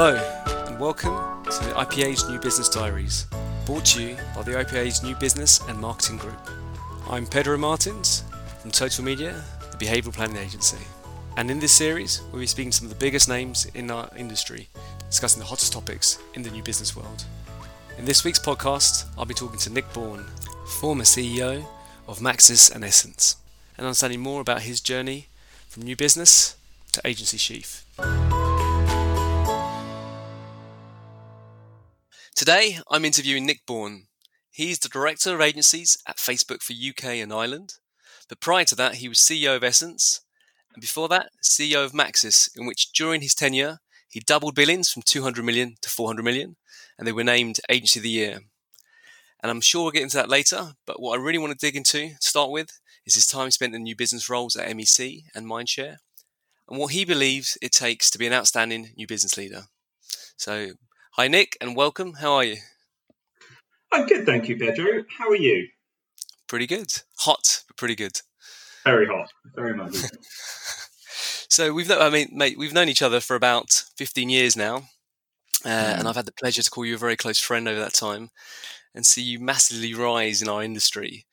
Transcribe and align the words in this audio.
Hello, 0.00 0.14
and 0.68 0.78
welcome 0.78 1.42
to 1.42 1.64
the 1.64 1.72
IPA's 1.72 2.28
New 2.28 2.38
Business 2.38 2.68
Diaries, 2.68 3.26
brought 3.66 3.84
to 3.86 4.00
you 4.00 4.16
by 4.32 4.44
the 4.44 4.52
IPA's 4.52 5.02
New 5.02 5.16
Business 5.16 5.60
and 5.66 5.76
Marketing 5.76 6.18
Group. 6.18 6.38
I'm 7.10 7.26
Pedro 7.26 7.58
Martins 7.58 8.22
from 8.60 8.70
Total 8.70 9.04
Media, 9.04 9.42
the 9.72 9.76
behavioural 9.76 10.12
planning 10.12 10.36
agency. 10.36 10.78
And 11.36 11.50
in 11.50 11.58
this 11.58 11.72
series, 11.72 12.22
we'll 12.30 12.38
be 12.38 12.46
speaking 12.46 12.70
to 12.70 12.76
some 12.76 12.86
of 12.86 12.90
the 12.90 13.04
biggest 13.04 13.28
names 13.28 13.66
in 13.74 13.90
our 13.90 14.08
industry, 14.16 14.68
discussing 15.10 15.40
the 15.40 15.46
hottest 15.46 15.72
topics 15.72 16.20
in 16.34 16.42
the 16.42 16.50
new 16.52 16.62
business 16.62 16.94
world. 16.94 17.24
In 17.98 18.04
this 18.04 18.22
week's 18.22 18.38
podcast, 18.38 19.06
I'll 19.18 19.24
be 19.24 19.34
talking 19.34 19.58
to 19.58 19.72
Nick 19.72 19.92
Baughan, 19.92 20.28
former 20.78 21.02
CEO 21.02 21.66
of 22.06 22.20
Maxus 22.20 22.72
and 22.72 22.84
Essence, 22.84 23.34
and 23.76 23.84
understanding 23.84 24.20
more 24.20 24.42
about 24.42 24.62
his 24.62 24.80
journey 24.80 25.26
from 25.66 25.82
new 25.82 25.96
business 25.96 26.56
to 26.92 27.00
agency 27.04 27.36
chief. 27.36 27.84
Today, 32.38 32.78
I'm 32.88 33.04
interviewing 33.04 33.46
Nick 33.46 33.66
Baughan. 33.66 34.02
He's 34.52 34.78
the 34.78 34.88
Director 34.88 35.34
of 35.34 35.40
Agencies 35.40 35.98
at 36.06 36.18
Facebook 36.18 36.62
for 36.62 36.72
UK 36.72 37.16
and 37.16 37.32
Ireland. 37.32 37.74
But 38.28 38.38
prior 38.38 38.64
to 38.66 38.76
that, 38.76 38.94
he 38.94 39.08
was 39.08 39.18
CEO 39.18 39.56
of 39.56 39.64
Essence, 39.64 40.20
and 40.72 40.80
before 40.80 41.08
that, 41.08 41.30
CEO 41.42 41.84
of 41.84 41.90
Maxus, 41.90 42.48
in 42.56 42.64
which 42.64 42.92
during 42.92 43.22
his 43.22 43.34
tenure, 43.34 43.78
he 44.08 44.20
doubled 44.20 44.54
billings 44.54 44.88
from 44.88 45.02
200 45.02 45.44
million 45.44 45.78
to 45.82 45.90
400 45.90 46.22
million, 46.24 46.54
and 46.96 47.08
they 47.08 47.12
were 47.12 47.24
named 47.24 47.58
Agency 47.68 47.98
of 47.98 48.04
the 48.04 48.10
Year. 48.10 48.38
And 49.42 49.50
I'm 49.50 49.60
sure 49.60 49.82
we'll 49.82 49.90
get 49.90 50.04
into 50.04 50.18
that 50.18 50.30
later, 50.30 50.74
but 50.86 51.02
what 51.02 51.18
I 51.18 51.20
really 51.20 51.38
want 51.38 51.58
to 51.58 51.66
dig 51.66 51.74
into 51.74 52.10
to 52.10 52.16
start 52.20 52.52
with 52.52 52.78
is 53.04 53.16
his 53.16 53.26
time 53.26 53.50
spent 53.50 53.74
in 53.74 53.82
new 53.82 53.96
business 53.96 54.30
roles 54.30 54.54
at 54.54 54.70
MEC 54.70 55.24
and 55.34 55.44
Mindshare, 55.44 55.96
and 56.68 56.78
what 56.78 56.92
he 56.92 57.04
believes 57.04 57.58
it 57.60 57.72
takes 57.72 58.12
to 58.12 58.18
be 58.18 58.28
an 58.28 58.32
outstanding 58.32 58.92
new 58.96 59.08
business 59.08 59.36
leader. 59.36 59.62
So 60.36 60.74
Hi, 61.18 61.26
Nick, 61.26 61.56
and 61.60 61.74
welcome. 61.74 62.12
How 62.12 62.34
are 62.34 62.44
you? 62.44 62.58
I'm 63.92 64.06
good, 64.06 64.24
thank 64.24 64.48
you, 64.48 64.56
Pedro. 64.56 65.02
How 65.18 65.28
are 65.28 65.34
you? 65.34 65.66
Pretty 66.46 66.68
good. 66.68 66.92
Hot, 67.22 67.64
but 67.66 67.76
pretty 67.76 67.96
good. 67.96 68.20
Very 68.84 69.08
hot. 69.08 69.28
Very 69.56 69.74
much. 69.74 69.96
so 71.48 71.72
we've, 71.72 71.90
I 71.90 72.08
mean, 72.08 72.28
mate, 72.30 72.56
we've 72.56 72.72
known 72.72 72.88
each 72.88 73.02
other 73.02 73.18
for 73.18 73.34
about 73.34 73.82
15 73.96 74.30
years 74.30 74.56
now, 74.56 74.76
uh, 75.64 75.68
mm. 75.68 75.98
and 75.98 76.06
I've 76.06 76.14
had 76.14 76.26
the 76.26 76.32
pleasure 76.32 76.62
to 76.62 76.70
call 76.70 76.86
you 76.86 76.94
a 76.94 76.98
very 76.98 77.16
close 77.16 77.40
friend 77.40 77.66
over 77.66 77.80
that 77.80 77.94
time, 77.94 78.30
and 78.94 79.04
see 79.04 79.20
you 79.20 79.40
massively 79.40 79.94
rise 79.94 80.40
in 80.40 80.48
our 80.48 80.62
industry. 80.62 81.26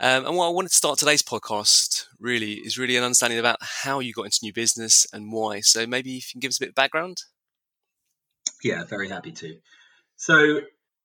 Um, 0.00 0.26
and 0.26 0.36
what 0.36 0.48
I 0.48 0.50
wanted 0.50 0.70
to 0.70 0.76
start 0.76 0.98
today's 0.98 1.22
podcast 1.22 2.06
really 2.18 2.54
is 2.54 2.78
really 2.78 2.96
an 2.96 3.04
understanding 3.04 3.38
about 3.38 3.58
how 3.60 4.00
you 4.00 4.12
got 4.12 4.24
into 4.24 4.40
new 4.42 4.52
business 4.52 5.06
and 5.12 5.30
why. 5.30 5.60
So 5.60 5.86
maybe 5.86 6.16
if 6.16 6.30
you 6.30 6.32
can 6.32 6.40
give 6.40 6.48
us 6.48 6.58
a 6.58 6.62
bit 6.62 6.70
of 6.70 6.74
background. 6.74 7.18
Yeah, 8.62 8.84
very 8.84 9.08
happy 9.08 9.32
to. 9.32 9.56
So 10.16 10.60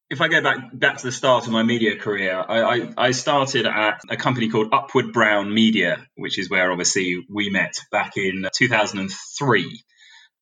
if 0.09 0.22
I 0.22 0.28
go 0.28 0.41
back 0.41 0.58
back 0.73 0.97
to 0.97 1.05
the 1.05 1.11
start 1.11 1.45
of 1.45 1.52
my 1.52 1.64
media 1.64 1.97
career, 1.97 2.44
I, 2.47 2.61
I, 2.61 2.94
I, 2.97 3.11
started 3.11 3.66
at 3.66 4.02
a 4.09 4.17
company 4.17 4.50
called 4.50 4.69
Upward 4.72 5.14
Brown 5.14 5.53
Media, 5.53 6.06
which 6.16 6.38
is 6.38 6.50
where 6.50 6.72
obviously 6.72 7.25
we 7.30 7.50
met 7.50 7.73
back 7.91 8.17
in 8.17 8.45
2003. 8.53 9.83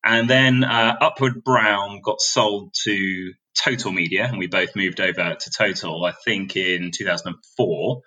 And 0.06 0.30
then 0.30 0.66
uh, 0.66 0.98
Upward 1.00 1.44
Brown 1.46 2.02
got 2.04 2.20
sold 2.20 2.74
to 2.84 3.34
Total 3.56 3.92
Media, 3.92 4.26
and 4.26 4.38
we 4.38 4.48
both 4.48 4.76
moved 4.76 5.00
over 5.00 5.36
to 5.40 5.52
Total, 5.52 6.04
I 6.04 6.12
think, 6.26 6.58
in 6.58 6.92
2004, 6.92 8.02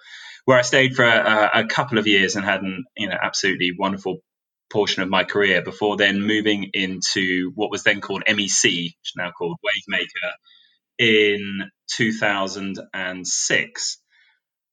where 0.45 0.59
I 0.59 0.62
stayed 0.62 0.95
for 0.95 1.05
a, 1.05 1.51
a 1.55 1.64
couple 1.67 1.98
of 1.98 2.07
years 2.07 2.37
and 2.37 2.45
had 2.45 2.62
an 2.62 2.84
you 2.97 3.09
know 3.09 3.17
absolutely 3.20 3.73
wonderful 3.79 4.19
portion 4.70 5.03
of 5.03 5.09
my 5.09 5.25
career 5.25 5.62
before 5.62 5.97
then 5.97 6.20
moving 6.20 6.70
into 6.75 7.53
what 7.55 7.70
was 7.70 7.83
then 7.83 8.00
called 8.00 8.25
MEC, 8.27 8.64
which 8.64 8.95
is 9.05 9.12
now 9.17 9.31
called 9.31 9.58
Wavemaker, 9.64 10.33
in 10.98 11.70
2006. 11.90 13.98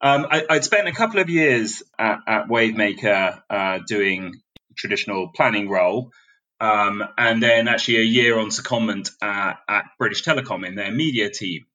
Um, 0.01 0.27
I, 0.29 0.45
would 0.49 0.63
spent 0.63 0.87
a 0.87 0.91
couple 0.91 1.19
of 1.19 1.29
years 1.29 1.83
at, 1.97 2.19
at 2.27 2.47
Wavemaker 2.47 3.41
uh, 3.49 3.79
doing 3.87 4.33
traditional 4.75 5.29
planning 5.33 5.69
role, 5.69 6.11
um, 6.59 7.03
and 7.17 7.41
then 7.41 7.67
actually 7.67 7.97
a 7.97 8.01
year 8.01 8.37
on 8.37 8.47
secondment 8.47 9.11
at, 9.21 9.59
at 9.69 9.85
British 9.97 10.23
Telecom 10.23 10.67
in 10.67 10.75
their 10.75 10.91
media 10.91 11.29
team. 11.29 11.65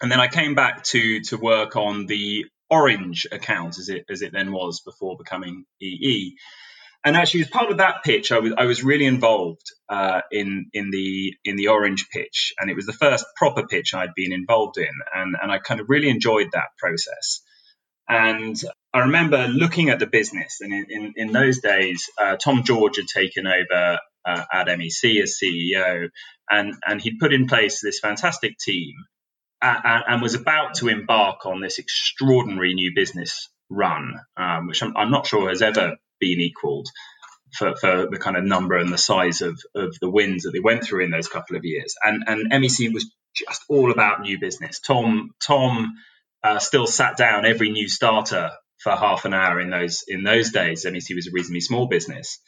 And 0.00 0.10
then 0.10 0.20
I 0.20 0.28
came 0.28 0.54
back 0.54 0.82
to 0.84 1.20
to 1.22 1.36
work 1.36 1.76
on 1.76 2.06
the 2.06 2.46
Orange 2.68 3.26
account, 3.30 3.78
as 3.78 3.88
it 3.88 4.06
as 4.08 4.22
it 4.22 4.32
then 4.32 4.50
was 4.50 4.80
before 4.80 5.16
becoming 5.16 5.64
EE 5.80 6.36
and 7.04 7.16
actually, 7.16 7.40
as 7.40 7.48
part 7.48 7.70
of 7.70 7.78
that 7.78 8.04
pitch, 8.04 8.30
I 8.30 8.38
was 8.38 8.52
I 8.56 8.66
was 8.66 8.84
really 8.84 9.06
involved 9.06 9.66
uh, 9.88 10.20
in 10.30 10.66
in 10.72 10.90
the 10.90 11.34
in 11.44 11.56
the 11.56 11.68
orange 11.68 12.08
pitch, 12.10 12.52
and 12.58 12.70
it 12.70 12.76
was 12.76 12.86
the 12.86 12.92
first 12.92 13.24
proper 13.36 13.66
pitch 13.66 13.92
I'd 13.92 14.14
been 14.14 14.32
involved 14.32 14.78
in, 14.78 14.92
and 15.12 15.34
and 15.40 15.50
I 15.50 15.58
kind 15.58 15.80
of 15.80 15.88
really 15.88 16.08
enjoyed 16.08 16.50
that 16.52 16.68
process. 16.78 17.42
And 18.08 18.60
I 18.94 19.00
remember 19.00 19.48
looking 19.48 19.90
at 19.90 19.98
the 19.98 20.06
business, 20.06 20.60
and 20.60 20.72
in 20.72 20.86
in, 20.90 21.12
in 21.16 21.32
those 21.32 21.60
days, 21.60 22.08
uh, 22.20 22.36
Tom 22.36 22.62
George 22.62 22.96
had 22.96 23.08
taken 23.08 23.48
over 23.48 23.98
uh, 24.24 24.44
at 24.52 24.68
MEC 24.68 25.20
as 25.20 25.40
CEO, 25.42 26.08
and 26.48 26.74
and 26.86 27.00
he'd 27.00 27.18
put 27.18 27.32
in 27.32 27.48
place 27.48 27.80
this 27.80 27.98
fantastic 27.98 28.58
team, 28.58 28.94
and, 29.60 30.04
and 30.06 30.22
was 30.22 30.34
about 30.34 30.74
to 30.74 30.88
embark 30.88 31.46
on 31.46 31.60
this 31.60 31.80
extraordinary 31.80 32.74
new 32.74 32.92
business 32.94 33.48
run, 33.68 34.20
um, 34.36 34.68
which 34.68 34.82
I'm, 34.82 34.96
I'm, 34.96 35.10
not 35.10 35.26
sure 35.26 35.48
has 35.48 35.62
ever 35.62 35.96
been 36.22 36.40
equaled 36.40 36.88
for, 37.56 37.76
for 37.76 38.08
the 38.10 38.18
kind 38.18 38.36
of 38.38 38.44
number 38.44 38.76
and 38.78 38.92
the 38.92 38.98
size 38.98 39.42
of, 39.42 39.60
of 39.74 39.96
the 40.00 40.10
wins 40.10 40.44
that 40.44 40.52
they 40.52 40.60
went 40.60 40.84
through 40.84 41.04
in 41.04 41.10
those 41.12 41.28
couple 41.28 41.56
of 41.56 41.64
years. 41.64 41.94
And 42.04 42.24
and 42.28 42.52
MEC 42.52 42.92
was 42.94 43.10
just 43.36 43.64
all 43.68 43.92
about 43.92 44.22
new 44.22 44.38
business. 44.40 44.80
Tom 44.80 45.32
Tom 45.40 45.94
uh, 46.44 46.58
still 46.58 46.86
sat 46.88 47.16
down 47.18 47.46
every 47.46 47.70
new 47.70 47.88
starter 47.88 48.50
for 48.80 48.92
half 48.92 49.24
an 49.26 49.34
hour 49.34 49.60
in 49.60 49.70
those 49.70 50.04
in 50.08 50.24
those 50.24 50.52
days. 50.52 50.86
MEC 50.86 51.14
was 51.14 51.28
a 51.28 51.32
reasonably 51.32 51.62
small 51.62 51.88
business, 51.88 52.40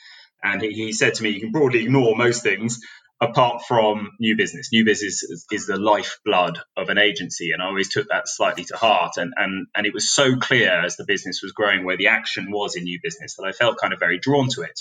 and 0.42 0.62
he, 0.62 0.70
he 0.72 0.92
said 0.92 1.14
to 1.14 1.22
me, 1.24 1.30
"You 1.30 1.40
can 1.40 1.52
broadly 1.52 1.84
ignore 1.84 2.16
most 2.16 2.42
things, 2.42 2.80
apart 3.20 3.62
from 3.66 4.10
new 4.18 4.36
business. 4.36 4.70
New 4.72 4.84
business 4.84 5.22
is, 5.22 5.46
is, 5.50 5.66
the 5.66 5.78
lifeblood 5.78 6.58
of 6.76 6.88
an 6.88 6.98
agency, 6.98 7.52
and 7.52 7.62
I 7.62 7.66
always 7.66 7.88
took 7.88 8.08
that 8.08 8.28
slightly 8.28 8.64
to 8.64 8.76
heart. 8.76 9.12
And 9.16 9.32
and 9.36 9.66
and 9.74 9.86
it 9.86 9.94
was 9.94 10.12
so 10.12 10.36
clear 10.36 10.84
as 10.84 10.96
the 10.96 11.04
business 11.04 11.40
was 11.42 11.52
growing 11.52 11.84
where 11.84 11.96
the 11.96 12.08
action 12.08 12.50
was 12.50 12.76
in 12.76 12.84
new 12.84 12.98
business 13.02 13.36
that 13.36 13.44
I 13.46 13.52
felt 13.52 13.78
kind 13.80 13.92
of 13.92 14.00
very 14.00 14.18
drawn 14.18 14.48
to 14.54 14.62
it. 14.62 14.80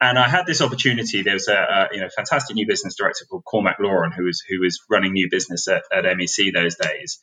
And 0.00 0.18
I 0.18 0.28
had 0.28 0.44
this 0.46 0.60
opportunity. 0.60 1.22
There 1.22 1.34
was 1.34 1.48
a, 1.48 1.54
a 1.54 1.88
you 1.92 2.00
know 2.00 2.08
fantastic 2.14 2.54
new 2.56 2.66
business 2.66 2.96
director 2.96 3.24
called 3.28 3.44
Cormac 3.44 3.76
Lauren 3.80 4.12
who 4.12 4.24
was 4.24 4.42
who 4.48 4.60
was 4.60 4.80
running 4.90 5.12
new 5.12 5.28
business 5.30 5.66
at, 5.68 5.84
at 5.92 6.04
MEC 6.04 6.52
those 6.52 6.76
days, 6.76 7.18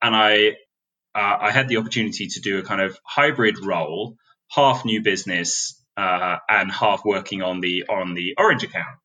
and 0.00 0.14
I 0.14 0.56
uh, 1.14 1.36
I 1.40 1.50
had 1.50 1.68
the 1.68 1.78
opportunity 1.78 2.28
to 2.28 2.40
do 2.40 2.58
a 2.58 2.62
kind 2.62 2.80
of 2.80 2.96
hybrid 3.04 3.64
role, 3.64 4.16
half 4.50 4.84
new 4.84 5.02
business 5.02 5.82
uh, 5.96 6.36
and 6.48 6.70
half 6.70 7.04
working 7.04 7.42
on 7.42 7.60
the 7.60 7.86
on 7.88 8.14
the 8.14 8.34
Orange 8.38 8.62
account. 8.62 8.96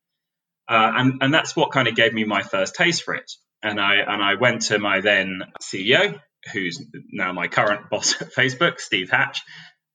Uh, 0.67 0.91
and, 0.95 1.13
and 1.21 1.33
that's 1.33 1.55
what 1.55 1.71
kind 1.71 1.87
of 1.87 1.95
gave 1.95 2.13
me 2.13 2.23
my 2.23 2.41
first 2.41 2.75
taste 2.75 3.03
for 3.03 3.13
it. 3.15 3.31
And 3.61 3.79
I, 3.79 3.95
and 3.95 4.23
I 4.23 4.35
went 4.35 4.63
to 4.63 4.79
my 4.79 5.01
then 5.01 5.43
CEO, 5.61 6.19
who's 6.53 6.83
now 7.11 7.33
my 7.33 7.47
current 7.47 7.89
boss 7.91 8.21
at 8.21 8.33
Facebook, 8.33 8.79
Steve 8.79 9.09
Hatch, 9.09 9.41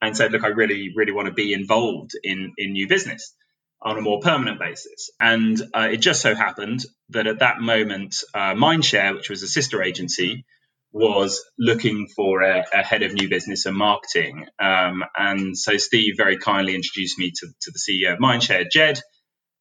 and 0.00 0.16
said, 0.16 0.32
look, 0.32 0.44
I 0.44 0.48
really, 0.48 0.92
really 0.94 1.12
want 1.12 1.26
to 1.26 1.34
be 1.34 1.52
involved 1.52 2.12
in, 2.22 2.52
in 2.56 2.72
new 2.72 2.88
business 2.88 3.34
on 3.82 3.98
a 3.98 4.02
more 4.02 4.20
permanent 4.20 4.58
basis. 4.58 5.10
And 5.18 5.60
uh, 5.74 5.88
it 5.92 5.98
just 5.98 6.20
so 6.20 6.34
happened 6.34 6.84
that 7.10 7.26
at 7.26 7.38
that 7.38 7.60
moment, 7.60 8.16
uh, 8.34 8.54
Mindshare, 8.54 9.14
which 9.14 9.30
was 9.30 9.42
a 9.42 9.48
sister 9.48 9.82
agency, 9.82 10.44
was 10.92 11.44
looking 11.58 12.08
for 12.14 12.42
a, 12.42 12.64
a 12.74 12.82
head 12.82 13.02
of 13.02 13.14
new 13.14 13.28
business 13.28 13.66
and 13.66 13.76
marketing. 13.76 14.46
Um, 14.58 15.04
and 15.16 15.56
so 15.56 15.76
Steve 15.76 16.14
very 16.16 16.36
kindly 16.36 16.74
introduced 16.74 17.18
me 17.18 17.30
to, 17.30 17.46
to 17.46 17.70
the 17.70 17.78
CEO 17.78 18.14
of 18.14 18.18
Mindshare, 18.18 18.70
Jed, 18.70 19.00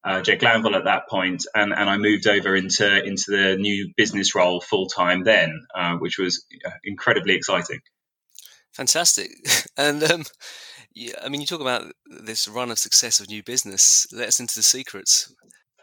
uh, 0.03 0.21
Jed 0.21 0.39
Glanville 0.39 0.75
at 0.75 0.85
that 0.85 1.09
point, 1.09 1.45
and, 1.53 1.73
and 1.73 1.89
I 1.89 1.97
moved 1.97 2.27
over 2.27 2.55
into 2.55 3.03
into 3.03 3.31
the 3.31 3.57
new 3.57 3.91
business 3.97 4.33
role 4.33 4.61
full 4.61 4.87
time 4.87 5.23
then, 5.23 5.65
uh, 5.75 5.95
which 5.95 6.17
was 6.17 6.45
uh, 6.65 6.71
incredibly 6.83 7.35
exciting. 7.35 7.79
Fantastic, 8.73 9.31
and 9.77 10.03
um, 10.03 10.23
yeah, 10.95 11.15
I 11.23 11.29
mean, 11.29 11.41
you 11.41 11.47
talk 11.47 11.61
about 11.61 11.91
this 12.05 12.47
run 12.47 12.71
of 12.71 12.79
success 12.79 13.19
of 13.19 13.29
new 13.29 13.43
business. 13.43 14.07
Let 14.11 14.29
us 14.29 14.39
into 14.39 14.55
the 14.55 14.63
secrets. 14.63 15.33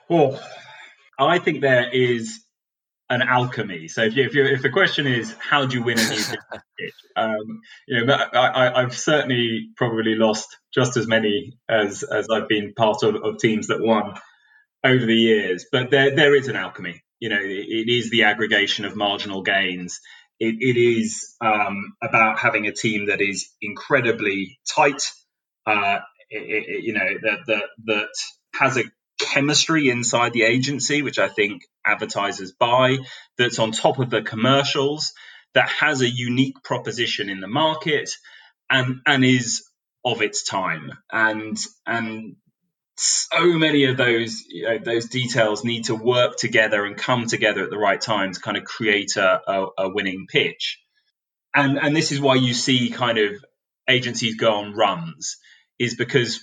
Well, 0.08 0.40
I 1.18 1.38
think 1.38 1.60
there 1.60 1.90
is 1.92 2.45
an 3.08 3.22
alchemy. 3.22 3.88
So 3.88 4.02
if, 4.02 4.16
you, 4.16 4.24
if, 4.24 4.34
you, 4.34 4.44
if 4.44 4.62
the 4.62 4.70
question 4.70 5.06
is 5.06 5.34
how 5.38 5.66
do 5.66 5.78
you 5.78 5.84
win 5.84 5.98
a 5.98 6.02
new 6.02 6.08
business 6.16 6.44
pitch, 6.78 6.94
um, 7.14 7.60
you 7.86 8.04
know, 8.04 8.16
I, 8.32 8.80
have 8.80 8.96
certainly 8.96 9.70
probably 9.76 10.14
lost 10.16 10.56
just 10.74 10.96
as 10.96 11.06
many 11.06 11.58
as 11.68 12.02
as 12.02 12.28
I've 12.30 12.48
been 12.48 12.74
part 12.74 13.02
of, 13.02 13.16
of 13.16 13.38
teams 13.38 13.68
that 13.68 13.80
won 13.80 14.14
over 14.84 15.04
the 15.04 15.14
years. 15.14 15.66
But 15.70 15.90
there 15.90 16.14
there 16.14 16.34
is 16.34 16.48
an 16.48 16.56
alchemy. 16.56 17.02
You 17.20 17.30
know, 17.30 17.40
it, 17.40 17.66
it 17.68 17.88
is 17.88 18.10
the 18.10 18.24
aggregation 18.24 18.84
of 18.84 18.96
marginal 18.96 19.42
gains. 19.42 20.00
it, 20.38 20.56
it 20.60 20.76
is 20.78 21.34
um, 21.40 21.94
about 22.02 22.38
having 22.38 22.66
a 22.66 22.72
team 22.72 23.06
that 23.06 23.20
is 23.20 23.48
incredibly 23.62 24.58
tight. 24.68 25.02
Uh, 25.64 26.00
it, 26.28 26.84
you 26.84 26.92
know 26.92 27.08
that 27.22 27.38
that 27.46 27.64
that 27.84 28.08
has 28.54 28.76
a 28.76 28.84
chemistry 29.36 29.90
inside 29.90 30.32
the 30.32 30.44
agency, 30.44 31.02
which 31.02 31.18
I 31.18 31.28
think 31.28 31.62
advertisers 31.84 32.52
buy, 32.52 32.96
that's 33.36 33.58
on 33.58 33.72
top 33.72 33.98
of 33.98 34.08
the 34.08 34.22
commercials, 34.22 35.12
that 35.54 35.68
has 35.68 36.00
a 36.00 36.08
unique 36.08 36.62
proposition 36.64 37.28
in 37.28 37.40
the 37.40 37.48
market 37.48 38.10
and 38.70 39.00
and 39.06 39.24
is 39.24 39.64
of 40.04 40.22
its 40.22 40.42
time. 40.42 40.92
And 41.12 41.58
and 41.86 42.36
so 42.96 43.42
many 43.58 43.84
of 43.84 43.98
those 43.98 44.44
you 44.48 44.62
know, 44.62 44.78
those 44.78 45.06
details 45.06 45.64
need 45.64 45.84
to 45.84 45.94
work 45.94 46.36
together 46.36 46.84
and 46.86 46.96
come 46.96 47.26
together 47.26 47.62
at 47.62 47.70
the 47.70 47.78
right 47.78 48.00
time 48.00 48.32
to 48.32 48.40
kind 48.40 48.56
of 48.56 48.64
create 48.64 49.16
a, 49.16 49.40
a, 49.46 49.66
a 49.78 49.88
winning 49.90 50.26
pitch. 50.30 50.80
And 51.54 51.78
and 51.78 51.94
this 51.94 52.10
is 52.12 52.20
why 52.20 52.36
you 52.36 52.54
see 52.54 52.90
kind 52.90 53.18
of 53.18 53.32
agencies 53.88 54.36
go 54.36 54.52
on 54.54 54.74
runs, 54.74 55.36
is 55.78 55.94
because 55.94 56.40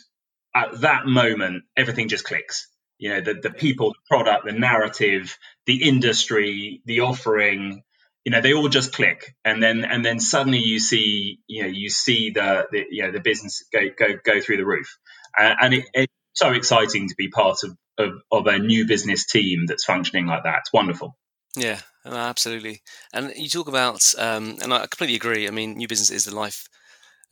at 0.56 0.82
that 0.82 1.08
moment 1.08 1.64
everything 1.76 2.08
just 2.08 2.26
clicks. 2.26 2.68
You 3.04 3.10
know, 3.10 3.22
the, 3.22 3.34
the 3.34 3.50
people, 3.50 3.90
the 3.90 4.00
product, 4.08 4.46
the 4.46 4.54
narrative, 4.54 5.38
the 5.66 5.84
industry, 5.90 6.82
the 6.86 7.02
offering, 7.02 7.84
you 8.24 8.32
know, 8.32 8.40
they 8.40 8.54
all 8.54 8.70
just 8.70 8.94
click. 8.94 9.36
And 9.44 9.62
then 9.62 9.84
and 9.84 10.06
then 10.06 10.22
suddenly 10.22 10.60
you 10.60 10.80
see, 10.80 11.40
you 11.46 11.64
know, 11.64 11.68
you 11.68 11.90
see 11.90 12.30
the, 12.30 12.66
the 12.72 12.86
you 12.90 13.04
know 13.04 13.12
the 13.12 13.20
business 13.20 13.66
go 13.74 13.82
go 14.00 14.18
go 14.24 14.40
through 14.40 14.56
the 14.56 14.66
roof. 14.66 14.98
Uh, 15.38 15.54
and 15.60 15.74
it, 15.74 15.86
it's 15.94 16.14
so 16.32 16.54
exciting 16.54 17.10
to 17.10 17.16
be 17.18 17.28
part 17.28 17.58
of, 17.66 17.76
of, 17.98 18.14
of 18.32 18.48
a 18.48 18.58
new 18.58 18.88
business 18.88 19.26
team 19.26 19.66
that's 19.68 19.84
functioning 19.84 20.26
like 20.26 20.44
that. 20.44 20.60
It's 20.60 20.72
wonderful. 20.72 21.18
Yeah, 21.58 21.82
absolutely. 22.06 22.84
And 23.12 23.34
you 23.36 23.50
talk 23.50 23.68
about, 23.68 24.14
um, 24.18 24.60
and 24.62 24.74
I 24.74 24.88
completely 24.88 25.18
agree. 25.18 25.46
I 25.46 25.52
mean, 25.52 25.74
new 25.74 25.90
business 25.90 26.10
is 26.10 26.24
the 26.24 26.34
life 26.34 26.70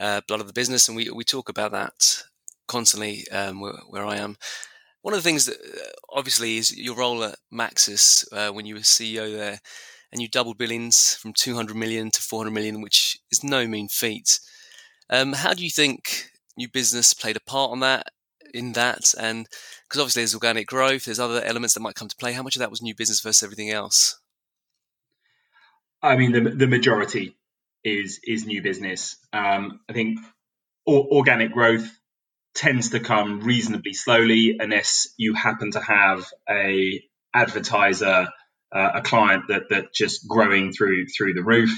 uh, 0.01 0.19
blood 0.27 0.41
of 0.41 0.47
the 0.47 0.53
business, 0.53 0.89
and 0.89 0.97
we 0.97 1.09
we 1.11 1.23
talk 1.23 1.47
about 1.47 1.71
that 1.71 2.23
constantly 2.67 3.25
um, 3.31 3.61
where, 3.61 3.79
where, 3.87 4.05
I 4.05 4.17
am. 4.17 4.37
One 5.01 5.13
of 5.13 5.19
the 5.19 5.27
things 5.27 5.45
that 5.45 5.57
uh, 5.57 5.89
obviously 6.13 6.57
is 6.57 6.77
your 6.77 6.95
role 6.95 7.23
at 7.23 7.35
Maxus 7.51 8.25
uh, 8.31 8.51
when 8.51 8.65
you 8.65 8.75
were 8.75 8.81
CEO 8.81 9.35
there, 9.35 9.59
and 10.11 10.21
you 10.21 10.27
doubled 10.27 10.57
billings 10.57 11.15
from 11.15 11.33
200 11.33 11.75
million 11.75 12.11
to 12.11 12.21
400 12.21 12.51
million, 12.51 12.81
which 12.81 13.17
is 13.31 13.43
no 13.43 13.67
mean 13.67 13.87
feat. 13.87 14.39
Um, 15.09 15.33
how 15.33 15.53
do 15.53 15.63
you 15.63 15.69
think 15.69 16.29
new 16.57 16.69
business 16.69 17.13
played 17.13 17.37
a 17.37 17.41
part 17.41 17.71
on 17.71 17.79
that? 17.79 18.07
In 18.53 18.73
that, 18.73 19.13
and 19.17 19.47
because 19.87 20.01
obviously 20.01 20.23
there's 20.23 20.33
organic 20.33 20.67
growth, 20.67 21.05
there's 21.05 21.21
other 21.21 21.41
elements 21.41 21.73
that 21.73 21.79
might 21.79 21.95
come 21.95 22.09
to 22.09 22.15
play. 22.17 22.33
How 22.33 22.43
much 22.43 22.57
of 22.57 22.59
that 22.59 22.69
was 22.69 22.81
new 22.81 22.93
business 22.93 23.21
versus 23.21 23.43
everything 23.43 23.69
else? 23.69 24.19
I 26.01 26.17
mean, 26.17 26.33
the 26.33 26.41
the 26.41 26.67
majority 26.67 27.37
is 27.83 28.19
is 28.25 28.45
new 28.45 28.61
business. 28.61 29.15
Um, 29.31 29.79
I 29.87 29.93
think 29.93 30.19
organic 30.85 31.53
growth 31.53 31.89
tends 32.53 32.91
to 32.91 32.99
come 32.99 33.41
reasonably 33.41 33.93
slowly 33.93 34.57
unless 34.59 35.07
you 35.17 35.33
happen 35.33 35.71
to 35.71 35.79
have 35.79 36.25
a 36.49 37.01
advertiser, 37.33 38.29
uh, 38.73 38.89
a 38.95 39.01
client 39.01 39.45
that 39.49 39.69
that 39.69 39.93
just 39.93 40.27
growing 40.27 40.71
through 40.73 41.07
through 41.07 41.33
the 41.33 41.43
roof. 41.43 41.71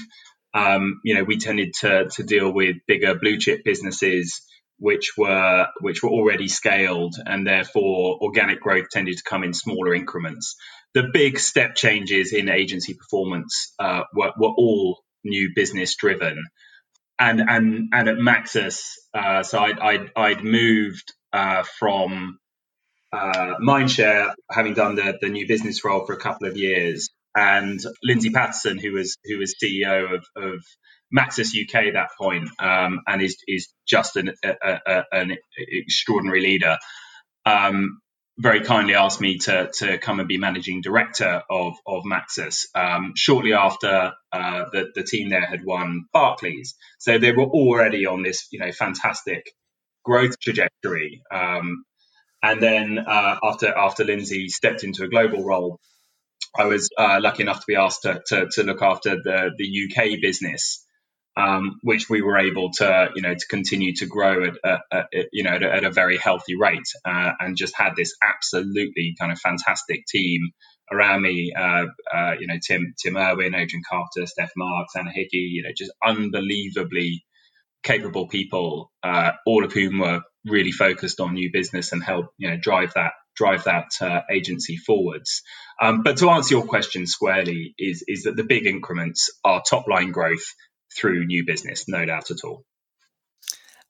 Um, 0.52 1.00
you 1.04 1.14
know, 1.14 1.24
we 1.24 1.38
tended 1.38 1.74
to 1.80 2.08
to 2.10 2.22
deal 2.22 2.52
with 2.52 2.76
bigger 2.86 3.14
blue 3.14 3.38
chip 3.38 3.64
businesses 3.64 4.42
which 4.78 5.12
were 5.16 5.66
which 5.80 6.02
were 6.02 6.10
already 6.10 6.48
scaled, 6.48 7.14
and 7.24 7.46
therefore 7.46 8.18
organic 8.20 8.60
growth 8.60 8.86
tended 8.90 9.16
to 9.16 9.22
come 9.24 9.44
in 9.44 9.54
smaller 9.54 9.94
increments. 9.94 10.56
The 10.94 11.08
big 11.12 11.38
step 11.38 11.74
changes 11.74 12.32
in 12.32 12.48
agency 12.48 12.94
performance 12.94 13.72
uh, 13.78 14.02
were, 14.14 14.32
were 14.38 14.54
all 14.56 15.02
new 15.24 15.50
business 15.54 15.96
driven. 15.96 16.44
And 17.18 17.40
and 17.40 17.90
and 17.92 18.08
at 18.10 18.16
Maxus, 18.18 18.94
uh, 19.14 19.42
so 19.44 19.58
I'd, 19.60 19.78
I'd, 19.80 20.10
I'd 20.16 20.44
moved 20.44 21.14
uh, 21.32 21.64
from 21.78 22.38
uh, 23.12 23.56
Mindshare, 23.62 24.34
having 24.50 24.74
done 24.74 24.96
the, 24.96 25.18
the 25.20 25.30
new 25.30 25.48
business 25.48 25.84
role 25.84 26.06
for 26.06 26.14
a 26.14 26.18
couple 26.20 26.48
of 26.48 26.58
years, 26.58 27.10
and 27.36 27.80
Lindsay 28.04 28.30
Pattison, 28.30 28.78
who 28.78 28.92
was 28.94 29.18
who 29.24 29.38
was 29.38 29.56
CEO 29.62 30.14
of, 30.16 30.24
of 30.36 30.60
Maxus 31.16 31.52
UK 31.56 31.86
at 31.88 31.94
that 31.94 32.10
point, 32.20 32.48
um, 32.60 33.00
and 33.08 33.22
is 33.22 33.38
is 33.48 33.68
just 33.88 34.16
an, 34.16 34.32
a, 34.44 34.54
a, 34.86 35.04
an 35.12 35.36
extraordinary 35.58 36.42
leader. 36.42 36.78
Um, 37.46 38.00
very 38.36 38.62
kindly 38.62 38.94
asked 38.94 39.20
me 39.20 39.38
to, 39.38 39.70
to 39.72 39.98
come 39.98 40.18
and 40.18 40.28
be 40.28 40.38
managing 40.38 40.80
director 40.80 41.42
of, 41.48 41.74
of 41.86 42.02
Maxus 42.04 42.66
um, 42.74 43.12
shortly 43.16 43.52
after 43.52 44.12
uh, 44.32 44.64
the, 44.72 44.90
the 44.94 45.04
team 45.04 45.28
there 45.28 45.46
had 45.46 45.64
won 45.64 46.06
Barclays. 46.12 46.74
So 46.98 47.18
they 47.18 47.32
were 47.32 47.44
already 47.44 48.06
on 48.06 48.22
this, 48.22 48.48
you 48.50 48.58
know, 48.58 48.72
fantastic 48.72 49.52
growth 50.04 50.38
trajectory. 50.40 51.22
Um, 51.32 51.84
and 52.42 52.62
then 52.62 52.98
uh, 52.98 53.38
after 53.42 53.68
after 53.74 54.04
Lindsay 54.04 54.48
stepped 54.48 54.84
into 54.84 55.04
a 55.04 55.08
global 55.08 55.44
role, 55.44 55.80
I 56.56 56.66
was 56.66 56.90
uh, 56.98 57.18
lucky 57.20 57.42
enough 57.42 57.60
to 57.60 57.66
be 57.66 57.76
asked 57.76 58.02
to, 58.02 58.22
to, 58.26 58.48
to 58.52 58.62
look 58.64 58.82
after 58.82 59.16
the, 59.16 59.50
the 59.56 59.88
UK 59.88 60.20
business 60.20 60.83
um, 61.36 61.78
which 61.82 62.08
we 62.08 62.22
were 62.22 62.38
able 62.38 62.70
to, 62.70 63.08
you 63.14 63.22
know, 63.22 63.34
to 63.34 63.46
continue 63.48 63.94
to 63.96 64.06
grow 64.06 64.44
at, 64.44 64.54
at, 64.64 64.80
at 64.92 65.26
you 65.32 65.42
know, 65.42 65.50
at 65.50 65.62
a, 65.62 65.72
at 65.72 65.84
a, 65.84 65.90
very 65.90 66.16
healthy 66.16 66.56
rate, 66.56 66.88
uh, 67.04 67.32
and 67.40 67.56
just 67.56 67.76
had 67.76 67.96
this 67.96 68.14
absolutely 68.22 69.16
kind 69.18 69.32
of 69.32 69.38
fantastic 69.38 70.06
team 70.06 70.50
around 70.92 71.22
me. 71.22 71.52
Uh, 71.56 71.86
uh, 72.14 72.32
you 72.38 72.46
know, 72.46 72.56
Tim 72.64 72.94
Tim 73.02 73.16
Irwin, 73.16 73.54
Adrian 73.54 73.82
Carter, 73.88 74.26
Steph 74.26 74.52
Marks, 74.56 74.94
Anna 74.96 75.10
Hickey. 75.12 75.50
You 75.52 75.64
know, 75.64 75.70
just 75.76 75.92
unbelievably 76.04 77.24
capable 77.82 78.28
people, 78.28 78.90
uh, 79.02 79.32
all 79.44 79.64
of 79.64 79.72
whom 79.72 79.98
were 79.98 80.22
really 80.44 80.72
focused 80.72 81.20
on 81.20 81.34
new 81.34 81.50
business 81.52 81.92
and 81.92 82.02
help 82.02 82.26
you 82.38 82.50
know 82.50 82.56
drive 82.56 82.94
that 82.94 83.12
drive 83.36 83.64
that 83.64 83.88
uh, 84.00 84.20
agency 84.30 84.76
forwards. 84.76 85.42
Um, 85.82 86.02
but 86.04 86.18
to 86.18 86.30
answer 86.30 86.54
your 86.54 86.66
question 86.66 87.06
squarely, 87.06 87.74
is 87.76 88.04
is 88.06 88.22
that 88.24 88.36
the 88.36 88.44
big 88.44 88.66
increments 88.66 89.30
are 89.44 89.62
top 89.68 89.88
line 89.88 90.12
growth 90.12 90.44
through 90.96 91.26
new 91.26 91.44
business, 91.44 91.88
no 91.88 92.04
doubt 92.04 92.30
at 92.30 92.44
all. 92.44 92.64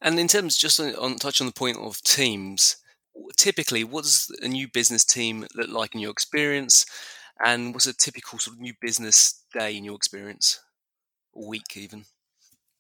And 0.01 0.19
in 0.19 0.29
terms, 0.29 0.57
just 0.57 0.81
on, 0.81 0.95
on 0.97 1.17
touch 1.17 1.41
on 1.41 1.47
the 1.47 1.53
point 1.53 1.79
of 1.79 2.03
teams, 2.03 2.77
typically, 3.37 3.85
what 3.85 4.05
does 4.05 4.31
a 4.43 4.49
new 4.49 4.69
business 4.69 5.05
team 5.05 5.47
look 5.55 5.71
like 5.71 5.95
in 5.95 6.01
your 6.01 6.11
experience? 6.11 6.85
And 7.45 7.75
what's 7.75 7.87
a 7.87 7.95
typical 7.95 8.39
sort 8.39 8.57
of 8.57 8.61
new 8.61 8.75
business 8.81 9.43
day 9.53 9.77
in 9.77 9.85
your 9.85 9.97
experience, 9.97 10.61
or 11.33 11.49
week 11.49 11.77
even? 11.77 12.05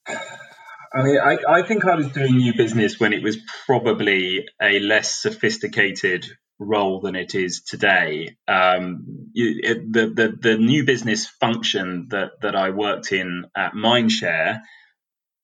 I 0.06 1.02
mean, 1.02 1.18
I, 1.18 1.38
I 1.48 1.62
think 1.62 1.84
I 1.84 1.96
was 1.96 2.08
doing 2.08 2.36
new 2.36 2.54
business 2.54 3.00
when 3.00 3.12
it 3.12 3.22
was 3.22 3.36
probably 3.66 4.46
a 4.62 4.78
less 4.78 5.20
sophisticated 5.20 6.26
role 6.58 7.00
than 7.00 7.16
it 7.16 7.34
is 7.34 7.62
today. 7.62 8.36
Um, 8.48 9.30
it, 9.34 9.92
the, 9.92 10.06
the, 10.08 10.38
the 10.40 10.58
new 10.58 10.84
business 10.84 11.26
function 11.26 12.08
that 12.10 12.40
that 12.42 12.56
I 12.56 12.70
worked 12.70 13.12
in 13.12 13.46
at 13.56 13.72
Mindshare 13.74 14.60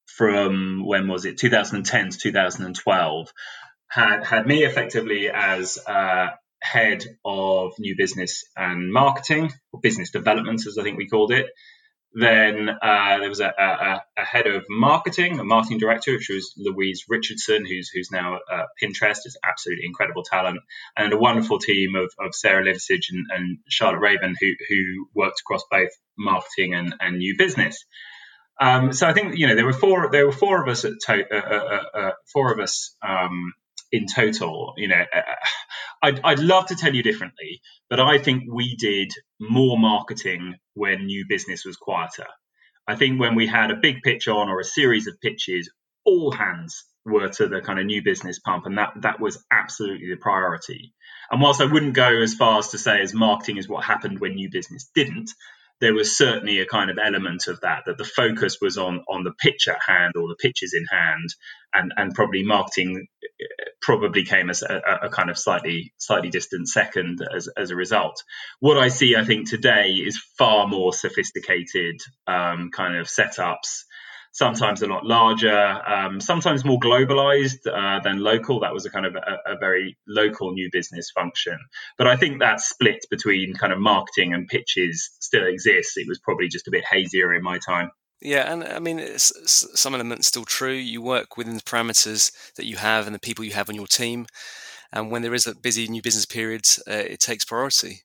from 0.06 0.84
when 0.86 1.08
was 1.08 1.24
it 1.24 1.38
2010 1.38 2.10
to 2.10 2.18
2012 2.18 3.32
had 3.88 4.24
had 4.24 4.46
me 4.46 4.64
effectively 4.64 5.30
as 5.30 5.78
uh, 5.86 6.28
head 6.62 7.04
of 7.24 7.72
new 7.78 7.96
business 7.96 8.44
and 8.56 8.92
marketing 8.92 9.50
or 9.72 9.80
business 9.80 10.10
development 10.10 10.66
as 10.66 10.78
I 10.78 10.82
think 10.82 10.98
we 10.98 11.08
called 11.08 11.32
it 11.32 11.46
then 12.12 12.68
uh, 12.68 13.18
there 13.18 13.28
was 13.28 13.40
a, 13.40 13.52
a, 13.56 14.02
a, 14.16 14.24
head 14.24 14.48
of 14.48 14.64
marketing, 14.68 15.38
a 15.38 15.44
marketing 15.44 15.78
director, 15.78 16.12
which 16.12 16.28
was 16.28 16.52
Louise 16.56 17.04
Richardson, 17.08 17.64
who's 17.64 17.88
who's 17.88 18.10
now 18.10 18.38
at 18.50 18.66
Pinterest, 18.82 19.26
is 19.26 19.36
absolutely 19.44 19.84
incredible 19.84 20.24
talent, 20.24 20.60
and 20.96 21.12
a 21.12 21.16
wonderful 21.16 21.60
team 21.60 21.94
of, 21.94 22.12
of 22.18 22.34
Sarah 22.34 22.64
Liversidge 22.64 23.10
and, 23.12 23.26
and, 23.30 23.58
Charlotte 23.68 24.00
Raven, 24.00 24.34
who 24.40 24.52
who 24.68 25.08
worked 25.14 25.40
across 25.40 25.62
both 25.70 25.90
marketing 26.18 26.74
and, 26.74 26.94
and 27.00 27.18
new 27.18 27.36
business. 27.38 27.84
Um, 28.60 28.92
so 28.92 29.06
I 29.06 29.12
think 29.12 29.38
you 29.38 29.46
know 29.46 29.54
there 29.54 29.64
were 29.64 29.72
four 29.72 30.10
there 30.10 30.26
were 30.26 30.32
four 30.32 30.62
of 30.62 30.68
us 30.68 30.84
at 30.84 30.94
to- 31.06 31.32
uh, 31.32 31.54
uh, 31.54 31.78
uh, 31.94 31.98
uh 31.98 32.12
four 32.32 32.52
of 32.52 32.58
us 32.58 32.94
um, 33.02 33.54
in 33.92 34.06
total. 34.06 34.74
You 34.76 34.88
know, 34.88 35.04
uh, 35.14 35.22
I'd, 36.02 36.20
I'd 36.24 36.38
love 36.38 36.66
to 36.66 36.76
tell 36.76 36.94
you 36.94 37.02
differently, 37.02 37.60
but 37.88 38.00
I 38.00 38.18
think 38.18 38.44
we 38.50 38.76
did 38.76 39.12
more 39.40 39.78
marketing 39.78 40.56
when 40.74 41.06
new 41.06 41.24
business 41.28 41.64
was 41.64 41.76
quieter. 41.76 42.26
I 42.86 42.96
think 42.96 43.20
when 43.20 43.34
we 43.34 43.46
had 43.46 43.70
a 43.70 43.76
big 43.76 44.02
pitch 44.02 44.28
on 44.28 44.48
or 44.48 44.60
a 44.60 44.64
series 44.64 45.06
of 45.06 45.20
pitches, 45.20 45.70
all 46.04 46.32
hands 46.32 46.84
were 47.04 47.28
to 47.28 47.48
the 47.48 47.60
kind 47.60 47.78
of 47.78 47.86
new 47.86 48.02
business 48.02 48.38
pump, 48.38 48.66
and 48.66 48.78
that 48.78 48.92
that 49.02 49.20
was 49.20 49.44
absolutely 49.50 50.10
the 50.10 50.16
priority. 50.16 50.92
And 51.30 51.40
whilst 51.40 51.60
I 51.60 51.66
wouldn't 51.66 51.94
go 51.94 52.22
as 52.22 52.34
far 52.34 52.58
as 52.58 52.68
to 52.68 52.78
say 52.78 53.00
as 53.00 53.14
marketing 53.14 53.58
is 53.58 53.68
what 53.68 53.84
happened 53.84 54.18
when 54.20 54.34
new 54.34 54.50
business 54.50 54.90
didn't, 54.94 55.30
there 55.80 55.94
was 55.94 56.16
certainly 56.16 56.60
a 56.60 56.66
kind 56.66 56.90
of 56.90 56.98
element 57.02 57.46
of 57.48 57.60
that 57.60 57.84
that 57.86 57.98
the 57.98 58.04
focus 58.04 58.58
was 58.60 58.78
on 58.78 59.02
on 59.08 59.24
the 59.24 59.32
pitch 59.32 59.68
at 59.68 59.78
hand 59.86 60.14
or 60.16 60.28
the 60.28 60.36
pitches 60.36 60.74
in 60.74 60.84
hand 60.84 61.34
and 61.74 61.92
and 61.96 62.14
probably 62.14 62.42
marketing 62.42 63.06
uh, 63.24 63.64
probably 63.80 64.24
came 64.24 64.50
as 64.50 64.62
a, 64.62 64.80
a, 65.02 65.08
kind 65.08 65.30
of 65.30 65.38
slightly 65.38 65.92
slightly 65.98 66.28
distant 66.28 66.68
second 66.68 67.20
as, 67.34 67.48
as 67.56 67.70
a 67.70 67.76
result. 67.76 68.22
What 68.60 68.78
i 68.78 68.88
see 68.88 69.16
i 69.16 69.24
think 69.24 69.48
today 69.48 69.92
is 69.92 70.20
far 70.38 70.66
more 70.66 70.92
sophisticated 70.92 72.00
um, 72.26 72.70
kind 72.70 72.96
of 72.96 73.06
setups 73.06 73.84
sometimes 74.32 74.82
a 74.82 74.86
lot 74.86 75.04
larger, 75.04 75.80
um, 75.86 76.20
sometimes 76.20 76.64
more 76.64 76.78
globalized 76.78 77.66
uh, 77.66 78.00
than 78.00 78.18
local. 78.18 78.60
That 78.60 78.72
was 78.72 78.86
a 78.86 78.90
kind 78.90 79.06
of 79.06 79.16
a, 79.16 79.52
a, 79.52 79.58
very 79.58 79.96
local 80.06 80.52
new 80.52 80.68
business 80.72 81.10
function. 81.10 81.58
But 81.98 82.06
I 82.06 82.16
think 82.16 82.40
that 82.40 82.60
split 82.60 83.04
between 83.10 83.54
kind 83.54 83.72
of 83.72 83.78
marketing 83.78 84.32
and 84.32 84.46
pitches 84.46 85.10
still 85.20 85.46
exists. 85.46 85.96
It 85.96 86.06
was 86.08 86.18
probably 86.18 86.48
just 86.48 86.68
a 86.68 86.70
bit 86.70 86.84
hazier 86.90 87.34
in 87.34 87.42
my 87.42 87.58
time. 87.58 87.90
Yeah, 88.22 88.52
and 88.52 88.64
I 88.64 88.78
mean, 88.78 89.00
some 89.16 89.94
elements 89.94 90.28
still 90.28 90.44
true. 90.44 90.74
You 90.74 91.00
work 91.00 91.38
within 91.38 91.56
the 91.56 91.62
parameters 91.62 92.30
that 92.56 92.66
you 92.66 92.76
have 92.76 93.06
and 93.06 93.14
the 93.14 93.20
people 93.20 93.44
you 93.44 93.52
have 93.52 93.70
on 93.70 93.74
your 93.74 93.86
team. 93.86 94.26
And 94.92 95.10
when 95.10 95.22
there 95.22 95.34
is 95.34 95.46
a 95.46 95.54
busy 95.54 95.88
new 95.88 96.02
business 96.02 96.26
period, 96.26 96.62
uh, 96.86 96.92
it 96.92 97.20
takes 97.20 97.44
priority. 97.44 98.02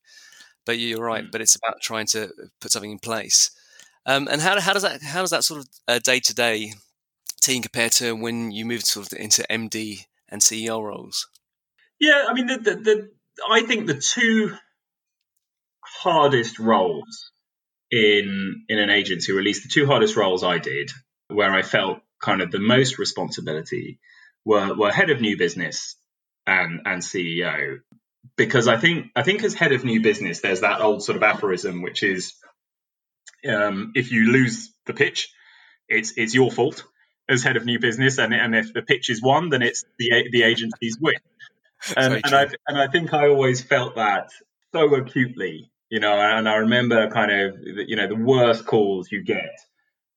But 0.66 0.80
you're 0.80 1.04
right. 1.04 1.26
Mm. 1.26 1.32
But 1.32 1.42
it's 1.42 1.56
about 1.56 1.82
trying 1.82 2.08
to 2.08 2.30
put 2.62 2.72
something 2.72 2.92
in 2.92 3.00
place. 3.00 3.52
Um, 4.06 4.28
and 4.30 4.42
how, 4.42 4.60
how 4.60 4.74
does 4.74 4.84
that 4.84 5.02
how 5.02 5.22
does 5.22 5.32
that 5.32 5.44
sort 5.44 5.66
of 5.88 6.04
day 6.04 6.20
to 6.20 6.36
day 6.36 6.74
team 7.42 7.62
compare 7.62 7.90
to 7.90 8.14
when 8.14 8.52
you 8.52 8.66
moved 8.66 8.86
sort 8.86 9.12
of 9.12 9.18
into 9.18 9.46
MD 9.50 10.06
and 10.30 10.42
CEO 10.42 10.84
roles? 10.84 11.28
Yeah, 12.00 12.26
I 12.28 12.34
mean, 12.34 12.48
the, 12.48 12.58
the, 12.58 12.76
the 12.76 13.10
I 13.50 13.62
think 13.62 13.88
the 13.88 14.00
two 14.00 14.56
hardest 15.82 16.60
roles 16.60 17.32
in 17.92 18.66
in 18.68 18.80
an 18.80 18.90
agency, 18.90 19.32
or 19.32 19.40
at 19.40 19.46
least 19.46 19.64
the 19.64 19.70
two 19.70 19.86
hardest 19.86 20.16
roles 20.16 20.44
I 20.44 20.58
did, 20.58 20.92
where 21.30 21.52
I 21.52 21.62
felt 21.62 22.00
kind 22.22 22.42
of 22.42 22.52
the 22.52 22.60
most 22.60 23.00
responsibility, 23.00 24.00
were 24.44 24.76
were 24.76 24.92
head 24.92 25.10
of 25.10 25.22
new 25.22 25.38
business 25.38 25.96
and 26.46 26.82
and 26.86 27.02
CEO. 27.02 27.80
Because 28.38 28.68
I 28.68 28.78
think 28.78 29.08
I 29.16 29.24
think 29.24 29.44
as 29.44 29.54
head 29.54 29.72
of 29.72 29.86
new 29.86 30.02
business, 30.02 30.42
there's 30.42 30.62
that 30.62 30.82
old 30.82 31.04
sort 31.04 31.16
of 31.16 31.24
aphorism, 31.24 31.82
which 31.82 32.04
is 32.04 32.34
um, 33.48 33.92
if 33.96 34.12
you 34.12 34.32
lose 34.32 34.72
the 34.86 34.94
pitch, 34.94 35.30
it's 35.88 36.14
it's 36.18 36.34
your 36.34 36.52
fault 36.52 36.84
as 37.28 37.44
head 37.44 37.58
of 37.58 37.66
new 37.66 37.80
business, 37.80 38.18
and 38.18 38.34
and 38.34 38.56
if 38.56 38.74
the 38.74 38.82
pitch 38.82 39.10
is 39.10 39.22
won, 39.22 39.50
then 39.50 39.62
it's 39.62 39.84
the 40.00 40.28
the 40.32 40.44
agency's 40.44 40.98
win. 41.00 41.16
And, 41.96 42.16
and 42.16 42.34
I 42.34 42.48
and 42.68 42.80
I 42.80 42.88
think 42.88 43.14
I 43.14 43.28
always 43.28 43.62
felt 43.62 43.96
that 43.96 44.30
so 44.74 44.96
acutely, 44.96 45.72
you 45.90 46.00
know. 46.00 46.18
And 46.20 46.50
I 46.50 46.56
remember 46.56 47.10
kind 47.12 47.32
of 47.32 47.58
you 47.62 47.96
know 47.96 48.08
the 48.08 48.16
worst 48.16 48.66
calls 48.66 49.12
you 49.12 49.24
get 49.24 49.52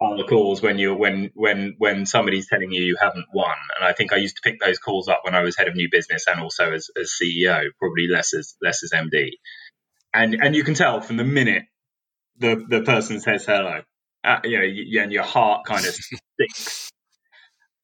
on 0.00 0.16
the 0.16 0.25
calls 0.25 0.62
when 0.62 0.78
you 0.78 0.94
when 0.94 1.30
when 1.35 1.75
when 1.78 2.06
somebody's 2.06 2.49
telling 2.49 2.70
you 2.70 2.82
you 2.82 2.97
haven't 2.99 3.26
won. 3.35 3.56
And 3.76 3.87
I 3.87 3.92
think 3.92 4.12
I 4.12 4.16
used 4.16 4.37
to 4.37 4.42
pick 4.42 4.61
those 4.61 4.78
calls 4.78 5.08
up 5.08 5.20
when 5.25 5.35
I 5.35 5.42
was 5.42 5.56
head 5.56 5.68
of 5.68 5.75
new 5.75 5.88
business 5.90 6.26
and 6.26 6.40
also 6.40 6.73
as, 6.73 6.88
as 6.99 7.12
CEO, 7.20 7.64
probably 7.78 8.06
less 8.11 8.32
as 8.35 8.54
less 8.62 8.82
as 8.82 8.92
MD. 8.92 9.32
And 10.14 10.35
and 10.40 10.54
you 10.54 10.64
can 10.64 10.75
tell 10.75 11.00
from 11.00 11.16
the 11.16 11.25
minute 11.25 11.64
the 12.38 12.64
the 12.68 12.83
person 12.83 13.21
says 13.21 13.45
hello, 13.45 13.83
uh, 14.25 14.40
you 14.45 14.59
know, 14.59 14.64
you, 14.64 15.02
and 15.02 15.12
your 15.12 15.25
heart 15.25 15.66
kind 15.66 15.87
of 15.87 15.95
sticks. 16.40 16.90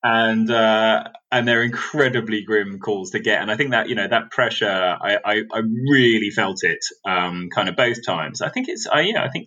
And 0.06 0.50
uh, 0.50 1.04
and 1.32 1.48
they're 1.48 1.62
incredibly 1.62 2.42
grim 2.42 2.78
calls 2.78 3.12
to 3.12 3.20
get, 3.20 3.40
and 3.40 3.50
I 3.50 3.56
think 3.56 3.70
that 3.70 3.88
you 3.88 3.94
know 3.94 4.06
that 4.06 4.30
pressure, 4.30 4.68
I 4.68 5.16
I, 5.24 5.42
I 5.50 5.58
really 5.90 6.30
felt 6.30 6.58
it, 6.62 6.84
um, 7.06 7.48
kind 7.54 7.70
of 7.70 7.76
both 7.76 8.04
times. 8.04 8.42
I 8.42 8.50
think 8.50 8.68
it's, 8.68 8.86
I 8.86 9.00
you 9.00 9.14
know, 9.14 9.22
I 9.22 9.30
think 9.30 9.46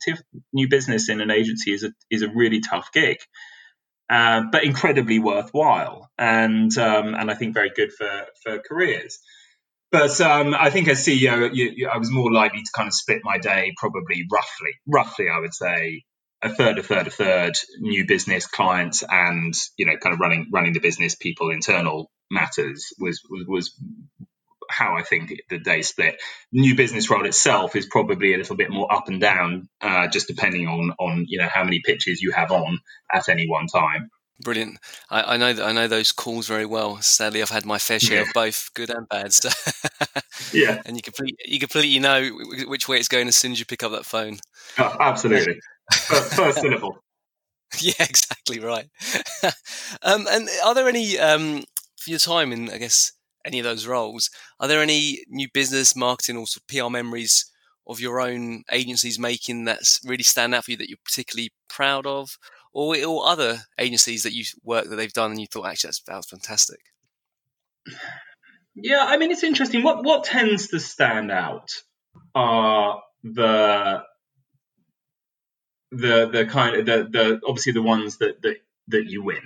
new 0.53 0.67
business 0.67 1.09
in 1.09 1.21
an 1.21 1.29
agency 1.29 1.73
is 1.73 1.83
a 1.83 1.91
is 2.09 2.23
a 2.23 2.29
really 2.29 2.59
tough 2.61 2.91
gig, 2.91 3.17
uh, 4.09 4.43
but 4.51 4.63
incredibly 4.63 5.19
worthwhile, 5.19 6.09
and 6.17 6.75
um, 6.77 7.13
and 7.13 7.29
I 7.29 7.35
think 7.35 7.53
very 7.53 7.71
good 7.75 7.93
for 7.93 8.25
for 8.43 8.59
careers. 8.59 9.19
But 9.91 10.19
um, 10.21 10.53
I 10.53 10.69
think 10.69 10.87
as 10.89 11.05
CEO, 11.05 11.49
you, 11.53 11.73
you, 11.75 11.89
I 11.89 11.97
was 11.97 12.11
more 12.11 12.31
likely 12.31 12.61
to 12.61 12.71
kind 12.75 12.87
of 12.87 12.93
split 12.93 13.21
my 13.23 13.37
day, 13.37 13.73
probably 13.77 14.25
roughly, 14.31 14.71
roughly, 14.87 15.27
I 15.29 15.39
would 15.39 15.53
say 15.53 16.03
a 16.41 16.49
third, 16.49 16.77
a 16.79 16.83
third, 16.83 17.07
a 17.07 17.11
third 17.11 17.53
new 17.79 18.05
business 18.05 18.47
clients, 18.47 19.03
and 19.09 19.53
you 19.77 19.85
know, 19.85 19.97
kind 19.97 20.13
of 20.13 20.19
running 20.19 20.47
running 20.51 20.73
the 20.73 20.81
business, 20.81 21.15
people, 21.15 21.51
internal 21.51 22.11
matters 22.29 22.93
was 22.99 23.21
was, 23.29 23.45
was 23.47 23.75
how 24.69 24.95
I 24.97 25.03
think 25.03 25.33
the 25.49 25.59
day 25.59 25.81
split. 25.81 26.21
New 26.51 26.75
business 26.75 27.09
role 27.09 27.25
itself 27.25 27.75
is 27.75 27.85
probably 27.85 28.33
a 28.33 28.37
little 28.37 28.57
bit 28.57 28.69
more 28.69 28.91
up 28.93 29.07
and 29.07 29.21
down, 29.21 29.69
uh, 29.81 30.07
just 30.07 30.27
depending 30.27 30.67
on 30.67 30.93
on 30.99 31.25
you 31.29 31.39
know 31.39 31.47
how 31.47 31.63
many 31.63 31.81
pitches 31.85 32.21
you 32.21 32.31
have 32.31 32.51
on 32.51 32.79
at 33.11 33.29
any 33.29 33.47
one 33.47 33.67
time. 33.67 34.09
Brilliant. 34.43 34.77
I, 35.09 35.33
I 35.33 35.37
know 35.37 35.51
that 35.51 35.65
I 35.65 35.71
know 35.71 35.87
those 35.87 36.11
calls 36.11 36.47
very 36.47 36.65
well. 36.65 37.01
Sadly, 37.01 37.41
I've 37.41 37.49
had 37.49 37.65
my 37.65 37.79
fair 37.79 37.99
share 37.99 38.21
yeah. 38.21 38.27
of 38.27 38.33
both, 38.33 38.69
good 38.75 38.91
and 38.91 39.09
bad. 39.09 39.33
So 39.33 39.49
yeah, 40.53 40.81
and 40.85 40.95
you 40.95 41.01
completely 41.01 41.37
you 41.45 41.59
completely 41.59 41.97
know 41.97 42.29
which 42.67 42.87
way 42.87 42.97
it's 42.97 43.07
going 43.07 43.27
as 43.27 43.35
soon 43.35 43.51
as 43.51 43.59
you 43.59 43.65
pick 43.65 43.81
up 43.81 43.91
that 43.93 44.05
phone. 44.05 44.37
Oh, 44.77 44.95
absolutely. 44.99 45.59
first, 45.91 46.35
first 46.35 46.59
syllable. 46.59 46.99
Yeah, 47.81 47.93
exactly 47.99 48.59
right. 48.59 48.87
um, 50.03 50.27
and 50.29 50.47
are 50.63 50.75
there 50.75 50.87
any 50.87 51.17
um, 51.17 51.63
for 51.97 52.11
your 52.11 52.19
time 52.19 52.51
in, 52.51 52.69
I 52.69 52.77
guess, 52.77 53.11
any 53.45 53.59
of 53.59 53.65
those 53.65 53.87
roles? 53.87 54.29
Are 54.59 54.67
there 54.67 54.81
any 54.81 55.23
new 55.27 55.47
business, 55.53 55.95
marketing, 55.95 56.37
or 56.37 56.47
sort 56.47 56.63
of 56.63 56.67
PR 56.67 56.91
memories 56.91 57.45
of 57.87 57.99
your 57.99 58.19
own 58.19 58.63
agencies 58.71 59.17
making 59.17 59.65
that 59.65 59.79
really 60.03 60.23
stand 60.23 60.53
out 60.53 60.65
for 60.65 60.71
you 60.71 60.77
that 60.77 60.89
you're 60.89 60.97
particularly 61.03 61.51
proud 61.69 62.05
of? 62.05 62.37
Or, 62.77 62.95
or 63.05 63.27
other 63.27 63.57
agencies 63.79 64.21
that 64.21 64.33
you 64.33 64.43
work 64.63 64.87
that 64.87 64.97
they've 64.97 65.11
done 65.11 65.31
and 65.31 65.41
you 65.41 65.47
thought 65.47 65.65
actually 65.65 65.87
that's, 65.87 66.01
that 66.03 66.15
was 66.15 66.27
fantastic? 66.27 66.79
Yeah, 68.75 69.03
I 69.03 69.17
mean 69.17 69.31
it's 69.31 69.43
interesting. 69.43 69.81
What 69.81 70.05
what 70.05 70.25
tends 70.25 70.67
to 70.67 70.79
stand 70.79 71.31
out 71.31 71.71
are 72.35 73.01
the 73.23 74.03
the 75.91 76.29
the 76.31 76.45
kind 76.45 76.75
of 76.75 76.85
the 76.85 77.07
the 77.09 77.41
obviously 77.47 77.71
the 77.71 77.81
ones 77.81 78.17
that 78.17 78.43
that 78.43 78.57
that 78.89 79.05
you 79.07 79.23
win, 79.23 79.41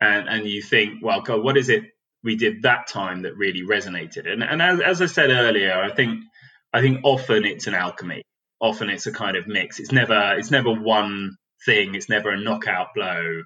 and 0.00 0.28
and 0.28 0.44
you 0.44 0.62
think, 0.62 0.94
well, 1.00 1.20
God, 1.20 1.44
what 1.44 1.56
is 1.56 1.68
it 1.68 1.84
we 2.24 2.34
did 2.34 2.62
that 2.62 2.88
time 2.88 3.22
that 3.22 3.36
really 3.36 3.62
resonated? 3.62 4.28
And 4.28 4.42
and 4.42 4.60
as 4.60 4.80
as 4.80 5.00
I 5.00 5.06
said 5.06 5.30
earlier, 5.30 5.80
I 5.80 5.94
think 5.94 6.24
I 6.72 6.80
think 6.80 7.02
often 7.04 7.44
it's 7.44 7.68
an 7.68 7.74
alchemy. 7.74 8.22
Often 8.60 8.90
it's 8.90 9.06
a 9.06 9.12
kind 9.12 9.36
of 9.36 9.46
mix. 9.46 9.78
It's 9.78 9.92
never 9.92 10.34
it's 10.36 10.50
never 10.50 10.72
one 10.72 11.36
thing. 11.64 11.94
It's 11.94 12.08
never 12.08 12.30
a 12.30 12.40
knockout 12.40 12.88
blow. 12.94 13.42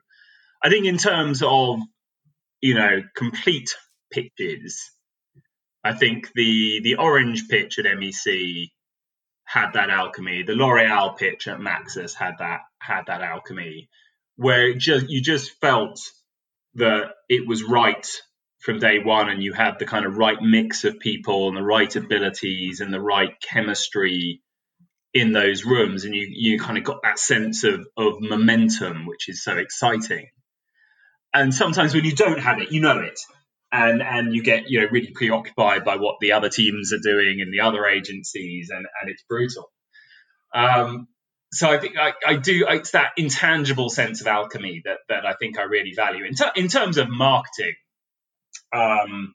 I 0.62 0.68
think 0.70 0.86
in 0.86 0.98
terms 0.98 1.42
of 1.42 1.78
you 2.60 2.74
know 2.74 3.02
complete 3.14 3.76
pitches, 4.10 4.90
I 5.84 5.92
think 5.92 6.32
the 6.34 6.80
the 6.82 6.96
orange 6.96 7.48
pitch 7.48 7.78
at 7.78 7.84
MEC 7.84 8.70
had 9.44 9.72
that 9.74 9.90
alchemy. 9.90 10.42
The 10.42 10.54
L'Oreal 10.54 11.16
pitch 11.16 11.46
at 11.48 11.60
Maxus 11.60 12.14
had 12.14 12.34
that 12.38 12.60
had 12.80 13.04
that 13.06 13.22
alchemy, 13.22 13.88
where 14.36 14.74
just 14.74 15.08
you 15.08 15.22
just 15.22 15.52
felt 15.60 16.00
that 16.74 17.12
it 17.28 17.46
was 17.46 17.62
right 17.62 18.06
from 18.58 18.80
day 18.80 18.98
one, 18.98 19.28
and 19.28 19.42
you 19.42 19.52
had 19.52 19.78
the 19.78 19.86
kind 19.86 20.04
of 20.04 20.16
right 20.16 20.40
mix 20.40 20.84
of 20.84 20.98
people 20.98 21.48
and 21.48 21.56
the 21.56 21.62
right 21.62 21.94
abilities 21.94 22.80
and 22.80 22.92
the 22.92 23.00
right 23.00 23.40
chemistry 23.40 24.42
in 25.16 25.32
those 25.32 25.64
rooms 25.64 26.04
and 26.04 26.14
you 26.14 26.26
you 26.30 26.60
kind 26.60 26.76
of 26.76 26.84
got 26.84 27.02
that 27.02 27.18
sense 27.18 27.64
of 27.64 27.86
of 27.96 28.20
momentum 28.20 29.06
which 29.06 29.28
is 29.28 29.42
so 29.42 29.56
exciting. 29.56 30.28
And 31.32 31.54
sometimes 31.54 31.94
when 31.94 32.04
you 32.04 32.12
don't 32.12 32.40
have 32.40 32.60
it 32.60 32.70
you 32.70 32.80
know 32.80 33.00
it. 33.00 33.18
And 33.72 34.02
and 34.02 34.34
you 34.34 34.42
get 34.42 34.70
you 34.70 34.80
know 34.80 34.88
really 34.90 35.12
preoccupied 35.12 35.84
by 35.84 35.96
what 35.96 36.16
the 36.20 36.32
other 36.32 36.48
teams 36.48 36.92
are 36.92 37.00
doing 37.02 37.40
and 37.40 37.52
the 37.52 37.60
other 37.60 37.86
agencies 37.86 38.70
and 38.70 38.86
and 39.00 39.10
it's 39.10 39.24
brutal. 39.28 39.70
Um, 40.54 41.08
so 41.52 41.68
I 41.70 41.78
think 41.78 41.96
I, 41.98 42.12
I 42.26 42.36
do 42.36 42.66
it's 42.68 42.92
that 42.92 43.12
intangible 43.16 43.88
sense 43.88 44.20
of 44.20 44.26
alchemy 44.26 44.82
that 44.84 44.98
that 45.08 45.26
I 45.26 45.34
think 45.34 45.58
I 45.58 45.62
really 45.62 45.94
value. 45.94 46.24
In, 46.24 46.34
ter- 46.34 46.52
in 46.54 46.68
terms 46.68 46.98
of 46.98 47.08
marketing 47.08 47.74
um, 48.72 49.34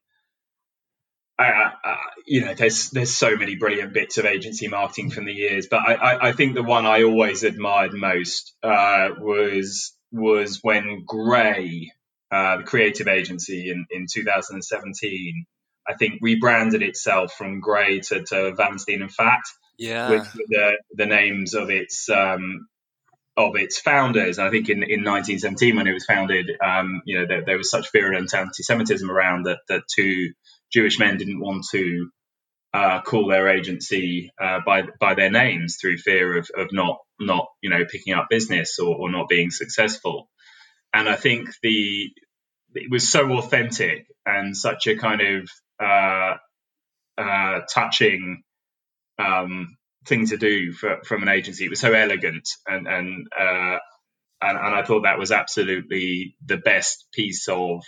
I, 1.42 1.72
I, 1.84 1.98
you 2.26 2.46
know, 2.46 2.54
there's 2.54 2.92
there's 2.92 3.16
so 3.16 3.36
many 3.36 3.56
brilliant 3.56 3.94
bits 3.94 4.18
of 4.18 4.26
agency 4.26 4.68
marketing 4.68 5.10
from 5.10 5.26
the 5.26 5.34
years, 5.34 5.68
but 5.70 5.80
I, 5.80 5.94
I, 5.94 6.30
I 6.30 6.32
think 6.34 6.56
the 6.56 6.64
one 6.64 6.86
I 6.86 7.04
always 7.04 7.44
admired 7.44 7.94
most 7.94 8.54
uh, 8.64 9.10
was 9.18 9.94
was 10.12 10.60
when 10.62 11.04
Grey, 11.06 11.92
uh, 12.32 12.58
the 12.58 12.64
creative 12.64 13.08
agency 13.08 13.70
in, 13.70 13.86
in 13.90 14.08
2017, 14.12 15.46
I 15.88 15.94
think 15.96 16.20
rebranded 16.22 16.84
itself 16.84 17.34
from 17.34 17.62
Grey 17.62 18.02
to, 18.02 18.24
to 18.24 18.54
Valenstein 18.54 19.02
and 19.02 19.12
Fatt, 19.12 19.42
yeah, 19.78 20.10
with 20.10 20.32
the 20.34 20.78
the 20.94 21.06
names 21.06 21.54
of 21.56 21.70
its 21.70 22.08
um, 22.10 22.68
of 23.36 23.56
its 23.56 23.80
founders. 23.80 24.38
I 24.38 24.50
think 24.50 24.70
in, 24.70 24.84
in 24.84 25.04
1917, 25.04 25.76
when 25.76 25.88
it 25.88 25.94
was 25.94 26.06
founded, 26.06 26.52
um, 26.64 27.02
you 27.06 27.20
know, 27.20 27.26
there, 27.26 27.44
there 27.46 27.58
was 27.58 27.72
such 27.72 27.92
virulent 27.92 28.34
anti-Semitism 28.34 29.10
around 29.10 29.44
that 29.48 29.60
that 29.70 29.84
two 29.94 30.34
Jewish 30.72 31.00
men 31.00 31.18
didn't 31.18 31.40
want 31.40 31.66
to 31.72 32.10
uh, 32.74 33.02
call 33.02 33.28
their 33.28 33.50
agency 33.50 34.32
uh, 34.42 34.60
by 34.66 34.84
by 35.00 35.14
their 35.14 35.30
names 35.30 35.78
through 35.80 35.98
fear 35.98 36.38
of, 36.38 36.50
of 36.56 36.68
not 36.72 37.00
not 37.20 37.48
you 37.62 37.70
know 37.70 37.86
picking 37.86 38.14
up 38.14 38.28
business 38.30 38.80
or, 38.80 38.96
or 38.96 39.12
not 39.12 39.28
being 39.28 39.52
successful. 39.52 40.30
And 40.94 41.10
I 41.10 41.16
think 41.16 41.50
the 41.62 42.10
it 42.76 42.90
was 42.90 43.10
so 43.10 43.34
authentic 43.34 44.06
and 44.26 44.56
such 44.56 44.88
a 44.88 44.96
kind 44.96 45.22
of 45.22 45.50
uh, 45.84 46.36
uh 47.18 47.60
touching 47.74 48.44
um, 49.20 49.76
thing 50.06 50.28
to 50.28 50.38
do 50.38 50.72
for, 50.72 51.02
from 51.04 51.24
an 51.24 51.30
agency. 51.30 51.66
It 51.66 51.70
was 51.70 51.82
so 51.82 51.94
elegant 51.94 52.48
and 52.66 52.88
and 52.88 53.28
uh, 53.38 53.80
and, 54.42 54.58
and 54.58 54.76
I 54.76 54.84
thought 54.84 55.04
that 55.04 55.20
was 55.20 55.32
absolutely 55.32 56.36
the 56.46 56.58
best 56.58 57.06
piece 57.14 57.48
of 57.48 57.84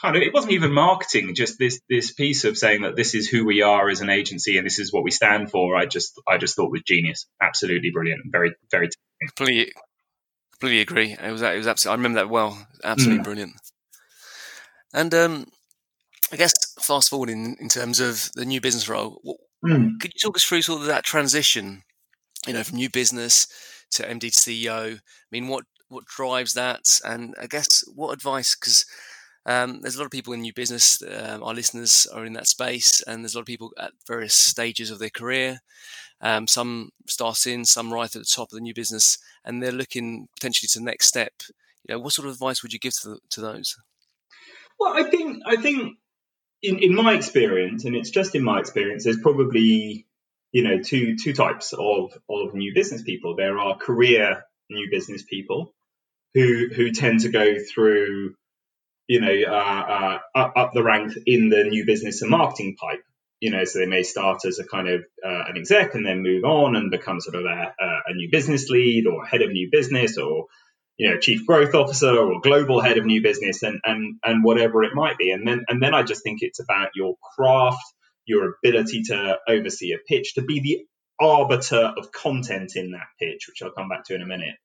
kind 0.00 0.16
of 0.16 0.22
it 0.22 0.32
wasn't 0.32 0.52
even 0.52 0.72
marketing 0.72 1.34
just 1.34 1.58
this 1.58 1.80
this 1.88 2.12
piece 2.12 2.44
of 2.44 2.56
saying 2.56 2.82
that 2.82 2.96
this 2.96 3.14
is 3.14 3.28
who 3.28 3.44
we 3.44 3.62
are 3.62 3.88
as 3.88 4.00
an 4.00 4.10
agency 4.10 4.56
and 4.56 4.66
this 4.66 4.78
is 4.78 4.92
what 4.92 5.04
we 5.04 5.10
stand 5.10 5.50
for. 5.50 5.76
I 5.76 5.86
just 5.86 6.20
i 6.28 6.38
just 6.38 6.56
thought 6.56 6.70
was 6.70 6.82
genius. 6.86 7.26
Absolutely 7.40 7.90
brilliant 7.90 8.22
very 8.26 8.54
very 8.70 8.88
completely 9.26 9.72
completely 10.52 10.80
agree. 10.80 11.16
It 11.20 11.32
was 11.32 11.42
it 11.42 11.56
was 11.56 11.66
absolutely 11.66 11.94
i 11.94 11.98
remember 11.98 12.20
that 12.20 12.30
well. 12.30 12.66
Absolutely 12.84 13.20
mm. 13.20 13.24
brilliant. 13.24 13.52
And 14.94 15.14
um 15.14 15.46
i 16.32 16.36
guess 16.36 16.52
fast 16.78 17.10
forwarding 17.10 17.56
in 17.58 17.68
terms 17.68 18.00
of 18.00 18.30
the 18.34 18.44
new 18.44 18.60
business 18.60 18.88
role 18.88 19.20
mm. 19.64 19.98
could 20.00 20.12
you 20.14 20.20
talk 20.22 20.36
us 20.36 20.44
through 20.44 20.60
sort 20.60 20.80
of 20.80 20.86
that 20.86 21.02
transition 21.02 21.82
you 22.46 22.52
know 22.52 22.62
from 22.62 22.76
new 22.76 22.90
business 22.90 23.46
to 23.90 24.02
md 24.02 24.20
to 24.20 24.28
ceo 24.28 24.94
i 24.94 25.00
mean 25.32 25.48
what 25.48 25.64
what 25.88 26.04
drives 26.04 26.54
that? 26.54 27.00
And 27.04 27.34
i 27.40 27.46
guess 27.46 27.82
what 27.94 28.12
advice 28.12 28.54
because 28.54 28.84
um, 29.48 29.80
there's 29.80 29.94
a 29.94 29.98
lot 29.98 30.04
of 30.04 30.10
people 30.10 30.34
in 30.34 30.42
new 30.42 30.52
business. 30.52 31.02
Um, 31.02 31.42
our 31.42 31.54
listeners 31.54 32.06
are 32.12 32.26
in 32.26 32.34
that 32.34 32.46
space, 32.46 33.02
and 33.06 33.24
there's 33.24 33.34
a 33.34 33.38
lot 33.38 33.42
of 33.42 33.46
people 33.46 33.72
at 33.78 33.92
various 34.06 34.34
stages 34.34 34.90
of 34.90 34.98
their 34.98 35.08
career. 35.08 35.60
Um, 36.20 36.46
some 36.46 36.90
starting, 37.06 37.64
some 37.64 37.90
right 37.90 38.14
at 38.14 38.20
the 38.20 38.30
top 38.30 38.52
of 38.52 38.56
the 38.56 38.60
new 38.60 38.74
business, 38.74 39.16
and 39.46 39.62
they're 39.62 39.72
looking 39.72 40.28
potentially 40.36 40.68
to 40.72 40.80
the 40.80 40.84
next 40.84 41.06
step. 41.06 41.32
You 41.88 41.94
know, 41.94 42.00
what 42.00 42.12
sort 42.12 42.28
of 42.28 42.34
advice 42.34 42.62
would 42.62 42.74
you 42.74 42.78
give 42.78 42.92
to, 43.00 43.08
the, 43.08 43.18
to 43.30 43.40
those? 43.40 43.74
Well, 44.78 44.92
I 44.94 45.08
think 45.08 45.42
I 45.46 45.56
think 45.56 45.96
in, 46.62 46.78
in 46.80 46.94
my 46.94 47.14
experience, 47.14 47.86
and 47.86 47.96
it's 47.96 48.10
just 48.10 48.34
in 48.34 48.44
my 48.44 48.58
experience, 48.58 49.04
there's 49.04 49.20
probably 49.20 50.06
you 50.52 50.62
know 50.62 50.82
two 50.82 51.16
two 51.16 51.32
types 51.32 51.72
of 51.72 52.12
of 52.28 52.52
new 52.52 52.74
business 52.74 53.02
people. 53.02 53.34
There 53.34 53.58
are 53.58 53.78
career 53.78 54.44
new 54.68 54.90
business 54.90 55.22
people 55.22 55.74
who 56.34 56.68
who 56.68 56.90
tend 56.90 57.20
to 57.20 57.30
go 57.30 57.54
through 57.58 58.34
you 59.08 59.20
know, 59.20 59.32
uh, 59.32 60.18
uh, 60.34 60.50
up 60.54 60.72
the 60.74 60.82
ranks 60.82 61.16
in 61.26 61.48
the 61.48 61.64
new 61.64 61.84
business 61.86 62.22
and 62.22 62.30
marketing 62.30 62.76
pipe. 62.78 63.02
You 63.40 63.52
know, 63.52 63.64
so 63.64 63.78
they 63.78 63.86
may 63.86 64.02
start 64.02 64.44
as 64.44 64.58
a 64.58 64.66
kind 64.66 64.88
of 64.88 65.04
uh, 65.24 65.44
an 65.48 65.56
exec 65.56 65.94
and 65.94 66.04
then 66.04 66.22
move 66.22 66.44
on 66.44 66.74
and 66.76 66.90
become 66.90 67.20
sort 67.20 67.36
of 67.36 67.44
a, 67.44 67.72
a, 68.08 68.14
new 68.14 68.28
business 68.32 68.68
lead 68.68 69.06
or 69.06 69.24
head 69.24 69.42
of 69.42 69.50
new 69.50 69.68
business 69.70 70.18
or 70.18 70.46
you 70.96 71.08
know 71.08 71.18
chief 71.18 71.46
growth 71.46 71.72
officer 71.72 72.10
or 72.18 72.40
global 72.40 72.80
head 72.80 72.98
of 72.98 73.06
new 73.06 73.22
business 73.22 73.62
and 73.62 73.80
and 73.84 74.16
and 74.24 74.42
whatever 74.42 74.82
it 74.82 74.92
might 74.92 75.16
be. 75.18 75.30
And 75.30 75.46
then 75.46 75.64
and 75.68 75.80
then 75.80 75.94
I 75.94 76.02
just 76.02 76.24
think 76.24 76.40
it's 76.42 76.60
about 76.60 76.90
your 76.96 77.14
craft, 77.36 77.84
your 78.26 78.54
ability 78.62 79.02
to 79.04 79.38
oversee 79.48 79.92
a 79.92 79.98
pitch, 79.98 80.34
to 80.34 80.42
be 80.42 80.58
the 80.60 80.84
arbiter 81.24 81.94
of 81.96 82.10
content 82.10 82.72
in 82.74 82.90
that 82.90 83.06
pitch, 83.20 83.46
which 83.48 83.62
I'll 83.62 83.70
come 83.70 83.88
back 83.88 84.04
to 84.06 84.16
in 84.16 84.22
a 84.22 84.26
minute 84.26 84.56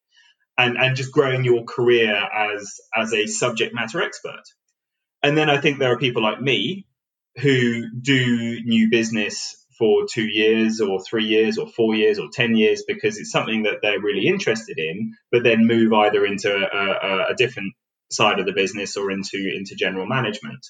and, 0.57 0.77
and 0.77 0.95
just 0.95 1.12
growing 1.12 1.43
your 1.43 1.63
career 1.63 2.13
as 2.15 2.79
as 2.95 3.13
a 3.13 3.27
subject 3.27 3.74
matter 3.74 4.01
expert. 4.01 4.43
And 5.22 5.38
then 5.38 5.50
I 5.50 5.60
think 5.60 5.79
there 5.79 5.93
are 5.93 5.98
people 5.98 6.22
like 6.22 6.41
me 6.41 6.86
who 7.38 7.89
do 8.00 8.60
new 8.63 8.89
business 8.89 9.55
for 9.77 10.05
two 10.10 10.25
years 10.25 10.81
or 10.81 11.01
three 11.01 11.25
years 11.25 11.57
or 11.57 11.67
four 11.67 11.95
years 11.95 12.19
or 12.19 12.27
10 12.31 12.55
years 12.55 12.83
because 12.88 13.17
it's 13.17 13.31
something 13.31 13.63
that 13.63 13.79
they're 13.81 14.00
really 14.00 14.27
interested 14.27 14.77
in, 14.77 15.13
but 15.31 15.43
then 15.43 15.65
move 15.65 15.93
either 15.93 16.25
into 16.25 16.53
a, 16.53 17.31
a 17.31 17.36
different 17.36 17.74
side 18.12 18.39
of 18.39 18.45
the 18.45 18.53
business 18.53 18.98
or 18.98 19.10
into, 19.10 19.38
into 19.38 19.75
general 19.75 20.05
management. 20.05 20.65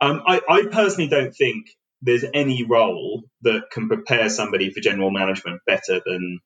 Um, 0.00 0.22
I, 0.26 0.42
I 0.48 0.66
personally 0.70 1.08
don't 1.08 1.34
think 1.34 1.66
there's 2.02 2.24
any 2.34 2.64
role 2.64 3.22
that 3.42 3.70
can 3.72 3.88
prepare 3.88 4.28
somebody 4.28 4.70
for 4.70 4.80
general 4.80 5.10
management 5.10 5.62
better 5.66 6.02
than 6.04 6.40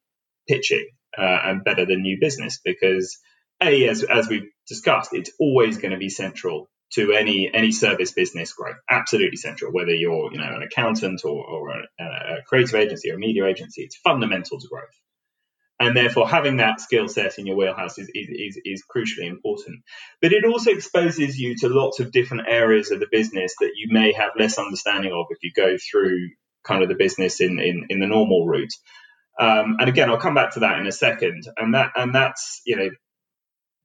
pitching 0.51 0.89
uh, 1.17 1.39
and 1.45 1.65
better 1.65 1.87
than 1.87 2.03
new 2.03 2.19
business 2.21 2.61
because 2.65 3.19
a 3.63 3.89
as 3.89 4.03
as 4.03 4.29
we've 4.29 4.51
discussed, 4.67 5.11
it's 5.13 5.31
always 5.39 5.79
going 5.79 5.93
to 5.93 5.99
be 5.99 6.09
central 6.09 6.69
to 6.93 7.13
any 7.13 7.51
any 7.53 7.73
service 7.73 8.13
business 8.13 8.53
growth. 8.53 8.77
Absolutely 8.89 9.37
central, 9.37 9.73
whether 9.73 9.95
you're 9.95 10.33
you 10.33 10.39
know 10.39 10.55
an 10.55 10.63
accountant 10.63 11.23
or, 11.25 11.45
or 11.45 11.71
a, 11.71 12.05
a 12.05 12.43
creative 12.47 12.75
agency 12.75 13.11
or 13.11 13.15
a 13.15 13.19
media 13.19 13.47
agency, 13.47 13.83
it's 13.83 13.97
fundamental 13.97 14.59
to 14.59 14.69
growth. 14.69 14.97
And 15.79 15.97
therefore, 15.97 16.29
having 16.29 16.59
that 16.59 16.79
skill 16.79 17.09
set 17.09 17.39
in 17.39 17.47
your 17.47 17.57
wheelhouse 17.57 17.99
is, 17.99 18.11
is, 18.15 18.29
is, 18.29 18.61
is, 18.67 18.85
crucially 18.85 19.27
important. 19.27 19.83
But 20.21 20.35
it 20.35 20.45
also 20.45 20.73
exposes 20.73 21.39
you 21.39 21.57
to 21.61 21.71
lots 21.71 22.01
of 22.01 22.13
different 22.13 22.49
areas 22.49 22.91
of 22.91 23.01
the 23.01 23.07
business 23.11 23.55
that 23.61 23.73
you 23.77 23.89
may 23.91 24.13
have 24.13 24.33
less 24.39 24.59
understanding 24.59 25.13
of 25.13 25.25
if 25.31 25.39
you 25.43 25.53
go 25.57 25.79
through 25.79 26.29
kind 26.65 26.83
of 26.83 26.91
the 26.91 26.97
business 26.97 27.41
in, 27.41 27.59
in, 27.59 27.87
in 27.89 27.99
the 27.99 28.07
normal 28.07 28.47
route. 28.47 28.75
Um, 29.41 29.77
and 29.81 29.89
again, 29.89 30.11
I'll 30.11 30.19
come 30.19 30.35
back 30.35 30.53
to 30.55 30.61
that 30.61 30.79
in 30.79 30.87
a 30.87 30.93
second. 30.93 31.45
And 31.57 31.75
that 31.75 31.93
and 31.97 32.15
that's 32.15 32.61
you 32.67 32.77
know 32.77 32.91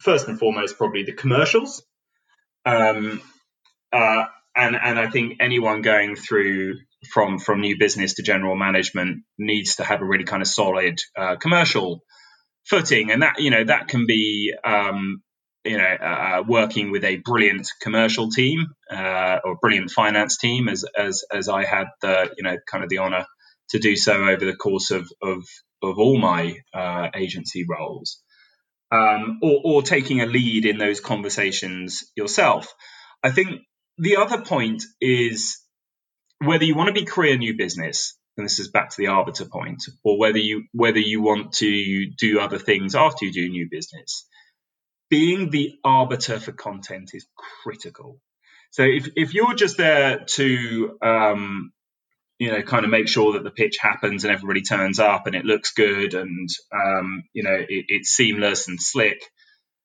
first 0.02 0.28
and 0.28 0.38
foremost 0.38 0.78
probably 0.78 1.04
the 1.04 1.14
commercials. 1.14 1.84
Um, 2.66 3.22
uh, 3.94 4.26
and 4.56 4.76
and 4.76 5.00
I 5.00 5.10
think 5.10 5.38
anyone 5.40 5.82
going 5.82 6.16
through 6.16 6.76
from 7.14 7.40
from 7.40 7.62
new 7.62 7.78
business 7.78 8.16
to 8.16 8.24
general 8.24 8.56
management 8.56 9.24
needs 9.38 9.78
to 9.78 9.84
have 9.84 10.02
a 10.02 10.06
really 10.06 10.26
kind 10.26 10.42
of 10.42 10.48
solid 10.48 11.00
uh, 11.18 11.38
commercial 11.38 12.02
footing, 12.70 13.12
and 13.12 13.22
that 13.22 13.40
you 13.40 13.52
know 13.52 13.64
that 13.64 13.88
can 13.88 14.06
be 14.06 14.54
um, 14.66 15.22
you 15.64 15.78
know 15.78 15.84
uh, 15.84 16.44
working 16.48 16.92
with 16.92 17.04
a 17.06 17.18
brilliant 17.18 17.68
commercial 17.82 18.30
team 18.30 18.66
uh, 18.92 19.40
or 19.44 19.58
brilliant 19.62 19.92
finance 19.92 20.38
team, 20.38 20.68
as 20.68 20.86
as 20.98 21.24
as 21.32 21.48
I 21.48 21.64
had 21.64 21.88
the 22.02 22.34
you 22.38 22.44
know 22.44 22.58
kind 22.68 22.84
of 22.84 22.90
the 22.90 22.98
honor 23.00 23.26
to 23.70 23.80
do 23.80 23.96
so 23.96 24.14
over 24.14 24.46
the 24.46 24.56
course 24.56 24.92
of 24.92 25.10
of, 25.22 25.44
of 25.82 26.00
all 26.00 26.18
my 26.18 26.58
uh, 26.74 27.10
agency 27.16 27.66
roles, 27.70 28.22
um, 28.92 29.40
or, 29.42 29.62
or 29.64 29.82
taking 29.82 30.22
a 30.22 30.26
lead 30.26 30.66
in 30.66 30.78
those 30.78 31.00
conversations 31.00 32.12
yourself. 32.16 32.74
I 33.24 33.32
think 33.32 33.62
the 33.98 34.18
other 34.18 34.42
point 34.42 34.84
is 35.02 35.60
whether 36.44 36.66
you 36.66 36.76
want 36.76 36.88
to 36.88 36.94
be 36.94 37.06
career 37.06 37.38
new 37.38 37.58
business, 37.58 38.18
and 38.38 38.46
this 38.46 38.60
is 38.60 38.70
back 38.70 38.90
to 38.90 38.98
the 38.98 39.08
arbiter 39.08 39.46
point, 39.46 39.84
or 40.04 40.20
whether 40.20 40.38
you 40.38 40.64
whether 40.74 41.00
you 41.00 41.22
want 41.22 41.54
to 41.54 42.08
do 42.18 42.40
other 42.40 42.60
things 42.60 42.96
after 42.96 43.26
you 43.26 43.32
do 43.32 43.50
new 43.50 43.68
business. 43.70 44.28
Being 45.10 45.52
the 45.52 45.76
arbiter 45.84 46.40
for 46.40 46.52
content 46.52 47.12
is 47.14 47.28
critical. 47.64 48.20
So 48.72 48.84
if, 48.84 49.08
if 49.16 49.34
you're 49.34 49.54
just 49.54 49.78
there 49.78 50.26
to 50.26 50.98
um, 51.02 51.72
you 52.40 52.52
know, 52.52 52.62
kind 52.62 52.86
of 52.86 52.92
make 52.92 53.08
sure 53.08 53.34
that 53.34 53.44
the 53.44 53.52
pitch 53.52 53.78
happens 53.80 54.24
and 54.24 54.34
everybody 54.34 54.62
turns 54.62 55.00
up 55.00 55.28
and 55.28 55.36
it 55.36 55.46
looks 55.46 55.74
good 55.74 56.14
and, 56.14 56.50
um, 56.74 57.24
you 57.34 57.44
know, 57.44 57.56
it, 57.56 57.86
it's 57.88 58.10
seamless 58.10 58.68
and 58.68 58.82
slick, 58.82 59.22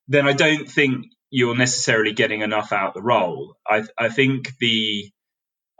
then 0.07 0.27
I 0.27 0.33
don't 0.33 0.69
think 0.69 1.05
you're 1.29 1.57
necessarily 1.57 2.13
getting 2.13 2.41
enough 2.41 2.73
out 2.73 2.93
the 2.93 3.01
role. 3.01 3.55
I, 3.67 3.83
I 3.97 4.09
think 4.09 4.51
the, 4.59 5.09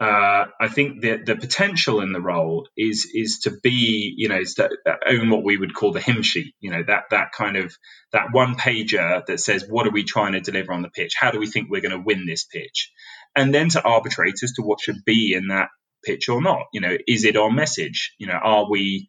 uh, 0.00 0.46
I 0.60 0.66
think 0.66 1.00
the 1.00 1.18
the 1.24 1.36
potential 1.36 2.00
in 2.00 2.12
the 2.12 2.20
role 2.20 2.68
is 2.76 3.08
is 3.14 3.40
to 3.44 3.52
be 3.62 4.12
you 4.16 4.28
know 4.28 4.40
is 4.40 4.54
to 4.54 4.68
own 5.06 5.30
what 5.30 5.44
we 5.44 5.56
would 5.56 5.74
call 5.74 5.92
the 5.92 6.00
hymn 6.00 6.22
sheet 6.22 6.54
you 6.58 6.72
know 6.72 6.82
that 6.84 7.04
that 7.10 7.30
kind 7.30 7.56
of 7.56 7.72
that 8.12 8.32
one 8.32 8.56
pager 8.56 9.24
that 9.24 9.38
says 9.38 9.64
what 9.68 9.86
are 9.86 9.92
we 9.92 10.02
trying 10.02 10.32
to 10.32 10.40
deliver 10.40 10.72
on 10.72 10.82
the 10.82 10.90
pitch 10.90 11.12
how 11.16 11.30
do 11.30 11.38
we 11.38 11.46
think 11.46 11.70
we're 11.70 11.80
going 11.80 11.96
to 11.96 12.02
win 12.04 12.26
this 12.26 12.44
pitch 12.44 12.90
and 13.36 13.54
then 13.54 13.68
to 13.68 13.82
arbitrate 13.82 14.42
as 14.42 14.52
to 14.54 14.62
what 14.62 14.80
should 14.80 15.04
be 15.06 15.34
in 15.34 15.46
that 15.48 15.68
pitch 16.04 16.28
or 16.28 16.42
not? 16.42 16.64
You 16.72 16.80
know, 16.80 16.96
is 17.06 17.24
it 17.24 17.36
our 17.36 17.50
message? 17.50 18.14
You 18.18 18.26
know, 18.26 18.38
are 18.42 18.70
we 18.70 19.08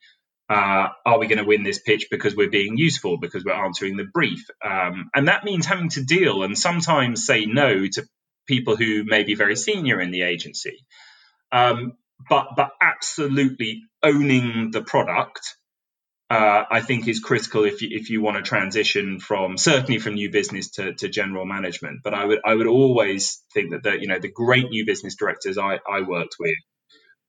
uh, 0.50 0.90
are 1.06 1.20
we 1.20 1.28
going 1.28 1.40
to 1.40 1.46
win 1.46 1.64
this 1.64 1.80
pitch 1.80 2.08
because 2.12 2.36
we're 2.36 2.50
being 2.50 2.78
useful 2.78 3.18
because 3.18 3.44
we're 3.44 3.66
answering 3.66 3.98
the 3.98 4.06
brief? 4.06 4.46
Um, 4.64 5.10
and 5.16 5.28
that 5.28 5.44
means 5.44 5.66
having 5.66 5.90
to 5.90 6.04
deal 6.04 6.44
and 6.44 6.58
sometimes 6.58 7.26
say 7.26 7.46
no 7.46 7.88
to 7.88 8.04
people 8.48 8.76
who 8.76 9.04
may 9.06 9.24
be 9.24 9.36
very 9.36 9.56
senior 9.56 10.02
in 10.02 10.12
the 10.12 10.24
agency. 10.24 10.86
Um, 11.52 11.94
but 12.30 12.50
but 12.56 12.72
absolutely 12.82 13.84
owning 14.04 14.72
the 14.72 14.82
product. 14.82 15.56
Uh, 16.30 16.64
I 16.72 16.82
think 16.82 17.08
is 17.08 17.20
critical 17.20 17.64
if 17.64 17.84
you, 17.84 17.90
if 17.92 18.10
you 18.10 18.22
want 18.22 18.38
to 18.38 18.44
transition 18.44 19.20
from 19.20 19.56
certainly 19.58 20.00
from 20.00 20.16
new 20.16 20.32
business 20.32 20.72
to, 20.72 20.94
to 20.96 21.08
general 21.08 21.46
management. 21.46 22.00
But 22.04 22.16
I 22.16 22.26
would 22.26 22.40
I 22.44 22.56
would 22.56 22.66
always 22.66 23.44
think 23.54 23.72
that 23.72 23.84
the 23.84 24.00
you 24.00 24.08
know 24.08 24.20
the 24.20 24.32
great 24.32 24.70
new 24.70 24.86
business 24.86 25.16
directors 25.16 25.58
I, 25.60 25.80
I 25.88 26.02
worked 26.02 26.38
with 26.40 26.56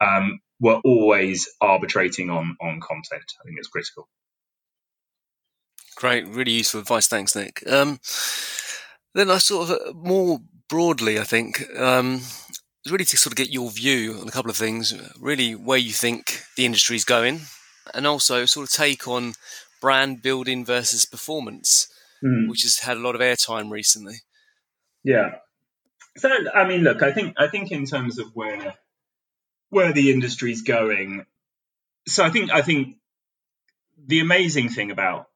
um, 0.00 0.40
were 0.60 0.80
always 0.84 1.48
arbitrating 1.60 2.30
on 2.30 2.56
on 2.60 2.80
content. 2.80 3.24
I 3.40 3.44
think 3.44 3.58
it's 3.58 3.68
critical. 3.68 4.08
Great, 5.96 6.26
really 6.26 6.52
useful 6.52 6.80
advice. 6.80 7.06
Thanks, 7.06 7.36
Nick. 7.36 7.62
Um, 7.70 8.00
then 9.14 9.30
I 9.30 9.38
sort 9.38 9.70
of 9.70 9.76
uh, 9.76 9.92
more 9.94 10.40
broadly, 10.68 11.20
I 11.20 11.24
think, 11.24 11.64
um, 11.78 12.22
really 12.90 13.04
to 13.04 13.16
sort 13.16 13.32
of 13.32 13.36
get 13.36 13.52
your 13.52 13.70
view 13.70 14.18
on 14.20 14.26
a 14.26 14.32
couple 14.32 14.50
of 14.50 14.56
things. 14.56 14.94
Really, 15.20 15.54
where 15.54 15.78
you 15.78 15.92
think 15.92 16.42
the 16.56 16.66
industry 16.66 16.96
is 16.96 17.04
going, 17.04 17.42
and 17.94 18.06
also 18.06 18.44
sort 18.44 18.66
of 18.68 18.72
take 18.72 19.06
on 19.06 19.34
brand 19.80 20.22
building 20.22 20.64
versus 20.64 21.04
performance, 21.04 21.86
mm. 22.24 22.48
which 22.48 22.62
has 22.62 22.78
had 22.78 22.96
a 22.96 23.00
lot 23.00 23.14
of 23.14 23.20
airtime 23.20 23.70
recently. 23.70 24.16
Yeah. 25.04 25.36
So, 26.16 26.30
I 26.54 26.66
mean, 26.66 26.82
look, 26.82 27.02
I 27.02 27.12
think 27.12 27.34
I 27.36 27.48
think 27.48 27.70
in 27.70 27.84
terms 27.86 28.18
of 28.18 28.28
where 28.34 28.74
where 29.74 29.92
the 29.92 30.12
industry's 30.12 30.62
going. 30.62 31.26
So 32.08 32.24
I 32.24 32.30
think 32.30 32.50
I 32.50 32.62
think 32.62 32.96
the 34.06 34.20
amazing 34.20 34.68
thing 34.68 34.90
about 34.90 35.26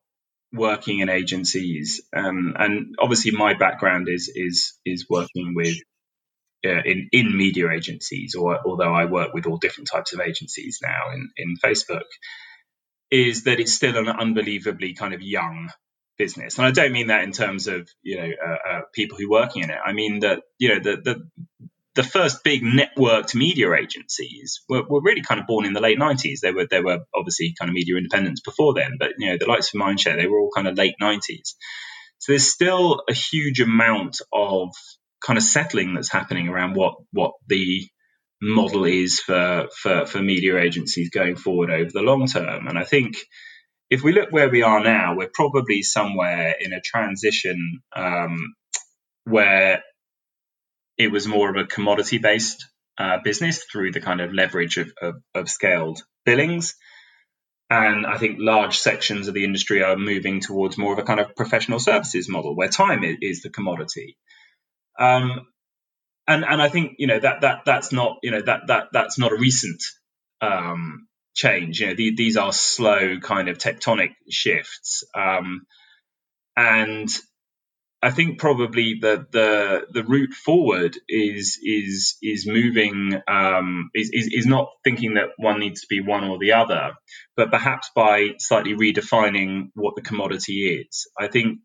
working 0.53 1.01
in 1.01 1.09
agencies, 1.09 2.03
um, 2.16 2.55
and 2.59 2.94
obviously 2.98 3.33
my 3.33 3.55
background 3.55 4.09
is 4.09 4.31
is 4.35 4.74
is 4.85 5.07
working 5.11 5.55
with 5.55 5.77
uh, 6.64 6.83
in 6.85 7.09
in 7.12 7.37
media 7.37 7.70
agencies, 7.70 8.35
or 8.35 8.59
although 8.66 8.94
I 8.94 9.07
work 9.07 9.35
with 9.35 9.46
all 9.46 9.59
different 9.59 9.88
types 9.90 10.12
of 10.12 10.20
agencies 10.20 10.79
now 10.83 11.12
in 11.14 11.31
in 11.37 11.57
Facebook, 11.64 12.09
is 13.11 13.44
that 13.44 13.61
it's 13.61 13.72
still 13.72 13.96
an 13.96 14.09
unbelievably 14.09 14.94
kind 14.94 15.14
of 15.14 15.22
young 15.22 15.70
business, 16.18 16.59
and 16.59 16.66
I 16.66 16.70
don't 16.72 16.92
mean 16.92 17.09
that 17.09 17.24
in 17.24 17.33
terms 17.33 17.66
of 17.68 17.88
you 18.03 18.18
know 18.18 18.31
uh, 18.46 18.70
uh, 18.70 18.81
people 18.94 19.18
who 19.18 19.27
are 19.27 19.40
working 19.42 19.64
in 19.64 19.70
it. 19.70 19.79
I 19.85 19.92
mean 19.92 20.20
that 20.20 20.42
you 20.59 20.68
know 20.70 20.81
the 20.81 20.96
the 20.96 21.67
the 21.98 22.04
first 22.04 22.44
big 22.44 22.62
networked 22.62 23.34
media 23.34 23.74
agencies 23.74 24.62
were, 24.68 24.84
were, 24.88 25.02
really 25.02 25.20
kind 25.20 25.40
of 25.40 25.48
born 25.48 25.66
in 25.66 25.72
the 25.72 25.80
late 25.80 25.98
90s. 25.98 26.38
There 26.40 26.54
were 26.54 26.68
there 26.70 26.84
were 26.84 27.00
obviously 27.12 27.56
kind 27.58 27.68
of 27.68 27.74
media 27.74 27.96
independents 27.96 28.40
before 28.40 28.72
then, 28.72 28.98
but 29.00 29.14
you 29.18 29.28
know 29.28 29.37
the 29.37 29.48
likes 29.48 29.74
of 29.74 29.80
Mindshare 29.80 30.14
they 30.14 30.28
were 30.28 30.38
all 30.38 30.52
kind 30.54 30.68
of 30.68 30.78
late 30.78 30.94
90s. 31.02 31.56
So 32.18 32.30
there's 32.30 32.52
still 32.52 33.02
a 33.11 33.12
huge 33.12 33.61
amount 33.61 34.18
of 34.32 34.68
kind 35.26 35.37
of 35.37 35.42
settling 35.42 35.94
that's 35.94 36.12
happening 36.12 36.46
around 36.46 36.76
what 36.76 36.94
what 37.11 37.32
the 37.48 37.88
model 38.40 38.84
is 38.84 39.18
for 39.18 39.66
for 39.76 40.06
for 40.06 40.22
media 40.22 40.56
agencies 40.56 41.11
going 41.11 41.34
forward 41.34 41.68
over 41.68 41.90
the 41.92 42.02
long 42.02 42.28
term. 42.28 42.68
And 42.68 42.78
I 42.78 42.84
think 42.84 43.16
if 43.90 44.04
we 44.04 44.12
look 44.12 44.30
where 44.30 44.50
we 44.50 44.62
are 44.62 44.84
now, 44.84 45.16
we're 45.16 45.32
probably 45.34 45.82
somewhere 45.82 46.54
in 46.61 46.72
a 46.72 46.80
transition 46.80 47.80
um, 47.96 48.54
where 49.24 49.82
it 50.98 51.12
was 51.12 51.26
more 51.26 51.48
of 51.48 51.56
a 51.56 51.66
commodity 51.66 52.18
based 52.18 52.66
uh, 52.98 53.18
business 53.22 53.64
through 53.64 53.92
the 53.92 54.00
kind 54.00 54.20
of 54.20 54.34
leverage 54.34 54.76
of, 54.76 54.92
of, 55.00 55.14
of, 55.34 55.48
scaled 55.48 56.02
billings. 56.24 56.74
And 57.70 58.06
I 58.06 58.18
think 58.18 58.38
large 58.40 58.78
sections 58.78 59.28
of 59.28 59.34
the 59.34 59.44
industry 59.44 59.82
are 59.82 59.96
moving 59.96 60.40
towards 60.40 60.76
more 60.76 60.92
of 60.92 60.98
a 60.98 61.04
kind 61.04 61.20
of 61.20 61.37
professional 61.37 61.78
services 61.78 62.28
model 62.28 62.56
where 62.56 62.68
time 62.68 63.04
is, 63.04 63.42
the 63.42 63.50
commodity. 63.50 64.16
Um, 64.98 65.46
and 66.26 66.44
and 66.44 66.61
I 66.61 66.68
think 66.68 66.94
you 66.98 67.06
know 67.06 67.20
that 67.20 67.42
that 67.42 67.61
that's 67.64 67.92
not 67.92 68.18
you 68.22 68.30
know 68.32 68.42
that 68.42 68.62
that 68.66 68.88
that's 68.92 69.18
not 69.18 69.32
a 69.32 69.37
recent 69.37 69.82
um, 70.40 71.06
change. 71.34 71.80
You 71.80 71.88
know 71.88 71.94
the, 71.94 72.14
these 72.16 72.37
are 72.37 72.52
slow 72.52 73.18
kind 73.20 73.48
of 73.48 73.58
tectonic 73.58 74.14
shifts. 74.28 75.04
Um, 75.14 75.62
and 76.56 77.08
I 78.00 78.11
think 78.11 78.38
probably 78.38 78.98
the 79.00 79.26
the 79.32 79.87
the 79.92 80.04
route 80.04 80.32
forward 80.32 80.96
is 81.08 81.58
is 81.62 82.16
is 82.22 82.46
moving 82.46 83.20
um, 83.26 83.90
is, 83.92 84.11
is 84.12 84.28
is 84.32 84.46
not 84.46 84.68
thinking 84.84 85.14
that 85.14 85.30
one 85.37 85.58
needs 85.58 85.80
to 85.80 85.88
be 85.88 86.00
one 86.00 86.24
or 86.24 86.38
the 86.38 86.52
other, 86.52 86.92
but 87.37 87.50
perhaps 87.50 87.90
by 87.94 88.34
slightly 88.38 88.74
redefining 88.74 89.70
what 89.74 89.96
the 89.96 90.02
commodity 90.02 90.87
is. 90.88 91.08
I 91.18 91.26
think 91.26 91.58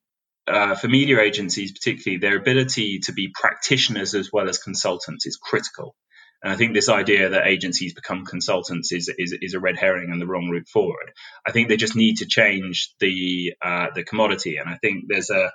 uh, 0.47 0.75
for 0.75 0.87
media 0.87 1.21
agencies, 1.21 1.71
particularly, 1.71 2.17
their 2.17 2.37
ability 2.37 2.99
to 2.99 3.13
be 3.13 3.31
practitioners 3.33 4.15
as 4.15 4.31
well 4.33 4.49
as 4.49 4.57
consultants 4.57 5.27
is 5.27 5.37
critical. 5.37 5.95
And 6.41 6.51
I 6.51 6.57
think 6.57 6.73
this 6.73 6.89
idea 6.89 7.29
that 7.29 7.47
agencies 7.47 7.93
become 7.93 8.25
consultants 8.25 8.91
is, 8.91 9.09
is, 9.17 9.37
is 9.39 9.53
a 9.53 9.61
red 9.61 9.77
herring 9.77 10.11
and 10.11 10.21
the 10.21 10.27
wrong 10.27 10.49
route 10.49 10.67
forward. 10.67 11.13
I 11.47 11.51
think 11.51 11.69
they 11.69 11.77
just 11.77 11.95
need 11.95 12.17
to 12.17 12.25
change 12.25 12.89
the 12.99 13.53
uh, 13.63 13.87
the 13.95 14.03
commodity. 14.03 14.57
And 14.57 14.69
I 14.69 14.77
think 14.77 15.05
there's 15.07 15.29
a 15.29 15.51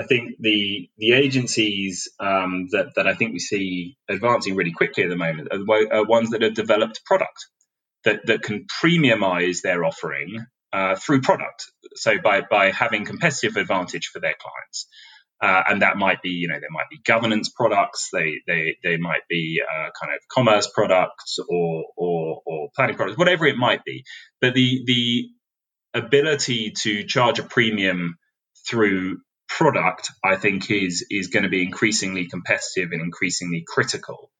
I 0.00 0.04
think 0.04 0.36
the 0.40 0.88
the 0.98 1.12
agencies 1.12 2.08
um, 2.18 2.68
that 2.70 2.94
that 2.96 3.06
I 3.06 3.14
think 3.14 3.32
we 3.32 3.38
see 3.38 3.98
advancing 4.08 4.56
really 4.56 4.72
quickly 4.72 5.04
at 5.04 5.10
the 5.10 5.16
moment 5.16 5.48
are, 5.52 5.94
are 5.94 6.06
ones 6.06 6.30
that 6.30 6.42
have 6.42 6.54
developed 6.54 7.04
product 7.04 7.46
that 8.04 8.26
that 8.26 8.42
can 8.42 8.66
premiumize 8.66 9.60
their 9.62 9.84
offering 9.84 10.46
uh, 10.72 10.96
through 10.96 11.20
product. 11.20 11.66
So 11.96 12.18
by 12.18 12.40
by 12.40 12.70
having 12.70 13.04
competitive 13.04 13.56
advantage 13.56 14.06
for 14.12 14.20
their 14.20 14.34
clients. 14.40 14.88
Uh, 15.42 15.62
and 15.68 15.80
that 15.80 15.96
might 15.96 16.20
be, 16.20 16.28
you 16.30 16.48
know, 16.48 16.60
there 16.60 16.70
might 16.70 16.90
be 16.90 16.98
governance 17.02 17.48
products, 17.48 18.10
they 18.12 18.42
they 18.46 18.76
they 18.84 18.98
might 18.98 19.22
be 19.28 19.62
uh, 19.66 19.88
kind 19.98 20.14
of 20.14 20.20
commerce 20.28 20.68
products 20.68 21.38
or, 21.48 21.84
or 21.96 22.42
or 22.44 22.68
planning 22.76 22.94
products, 22.94 23.16
whatever 23.18 23.46
it 23.46 23.56
might 23.56 23.82
be. 23.84 24.04
But 24.42 24.54
the 24.54 24.82
the 24.86 25.28
ability 25.94 26.72
to 26.82 27.04
charge 27.04 27.38
a 27.38 27.42
premium 27.42 28.18
through 28.68 29.18
product, 29.50 30.10
I 30.24 30.36
think, 30.36 30.70
is 30.70 31.06
is 31.10 31.26
going 31.26 31.42
to 31.42 31.48
be 31.48 31.62
increasingly 31.62 32.26
competitive 32.26 32.92
and 32.92 33.02
increasingly 33.02 33.64
critical. 33.66 34.30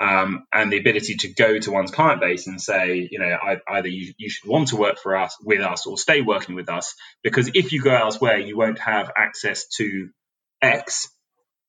Um, 0.00 0.46
and 0.52 0.72
the 0.72 0.78
ability 0.78 1.16
to 1.16 1.34
go 1.34 1.58
to 1.58 1.70
one's 1.70 1.90
client 1.90 2.22
base 2.22 2.46
and 2.46 2.58
say, 2.60 3.06
you 3.10 3.18
know, 3.18 3.36
either 3.68 3.88
you, 3.88 4.14
you, 4.16 4.30
should 4.30 4.48
want 4.48 4.68
to 4.68 4.76
work 4.76 4.98
for 4.98 5.14
us 5.14 5.36
with 5.42 5.60
us 5.60 5.84
or 5.84 5.98
stay 5.98 6.22
working 6.22 6.54
with 6.54 6.70
us, 6.70 6.94
because 7.22 7.50
if 7.52 7.72
you 7.72 7.82
go 7.82 7.94
elsewhere, 7.94 8.38
you 8.38 8.56
won't 8.56 8.78
have 8.78 9.10
access 9.14 9.66
to 9.76 10.08
X 10.62 11.06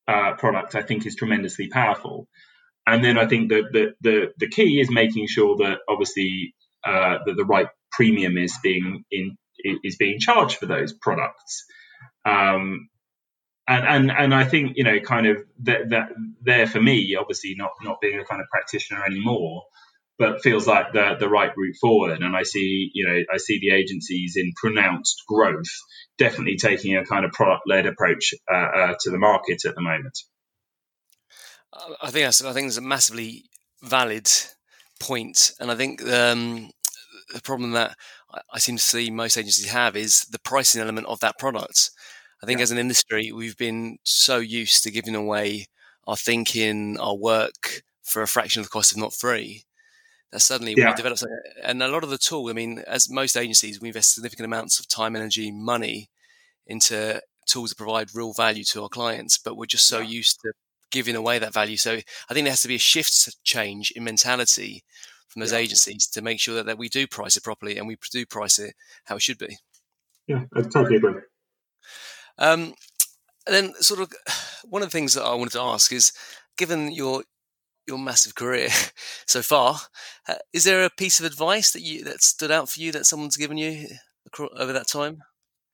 uh, 0.08 0.36
product. 0.36 0.76
I 0.76 0.82
think 0.82 1.06
is 1.06 1.16
tremendously 1.16 1.68
powerful. 1.68 2.28
And 2.88 3.04
then 3.04 3.18
I 3.18 3.28
think 3.28 3.50
that 3.50 3.64
the, 3.72 3.94
the 4.02 4.34
the 4.38 4.50
key 4.50 4.80
is 4.80 4.90
making 4.90 5.28
sure 5.28 5.58
that 5.58 5.80
obviously 5.90 6.54
uh, 6.86 7.20
that 7.26 7.36
the 7.36 7.46
right 7.46 7.68
premium 7.92 8.38
is 8.38 8.58
being 8.64 9.04
in 9.12 9.38
is 9.84 9.98
being 9.98 10.20
charged 10.20 10.58
for 10.58 10.66
those 10.66 10.94
products. 10.94 11.66
Um, 12.26 12.90
and, 13.68 13.88
and 13.88 14.12
and 14.12 14.36
I 14.36 14.44
think 14.44 14.74
you 14.76 14.84
know 14.84 15.00
kind 15.00 15.28
of 15.28 15.38
that, 15.64 15.90
that 15.90 16.10
there 16.42 16.68
for 16.68 16.82
me 16.82 17.16
obviously 17.20 17.56
not 17.58 17.72
not 17.84 18.02
being 18.02 18.20
a 18.20 18.26
kind 18.26 18.42
of 18.42 18.48
practitioner 18.50 19.06
anymore 19.06 19.64
but 20.22 20.44
feels 20.44 20.68
like 20.68 20.94
the 20.94 21.16
the 21.20 21.28
right 21.28 21.52
route 21.58 21.76
forward. 21.82 22.22
And 22.22 22.36
I 22.36 22.44
see 22.44 22.92
you 22.94 23.08
know 23.08 23.20
I 23.34 23.38
see 23.38 23.60
the 23.60 23.76
agencies 23.76 24.36
in 24.38 24.54
pronounced 24.56 25.24
growth 25.28 25.72
definitely 26.18 26.58
taking 26.58 26.96
a 26.96 27.04
kind 27.04 27.26
of 27.26 27.32
product 27.32 27.64
led 27.66 27.88
approach 27.88 28.34
uh, 28.52 28.56
uh, 28.56 28.94
to 29.00 29.10
the 29.10 29.18
market 29.18 29.66
at 29.66 29.74
the 29.74 29.82
moment. 29.82 30.18
I 32.02 32.12
think 32.12 32.26
that's 32.26 32.44
I 32.44 32.54
think 32.54 32.68
it's 32.68 32.78
a 32.78 32.82
massively 32.82 33.46
valid 33.82 34.30
point. 35.00 35.52
And 35.60 35.72
I 35.72 35.76
think 35.76 36.02
um, 36.04 36.70
the 37.34 37.42
problem 37.42 37.72
that 37.72 37.96
I 38.52 38.60
seem 38.60 38.78
to 38.78 38.84
see 38.84 39.10
most 39.10 39.38
agencies 39.38 39.70
have 39.70 39.96
is 39.96 40.22
the 40.22 40.40
pricing 40.40 40.82
element 40.82 41.08
of 41.08 41.20
that 41.20 41.38
product. 41.38 41.92
I 42.42 42.46
think 42.46 42.60
yeah. 42.60 42.64
as 42.64 42.72
an 42.72 42.78
industry, 42.78 43.32
we've 43.32 43.58
been 43.58 43.98
so 44.04 44.38
used 44.38 44.84
to 44.84 44.92
giving 44.92 45.16
away 45.16 45.68
our 46.08 46.16
thinking, 46.16 46.98
our 47.00 47.16
work 47.16 47.84
for 48.04 48.22
a 48.22 48.28
fraction 48.28 48.60
of 48.60 48.66
the 48.66 48.72
cost, 48.72 48.92
if 48.92 48.98
not 48.98 49.14
free. 49.14 49.64
That 50.32 50.40
suddenly 50.40 50.74
yeah. 50.76 50.90
we 50.90 50.96
develop. 50.96 51.20
And 51.64 51.84
a 51.84 51.88
lot 51.88 52.04
of 52.04 52.10
the 52.10 52.18
tool, 52.18 52.50
I 52.50 52.54
mean, 52.54 52.84
as 52.88 53.10
most 53.10 53.36
agencies, 53.36 53.82
we 53.82 53.90
invest 53.90 54.16
significant 54.16 54.46
amounts 54.46 54.80
of 54.80 54.88
time, 54.88 55.16
energy, 55.16 55.52
money 55.52 56.10
into 56.66 57.22
tools 57.46 57.72
that 57.72 57.78
provide 57.78 58.16
real 58.16 58.34
value 58.34 58.64
to 58.64 58.84
our 58.84 58.90
clients, 58.90 59.38
but 59.38 59.58
we're 59.58 59.66
just 59.66 59.88
so 59.88 60.00
yeah. 60.00 60.08
used 60.08 60.40
to 60.42 60.54
giving 60.90 61.16
away 61.16 61.40
that 61.40 61.54
value. 61.54 61.78
So 61.78 61.94
I 62.30 62.34
think 62.34 62.46
there 62.46 62.52
has 62.52 62.62
to 62.62 62.68
be 62.68 62.76
a 62.76 62.80
shift 62.80 63.44
change 63.44 63.92
in 63.92 64.04
mentality 64.04 64.84
from 65.32 65.40
those 65.40 65.54
yeah. 65.54 65.60
agencies 65.60 66.08
to 66.08 66.22
make 66.22 66.40
sure 66.40 66.56
that, 66.56 66.66
that 66.66 66.78
we 66.78 66.90
do 66.90 67.08
price 67.08 67.38
it 67.38 67.44
properly 67.44 67.78
and 67.78 67.88
we 67.88 67.98
do 68.12 68.26
price 68.26 68.60
it 68.60 68.76
how 69.06 69.16
it 69.16 69.22
should 69.22 69.38
be. 69.38 69.58
Yeah, 70.28 70.44
I 70.56 70.62
totally 70.62 70.98
agree. 70.98 71.22
Um, 72.38 72.74
and 73.48 73.56
then, 73.56 73.74
sort 73.76 74.02
of, 74.02 74.12
one 74.66 74.82
of 74.82 74.90
the 74.90 74.98
things 74.98 75.14
that 75.14 75.24
I 75.24 75.34
wanted 75.34 75.54
to 75.54 75.62
ask 75.62 75.92
is, 75.92 76.12
given 76.58 76.92
your 76.92 77.24
your 77.88 77.98
massive 77.98 78.36
career 78.36 78.70
so 79.26 79.42
far, 79.42 79.78
uh, 80.28 80.36
is 80.54 80.64
there 80.64 80.86
a 80.86 80.90
piece 80.90 81.20
of 81.20 81.26
advice 81.26 81.72
that 81.72 81.82
you 81.82 82.04
that 82.04 82.22
stood 82.22 82.52
out 82.52 82.70
for 82.70 82.80
you 82.80 82.92
that 82.92 83.06
someone's 83.06 83.38
given 83.38 83.58
you 83.58 83.88
over 84.58 84.74
that 84.74 84.88
time? 84.88 85.22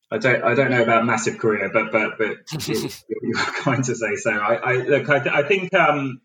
I 0.10 0.17
don't 0.17 0.43
I 0.43 0.56
don't 0.56 0.72
know 0.72 0.84
about 0.84 1.06
massive 1.06 1.38
career, 1.38 1.70
but 1.72 1.91
but 1.91 2.17
but 2.17 2.38
you, 2.67 2.89
are 3.38 3.52
kind 3.62 3.84
to 3.84 3.96
say 3.96 4.15
so. 4.15 4.32
I, 4.32 4.56
I 4.56 4.74
look, 4.76 5.10
I, 5.10 5.39
I 5.39 5.43
think 5.43 5.74
um, 5.74 6.22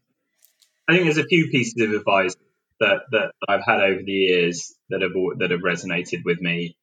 I 0.88 0.92
think 0.92 1.04
there's 1.04 1.18
a 1.18 1.26
few 1.26 1.48
pieces 1.50 1.74
of 1.80 1.92
advice 1.92 2.36
that 2.82 3.02
that 3.12 3.32
I've 3.48 3.64
had 3.64 3.80
over 3.80 4.00
the 4.04 4.12
years 4.12 4.74
that 4.90 5.02
have 5.02 5.12
that 5.38 5.50
have 5.50 5.60
resonated 5.60 6.24
with 6.24 6.40
me. 6.40 6.76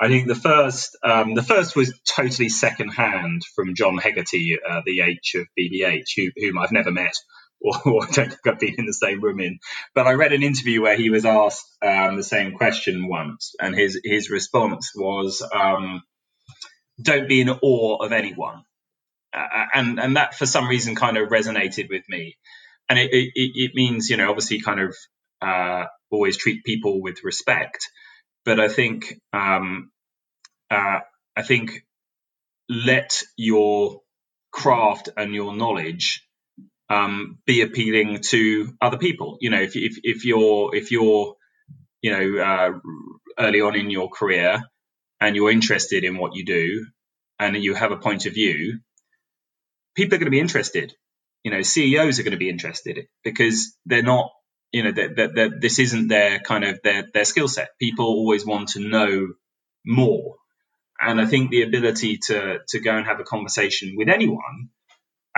I 0.00 0.06
think 0.06 0.28
the 0.28 0.36
first 0.36 0.96
um, 1.02 1.34
the 1.34 1.42
first 1.42 1.74
was 1.74 1.98
totally 2.06 2.48
secondhand 2.48 3.42
from 3.56 3.74
John 3.74 3.98
Hegarty, 3.98 4.56
uh, 4.68 4.82
the 4.86 5.00
H 5.00 5.34
of 5.34 5.46
BBH, 5.58 6.10
who, 6.16 6.30
whom 6.36 6.58
I've 6.58 6.72
never 6.72 6.92
met 6.92 7.14
or, 7.60 7.74
or, 7.84 8.04
I 8.04 8.10
don't 8.10 8.28
think 8.28 8.46
I've 8.46 8.60
been 8.60 8.76
in 8.78 8.86
the 8.86 8.92
same 8.92 9.20
room 9.20 9.40
in. 9.40 9.58
But 9.94 10.06
I 10.06 10.12
read 10.12 10.32
an 10.32 10.44
interview 10.44 10.80
where 10.80 10.96
he 10.96 11.10
was 11.10 11.24
asked 11.24 11.66
um, 11.82 12.16
the 12.16 12.22
same 12.22 12.52
question 12.52 13.08
once, 13.08 13.54
and 13.60 13.74
his 13.74 14.00
his 14.04 14.30
response 14.30 14.92
was, 14.94 15.42
um, 15.52 16.02
"Don't 17.02 17.28
be 17.28 17.40
in 17.40 17.50
awe 17.50 18.04
of 18.04 18.12
anyone," 18.12 18.62
uh, 19.34 19.66
and 19.74 19.98
and 19.98 20.16
that 20.16 20.36
for 20.36 20.46
some 20.46 20.68
reason 20.68 20.94
kind 20.94 21.16
of 21.16 21.30
resonated 21.30 21.88
with 21.90 22.04
me. 22.08 22.36
And 22.90 22.98
it, 22.98 23.10
it, 23.12 23.32
it 23.34 23.72
means, 23.74 24.08
you 24.08 24.16
know, 24.16 24.30
obviously 24.30 24.62
kind 24.62 24.80
of 24.80 24.96
uh, 25.42 25.86
always 26.10 26.36
treat 26.36 26.64
people 26.64 27.02
with 27.02 27.24
respect. 27.24 27.88
But 28.44 28.60
I 28.60 28.68
think 28.68 29.20
um, 29.32 29.90
uh, 30.70 31.00
I 31.36 31.42
think 31.42 31.84
let 32.68 33.22
your 33.36 34.00
craft 34.52 35.10
and 35.16 35.34
your 35.34 35.54
knowledge 35.56 36.26
um, 36.90 37.38
be 37.46 37.62
appealing 37.62 38.20
to 38.30 38.74
other 38.80 38.98
people. 38.98 39.38
You 39.40 39.50
know, 39.50 39.60
if, 39.60 39.76
if, 39.76 39.98
if 40.02 40.24
you're 40.24 40.74
if 40.74 40.90
you're 40.90 41.36
you 42.02 42.12
know 42.12 42.42
uh, 42.42 42.72
early 43.38 43.60
on 43.60 43.76
in 43.76 43.90
your 43.90 44.08
career, 44.08 44.62
and 45.20 45.36
you're 45.36 45.50
interested 45.50 46.04
in 46.04 46.16
what 46.16 46.34
you 46.34 46.44
do 46.44 46.86
and 47.38 47.56
you 47.56 47.74
have 47.74 47.92
a 47.92 47.96
point 47.96 48.26
of 48.26 48.34
view, 48.34 48.80
people 49.96 50.14
are 50.14 50.18
going 50.18 50.26
to 50.26 50.30
be 50.30 50.40
interested. 50.40 50.94
You 51.44 51.50
know, 51.50 51.62
CEOs 51.62 52.18
are 52.18 52.22
going 52.22 52.32
to 52.32 52.38
be 52.38 52.50
interested 52.50 53.06
because 53.24 53.76
they're 53.86 54.02
not, 54.02 54.30
you 54.72 54.82
know, 54.82 54.92
that 54.92 55.16
that 55.16 55.60
this 55.60 55.78
isn't 55.78 56.08
their 56.08 56.40
kind 56.40 56.64
of 56.64 56.80
their 56.82 57.06
their 57.12 57.24
skill 57.24 57.48
set. 57.48 57.78
People 57.78 58.06
always 58.06 58.44
want 58.44 58.70
to 58.70 58.80
know 58.80 59.28
more, 59.84 60.36
and 61.00 61.20
I 61.20 61.26
think 61.26 61.50
the 61.50 61.62
ability 61.62 62.18
to 62.26 62.58
to 62.68 62.80
go 62.80 62.96
and 62.96 63.06
have 63.06 63.20
a 63.20 63.24
conversation 63.24 63.94
with 63.96 64.08
anyone 64.08 64.70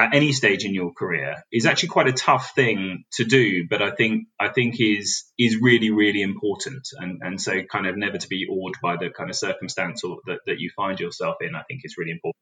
at 0.00 0.14
any 0.14 0.32
stage 0.32 0.64
in 0.64 0.72
your 0.72 0.92
career 0.92 1.36
is 1.52 1.66
actually 1.66 1.90
quite 1.90 2.08
a 2.08 2.12
tough 2.12 2.52
thing 2.54 3.04
to 3.12 3.24
do, 3.24 3.66
but 3.68 3.82
I 3.82 3.90
think 3.90 4.28
I 4.38 4.48
think 4.48 4.80
is 4.80 5.24
is 5.38 5.58
really 5.60 5.90
really 5.90 6.22
important, 6.22 6.88
and 6.92 7.20
and 7.22 7.40
so 7.40 7.62
kind 7.62 7.86
of 7.86 7.96
never 7.96 8.18
to 8.18 8.28
be 8.28 8.46
awed 8.50 8.74
by 8.82 8.96
the 8.96 9.10
kind 9.10 9.30
of 9.30 9.36
circumstance 9.36 10.02
or 10.02 10.18
that, 10.26 10.40
that 10.46 10.58
you 10.58 10.70
find 10.74 10.98
yourself 10.98 11.36
in. 11.40 11.54
I 11.54 11.62
think 11.68 11.82
is 11.84 11.96
really 11.98 12.12
important. 12.12 12.36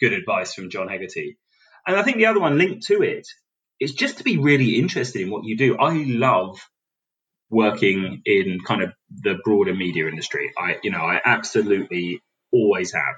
Good 0.00 0.12
advice 0.12 0.54
from 0.54 0.70
John 0.70 0.88
Hegarty, 0.88 1.38
and 1.86 1.96
I 1.96 2.02
think 2.02 2.16
the 2.16 2.26
other 2.26 2.40
one 2.40 2.58
linked 2.58 2.86
to 2.86 3.02
it 3.02 3.28
is 3.80 3.94
just 3.94 4.18
to 4.18 4.24
be 4.24 4.36
really 4.36 4.78
interested 4.78 5.22
in 5.22 5.30
what 5.30 5.44
you 5.44 5.56
do. 5.56 5.76
I 5.78 6.04
love 6.06 6.60
working 7.48 8.22
in 8.24 8.58
kind 8.64 8.82
of 8.82 8.92
the 9.10 9.38
broader 9.42 9.74
media 9.74 10.06
industry. 10.06 10.52
I 10.56 10.76
you 10.82 10.90
know 10.90 11.00
I 11.00 11.20
absolutely 11.24 12.22
always 12.52 12.92
have. 12.92 13.16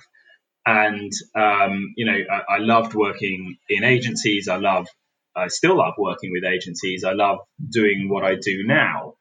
And 0.64 1.12
um, 1.34 1.92
you 1.96 2.06
know 2.06 2.18
I, 2.30 2.54
I, 2.54 2.58
loved 2.58 2.94
working 2.94 3.56
in 3.68 3.84
agencies. 3.84 4.48
I 4.48 4.56
love 4.56 4.86
i 5.34 5.48
still 5.48 5.76
love 5.76 5.94
working 5.98 6.30
with 6.30 6.44
agencies. 6.44 7.04
I 7.04 7.12
love 7.12 7.38
doing 7.68 8.08
what 8.08 8.24
i 8.24 8.36
do 8.36 8.64
now. 8.64 9.14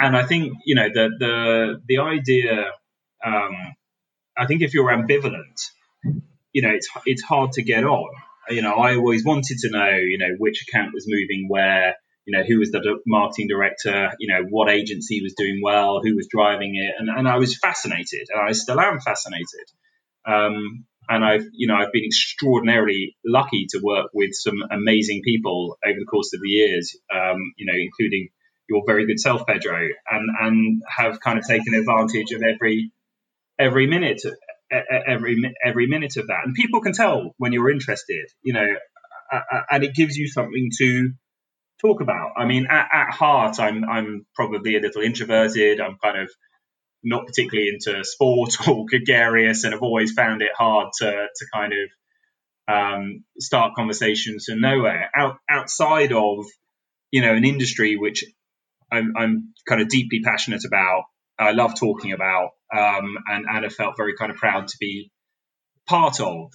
And 0.00 0.16
i 0.16 0.24
think 0.24 0.54
you 0.64 0.74
know 0.74 0.88
the 0.88 1.10
the 1.18 1.82
the 1.86 1.98
idea 1.98 2.72
um, 3.24 3.54
i 4.36 4.46
think 4.46 4.62
if 4.62 4.72
you're 4.74 4.90
ambivalent 4.90 5.58
you 6.52 6.62
know 6.62 6.70
it's 6.70 6.88
it's 7.04 7.22
hard 7.22 7.52
to 7.52 7.62
get 7.62 7.84
on 7.84 8.10
you 8.50 8.62
know 8.62 8.74
i 8.74 8.96
always 8.96 9.24
wanted 9.24 9.58
to 9.58 9.70
know 9.70 9.90
you 9.90 10.18
know 10.18 10.34
which 10.38 10.64
account 10.68 10.90
was 10.92 11.06
moving 11.06 11.46
where 11.48 11.94
you 12.24 12.36
know 12.36 12.44
who 12.44 12.58
was 12.58 12.70
the 12.70 12.98
marketing 13.06 13.48
director 13.48 14.12
you 14.18 14.32
know 14.32 14.46
what 14.48 14.70
agency 14.70 15.22
was 15.22 15.34
doing 15.36 15.60
well 15.62 16.00
who 16.02 16.14
was 16.16 16.28
driving 16.30 16.76
it 16.76 16.94
and, 16.98 17.08
and 17.08 17.28
i 17.28 17.36
was 17.36 17.58
fascinated 17.58 18.26
and 18.32 18.48
i 18.48 18.52
still 18.52 18.80
am 18.80 19.00
fascinated. 19.00 19.66
Um, 20.26 20.84
and 21.08 21.24
I've, 21.24 21.46
you 21.52 21.66
know, 21.66 21.74
I've 21.74 21.92
been 21.92 22.04
extraordinarily 22.04 23.16
lucky 23.24 23.66
to 23.70 23.80
work 23.82 24.10
with 24.12 24.34
some 24.34 24.62
amazing 24.70 25.22
people 25.24 25.78
over 25.84 25.98
the 25.98 26.04
course 26.04 26.34
of 26.34 26.40
the 26.40 26.48
years, 26.48 26.96
um, 27.10 27.54
you 27.56 27.66
know, 27.66 27.72
including 27.74 28.28
your 28.68 28.82
very 28.86 29.06
good 29.06 29.18
self, 29.18 29.46
Pedro, 29.46 29.88
and 30.10 30.28
and 30.40 30.82
have 30.86 31.20
kind 31.20 31.38
of 31.38 31.46
taken 31.46 31.72
advantage 31.72 32.32
of 32.32 32.42
every 32.42 32.92
every 33.58 33.86
minute, 33.86 34.20
every 34.70 35.54
every 35.64 35.86
minute 35.86 36.16
of 36.16 36.28
that. 36.28 36.40
And 36.44 36.54
people 36.54 36.80
can 36.80 36.92
tell 36.92 37.34
when 37.38 37.52
you're 37.52 37.70
interested, 37.70 38.26
you 38.42 38.52
know, 38.52 38.66
and 39.70 39.84
it 39.84 39.94
gives 39.94 40.16
you 40.16 40.28
something 40.28 40.70
to 40.78 41.10
talk 41.80 42.00
about. 42.00 42.32
I 42.36 42.44
mean, 42.44 42.66
at, 42.70 42.88
at 42.92 43.10
heart, 43.10 43.60
I'm 43.60 43.84
I'm 43.84 44.26
probably 44.34 44.76
a 44.76 44.80
little 44.80 45.02
introverted. 45.02 45.80
I'm 45.80 45.96
kind 46.02 46.18
of 46.18 46.30
not 47.02 47.26
particularly 47.26 47.70
into 47.70 48.04
sport 48.04 48.56
or 48.68 48.86
gregarious 48.86 49.64
and 49.64 49.74
I've 49.74 49.82
always 49.82 50.12
found 50.12 50.42
it 50.42 50.50
hard 50.56 50.88
to, 50.98 51.06
to 51.34 51.46
kind 51.52 51.72
of 51.72 52.74
um, 52.74 53.24
start 53.38 53.74
conversations 53.74 54.44
from 54.46 54.60
nowhere 54.60 55.10
out, 55.16 55.38
outside 55.48 56.12
of 56.12 56.44
you 57.10 57.22
know 57.22 57.34
an 57.34 57.44
industry 57.44 57.96
which 57.96 58.24
I'm, 58.92 59.14
I'm 59.16 59.54
kind 59.66 59.80
of 59.80 59.88
deeply 59.88 60.20
passionate 60.20 60.64
about 60.66 61.04
I 61.38 61.52
love 61.52 61.76
talking 61.76 62.12
about 62.12 62.50
um, 62.76 63.16
and, 63.26 63.64
have 63.64 63.74
felt 63.74 63.96
very 63.96 64.14
kind 64.16 64.30
of 64.30 64.36
proud 64.36 64.68
to 64.68 64.76
be 64.78 65.10
part 65.86 66.20
of 66.20 66.50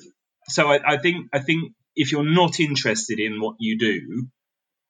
so 0.47 0.71
I, 0.71 0.79
I 0.85 0.97
think 0.97 1.27
I 1.33 1.39
think 1.39 1.73
if 1.95 2.11
you're 2.11 2.29
not 2.29 2.59
interested 2.59 3.19
in 3.19 3.39
what 3.39 3.55
you 3.59 3.77
do 3.77 4.27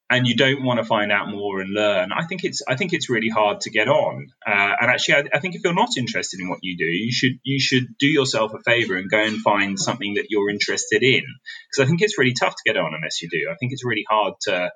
and 0.09 0.27
you 0.27 0.35
don't 0.35 0.63
want 0.63 0.79
to 0.79 0.85
find 0.85 1.11
out 1.11 1.29
more 1.29 1.59
and 1.59 1.73
learn, 1.73 2.11
I 2.11 2.25
think 2.25 2.43
it's 2.43 2.61
I 2.67 2.75
think 2.75 2.93
it's 2.93 3.09
really 3.09 3.29
hard 3.29 3.61
to 3.61 3.69
get 3.69 3.87
on. 3.87 4.27
Uh, 4.45 4.71
and 4.81 4.89
actually, 4.89 5.15
I, 5.15 5.23
I, 5.35 5.39
think 5.39 5.55
if 5.55 5.63
you're 5.63 5.73
not 5.73 5.97
interested 5.97 6.39
in 6.39 6.49
what 6.49 6.59
you 6.61 6.77
do, 6.77 6.85
you 6.85 7.11
should 7.11 7.33
you 7.43 7.59
should 7.59 7.85
do 7.99 8.07
yourself 8.07 8.53
a 8.53 8.59
favor 8.59 8.95
and 8.95 9.09
go 9.09 9.23
and 9.23 9.41
find 9.41 9.79
something 9.79 10.15
that 10.15 10.27
you're 10.29 10.49
interested 10.49 11.03
in, 11.03 11.23
because 11.69 11.85
I 11.85 11.87
think 11.87 12.01
it's 12.01 12.17
really 12.17 12.33
tough 12.39 12.55
to 12.55 12.63
get 12.65 12.77
on 12.77 12.93
unless 12.93 13.21
you 13.21 13.29
do. 13.29 13.49
I 13.51 13.55
think 13.55 13.73
it's 13.73 13.85
really 13.85 14.05
hard 14.09 14.33
to 14.43 14.71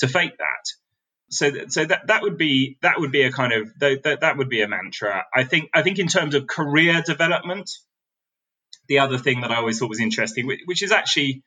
to 0.00 0.08
fake 0.08 0.36
that. 0.38 0.83
So, 1.30 1.50
so 1.68 1.84
that 1.84 2.06
that 2.06 2.22
would 2.22 2.36
be 2.36 2.78
that 2.82 3.00
would 3.00 3.10
be 3.10 3.22
a 3.22 3.32
kind 3.32 3.52
of 3.52 3.72
that, 3.80 4.18
that 4.20 4.36
would 4.36 4.48
be 4.48 4.62
a 4.62 4.68
mantra. 4.68 5.24
I 5.34 5.44
think 5.44 5.70
I 5.74 5.82
think 5.82 5.98
in 5.98 6.06
terms 6.06 6.34
of 6.34 6.46
career 6.46 7.02
development, 7.04 7.70
the 8.88 9.00
other 9.00 9.18
thing 9.18 9.40
that 9.40 9.50
I 9.50 9.56
always 9.56 9.78
thought 9.78 9.88
was 9.88 10.00
interesting, 10.00 10.46
which 10.46 10.82
is 10.82 10.92
actually 10.92 11.42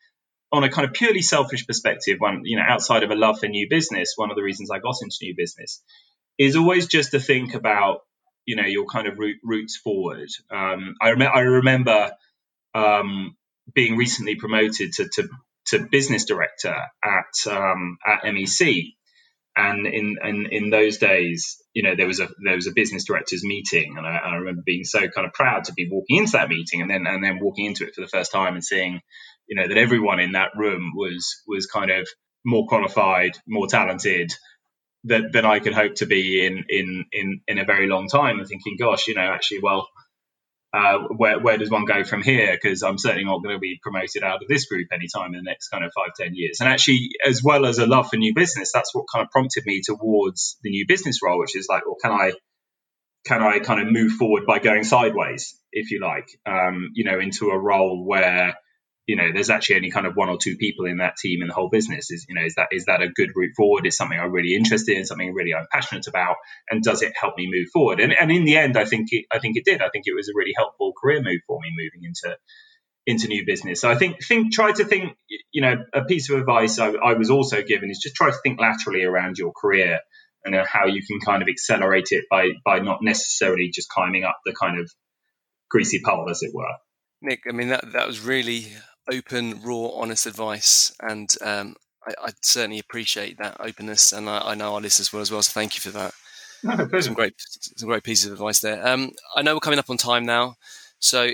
on 0.51 0.63
a 0.63 0.69
kind 0.69 0.87
of 0.87 0.93
purely 0.93 1.21
selfish 1.21 1.67
perspective, 1.67 2.17
one 2.19 2.41
you 2.43 2.57
know, 2.57 2.63
outside 2.67 3.03
of 3.03 3.11
a 3.11 3.15
love 3.15 3.39
for 3.39 3.47
new 3.47 3.67
business, 3.69 4.13
one 4.15 4.31
of 4.31 4.35
the 4.35 4.43
reasons 4.43 4.71
I 4.71 4.79
got 4.79 4.95
into 5.01 5.17
new 5.21 5.35
business 5.37 5.81
is 6.37 6.55
always 6.55 6.87
just 6.87 7.11
to 7.11 7.19
think 7.19 7.53
about 7.53 8.01
you 8.45 8.55
know 8.55 8.65
your 8.65 8.85
kind 8.85 9.07
of 9.07 9.17
routes 9.43 9.77
forward. 9.77 10.29
Um, 10.49 10.95
I, 11.01 11.11
rem- 11.11 11.31
I 11.33 11.39
remember 11.41 12.11
um, 12.73 13.35
being 13.73 13.97
recently 13.97 14.35
promoted 14.35 14.93
to, 14.93 15.09
to, 15.13 15.29
to 15.67 15.87
business 15.91 16.25
director 16.25 16.75
at 17.03 17.51
um, 17.51 17.97
at 18.05 18.23
MEC, 18.23 18.95
and 19.57 19.87
in, 19.87 20.17
in 20.23 20.47
in 20.51 20.69
those 20.69 20.99
days, 20.99 21.57
you 21.73 21.83
know, 21.83 21.95
there 21.95 22.07
was 22.07 22.19
a 22.19 22.29
there 22.45 22.55
was 22.55 22.67
a 22.67 22.73
business 22.73 23.05
directors 23.05 23.43
meeting, 23.43 23.95
and 23.97 24.05
I, 24.05 24.17
I 24.17 24.35
remember 24.35 24.61
being 24.65 24.83
so 24.83 25.07
kind 25.09 25.27
of 25.27 25.33
proud 25.33 25.65
to 25.65 25.73
be 25.73 25.89
walking 25.91 26.17
into 26.17 26.33
that 26.33 26.49
meeting, 26.49 26.81
and 26.81 26.89
then 26.89 27.07
and 27.07 27.23
then 27.23 27.39
walking 27.41 27.65
into 27.65 27.85
it 27.85 27.95
for 27.95 28.01
the 28.01 28.07
first 28.07 28.31
time 28.31 28.53
and 28.53 28.63
seeing 28.63 29.01
you 29.47 29.55
know 29.55 29.67
that 29.67 29.77
everyone 29.77 30.19
in 30.19 30.33
that 30.33 30.51
room 30.55 30.93
was 30.95 31.41
was 31.47 31.65
kind 31.65 31.91
of 31.91 32.07
more 32.45 32.67
qualified, 32.67 33.37
more 33.47 33.67
talented 33.67 34.31
than, 35.03 35.31
than 35.33 35.45
I 35.45 35.59
could 35.59 35.73
hope 35.73 35.95
to 35.95 36.05
be 36.05 36.45
in 36.45 36.65
in 36.69 37.05
in 37.11 37.41
in 37.47 37.59
a 37.59 37.65
very 37.65 37.87
long 37.87 38.07
time. 38.09 38.39
And 38.39 38.47
thinking, 38.47 38.77
gosh, 38.79 39.07
you 39.07 39.15
know, 39.15 39.21
actually, 39.21 39.59
well, 39.63 39.87
uh, 40.73 40.99
where 41.15 41.39
where 41.39 41.57
does 41.57 41.69
one 41.69 41.85
go 41.85 42.03
from 42.03 42.21
here? 42.21 42.57
Because 42.61 42.83
I'm 42.83 42.97
certainly 42.97 43.25
not 43.25 43.41
going 43.41 43.55
to 43.55 43.59
be 43.59 43.79
promoted 43.81 44.23
out 44.23 44.41
of 44.41 44.47
this 44.47 44.65
group 44.65 44.87
anytime 44.91 45.33
in 45.33 45.43
the 45.43 45.49
next 45.49 45.69
kind 45.69 45.83
of 45.83 45.91
five 45.95 46.11
ten 46.19 46.35
years. 46.35 46.59
And 46.59 46.69
actually, 46.69 47.09
as 47.25 47.41
well 47.43 47.65
as 47.65 47.79
a 47.79 47.85
love 47.85 48.09
for 48.09 48.17
new 48.17 48.33
business, 48.35 48.71
that's 48.73 48.93
what 48.93 49.05
kind 49.13 49.25
of 49.25 49.31
prompted 49.31 49.65
me 49.65 49.81
towards 49.83 50.57
the 50.63 50.69
new 50.69 50.85
business 50.87 51.19
role, 51.23 51.39
which 51.39 51.55
is 51.55 51.67
like, 51.69 51.85
well, 51.85 51.97
can 52.01 52.11
I 52.11 52.33
can 53.25 53.41
I 53.41 53.59
kind 53.59 53.81
of 53.81 53.91
move 53.91 54.13
forward 54.13 54.45
by 54.45 54.59
going 54.59 54.83
sideways, 54.83 55.57
if 55.71 55.91
you 55.91 56.01
like, 56.01 56.27
um, 56.45 56.91
you 56.93 57.03
know, 57.03 57.19
into 57.19 57.49
a 57.49 57.57
role 57.57 58.05
where 58.05 58.55
you 59.07 59.15
know 59.15 59.31
there's 59.33 59.49
actually 59.49 59.77
only 59.77 59.89
kind 59.89 60.05
of 60.05 60.15
one 60.15 60.29
or 60.29 60.37
two 60.37 60.57
people 60.57 60.85
in 60.85 60.97
that 60.97 61.15
team 61.15 61.41
in 61.41 61.47
the 61.47 61.53
whole 61.53 61.69
business. 61.69 62.11
Is 62.11 62.25
you 62.27 62.35
know 62.35 62.45
is 62.45 62.55
that 62.55 62.67
is 62.71 62.85
that 62.85 63.01
a 63.01 63.07
good 63.07 63.31
route 63.35 63.53
forward? 63.55 63.87
Is 63.87 63.95
something 63.95 64.19
i'm 64.19 64.31
really 64.31 64.53
interested 64.53 64.97
in 64.97 65.05
something 65.05 65.33
really 65.33 65.53
i'm 65.53 65.65
passionate 65.71 66.07
about 66.07 66.35
and 66.69 66.83
does 66.83 67.01
it 67.01 67.13
help 67.19 67.35
me 67.37 67.49
move 67.49 67.67
forward? 67.71 68.01
And, 68.01 68.13
and 68.19 68.31
in 68.31 68.43
the 68.43 68.57
end 68.57 68.77
i 68.77 68.85
think 68.85 69.07
it, 69.11 69.25
i 69.31 69.39
think 69.39 69.55
it 69.55 69.65
did. 69.65 69.81
I 69.81 69.89
think 69.89 70.05
it 70.07 70.13
was 70.13 70.27
a 70.27 70.33
really 70.35 70.53
helpful 70.55 70.93
career 71.01 71.21
move 71.23 71.39
for 71.47 71.59
me 71.61 71.69
moving 71.71 72.03
into 72.07 72.37
into 73.05 73.29
new 73.29 73.45
business. 73.45 73.79
So 73.79 73.89
i 73.89 73.95
think 73.95 74.23
think 74.23 74.53
try 74.53 74.73
to 74.73 74.83
think 74.83 75.17
you 75.51 75.61
know 75.61 75.85
a 75.93 76.03
piece 76.03 76.29
of 76.29 76.37
advice 76.37 76.77
I, 76.77 76.89
I 76.91 77.13
was 77.13 77.29
also 77.29 77.63
given 77.63 77.89
is 77.89 77.99
just 77.99 78.15
try 78.15 78.29
to 78.29 78.37
think 78.43 78.59
laterally 78.59 79.03
around 79.03 79.37
your 79.37 79.53
career 79.53 79.99
and 80.43 80.55
how 80.67 80.85
you 80.85 81.01
can 81.05 81.19
kind 81.19 81.41
of 81.41 81.47
accelerate 81.47 82.07
it 82.11 82.25
by 82.29 82.49
by 82.65 82.79
not 82.79 82.99
necessarily 83.01 83.69
just 83.73 83.87
climbing 83.87 84.25
up 84.25 84.37
the 84.45 84.53
kind 84.53 84.79
of 84.79 84.91
greasy 85.69 86.01
pole 86.05 86.29
as 86.29 86.41
it 86.41 86.51
were. 86.53 86.73
Nick, 87.21 87.43
I 87.47 87.53
mean 87.53 87.69
that 87.69 87.93
that 87.93 88.05
was 88.05 88.19
really 88.19 88.67
open, 89.11 89.61
raw, 89.61 89.89
honest 89.89 90.25
advice, 90.25 90.93
and 91.01 91.29
um, 91.41 91.75
I, 92.07 92.27
I, 92.27 92.29
certainly 92.41 92.79
appreciate 92.79 93.37
that 93.37 93.57
openness, 93.59 94.13
and 94.13 94.29
I, 94.29 94.39
I, 94.39 94.55
know 94.55 94.75
our 94.75 94.81
listeners 94.81 95.11
will 95.11 95.21
as 95.21 95.31
well. 95.31 95.41
So 95.41 95.51
thank 95.51 95.75
you 95.75 95.81
for 95.81 95.91
that. 95.97 96.13
No, 96.63 96.99
some 96.99 97.13
great, 97.13 97.33
some 97.37 97.87
great 97.87 98.03
pieces 98.03 98.25
of 98.27 98.33
advice 98.33 98.59
there. 98.59 98.85
Um, 98.85 99.11
I 99.35 99.41
know 99.41 99.53
we're 99.53 99.59
coming 99.59 99.79
up 99.79 99.89
on 99.89 99.97
time 99.97 100.25
now, 100.25 100.55
so 100.99 101.29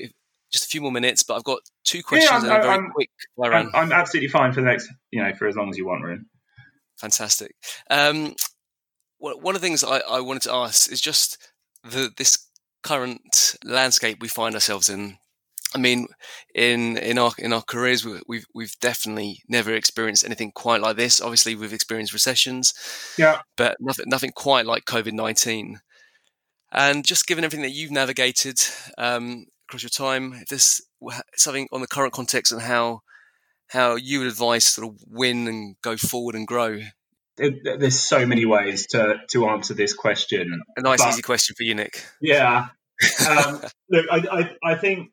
just 0.52 0.66
a 0.66 0.68
few 0.68 0.82
more 0.82 0.92
minutes, 0.92 1.24
but 1.24 1.36
I've 1.36 1.44
got 1.44 1.60
two 1.84 2.04
questions 2.04 2.44
yeah, 2.44 2.54
I'm, 2.54 2.62
very 2.62 2.74
I'm, 2.74 2.92
quick. 2.92 3.10
I'm, 3.42 3.72
I'm, 3.74 3.92
absolutely 3.92 4.30
fine 4.30 4.54
for 4.54 4.62
the 4.62 4.68
next, 4.68 4.90
you 5.12 5.22
know, 5.22 5.34
for 5.34 5.48
as 5.48 5.56
long 5.56 5.70
as 5.70 5.78
you 5.78 5.86
want, 5.86 6.04
Rune. 6.04 6.26
Fantastic. 6.98 7.56
Um, 7.90 8.36
well, 9.20 9.40
one 9.40 9.56
of 9.56 9.62
the 9.62 9.68
things 9.68 9.84
I, 9.84 10.00
I 10.00 10.20
wanted 10.20 10.44
to 10.44 10.54
ask 10.54 10.92
is 10.92 11.02
just 11.02 11.38
the 11.84 12.12
this 12.18 12.48
current 12.84 13.56
landscape 13.64 14.22
we 14.22 14.28
find 14.28 14.54
ourselves 14.54 14.90
in 14.90 15.18
I 15.76 15.80
mean, 15.80 16.08
in 16.54 16.98
in 16.98 17.18
our 17.18 17.32
in 17.38 17.54
our 17.54 17.62
careers, 17.62 18.06
we've 18.28 18.46
we've 18.54 18.80
definitely 18.80 19.42
never 19.48 19.74
experienced 19.74 20.26
anything 20.26 20.52
quite 20.52 20.82
like 20.82 20.98
this. 20.98 21.22
Obviously, 21.22 21.56
we've 21.56 21.74
experienced 21.74 22.14
recessions, 22.14 22.74
yeah, 23.18 23.42
but 23.58 23.78
nothing 23.80 24.06
nothing 24.08 24.32
quite 24.36 24.66
like 24.66 24.86
COVID 24.86 25.14
nineteen. 25.14 25.80
And 26.72 27.06
just 27.06 27.28
given 27.28 27.44
everything 27.44 27.64
that 27.64 27.76
you've 27.76 27.92
navigated 27.92 28.60
um, 28.98 29.46
across 29.68 29.84
your 29.84 29.90
time, 29.92 30.34
if 30.34 30.48
there's 30.48 30.82
something 31.36 31.68
on 31.72 31.82
the 31.82 31.88
current 31.88 32.14
context 32.14 32.52
and 32.52 32.62
how 32.62 33.02
how 33.68 33.96
you 33.96 34.20
would 34.20 34.28
advise 34.28 34.66
sort 34.66 34.88
of 34.88 34.98
win 35.08 35.48
and 35.48 35.76
go 35.82 35.98
forward 35.98 36.36
and 36.36 36.48
grow. 36.48 36.80
There's 37.38 38.00
so 38.00 38.26
many 38.26 38.46
ways 38.46 38.88
to 38.88 39.16
to 39.32 39.48
answer 39.48 39.74
this 39.74 39.94
question. 39.94 40.62
A 40.78 40.82
nice, 40.82 41.04
easy 41.08 41.24
question 41.24 41.56
for 41.56 41.64
you, 41.64 41.74
Nick. 41.74 42.06
Yeah, 42.22 42.68
um, 43.28 43.62
look, 43.90 44.06
I, 44.12 44.18
I, 44.32 44.72
I 44.72 44.76
think 44.76 45.12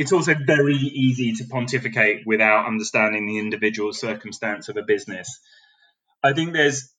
it's 0.00 0.12
also 0.12 0.34
very 0.34 0.76
easy 0.76 1.34
to 1.34 1.44
pontificate 1.44 2.22
without 2.24 2.66
understanding 2.66 3.26
the 3.26 3.38
individual 3.38 3.92
circumstance 3.92 4.70
of 4.70 4.78
a 4.78 4.82
business. 4.82 5.40
I 6.22 6.32
think 6.32 6.54
there's 6.54 6.90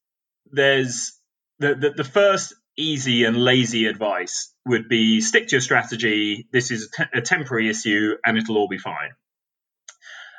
there's 0.51 1.19
the, 1.57 1.73
the, 1.73 1.89
the 1.97 2.03
first 2.03 2.53
easy 2.77 3.23
and 3.23 3.35
lazy 3.35 3.87
advice 3.87 4.53
would 4.67 4.87
be 4.87 5.19
stick 5.19 5.47
to 5.47 5.55
your 5.55 5.61
strategy. 5.61 6.47
This 6.53 6.69
is 6.69 6.89
a, 6.99 7.17
a 7.17 7.21
temporary 7.21 7.69
issue, 7.69 8.17
and 8.23 8.37
it'll 8.37 8.57
all 8.57 8.67
be 8.67 8.77
fine. 8.77 9.13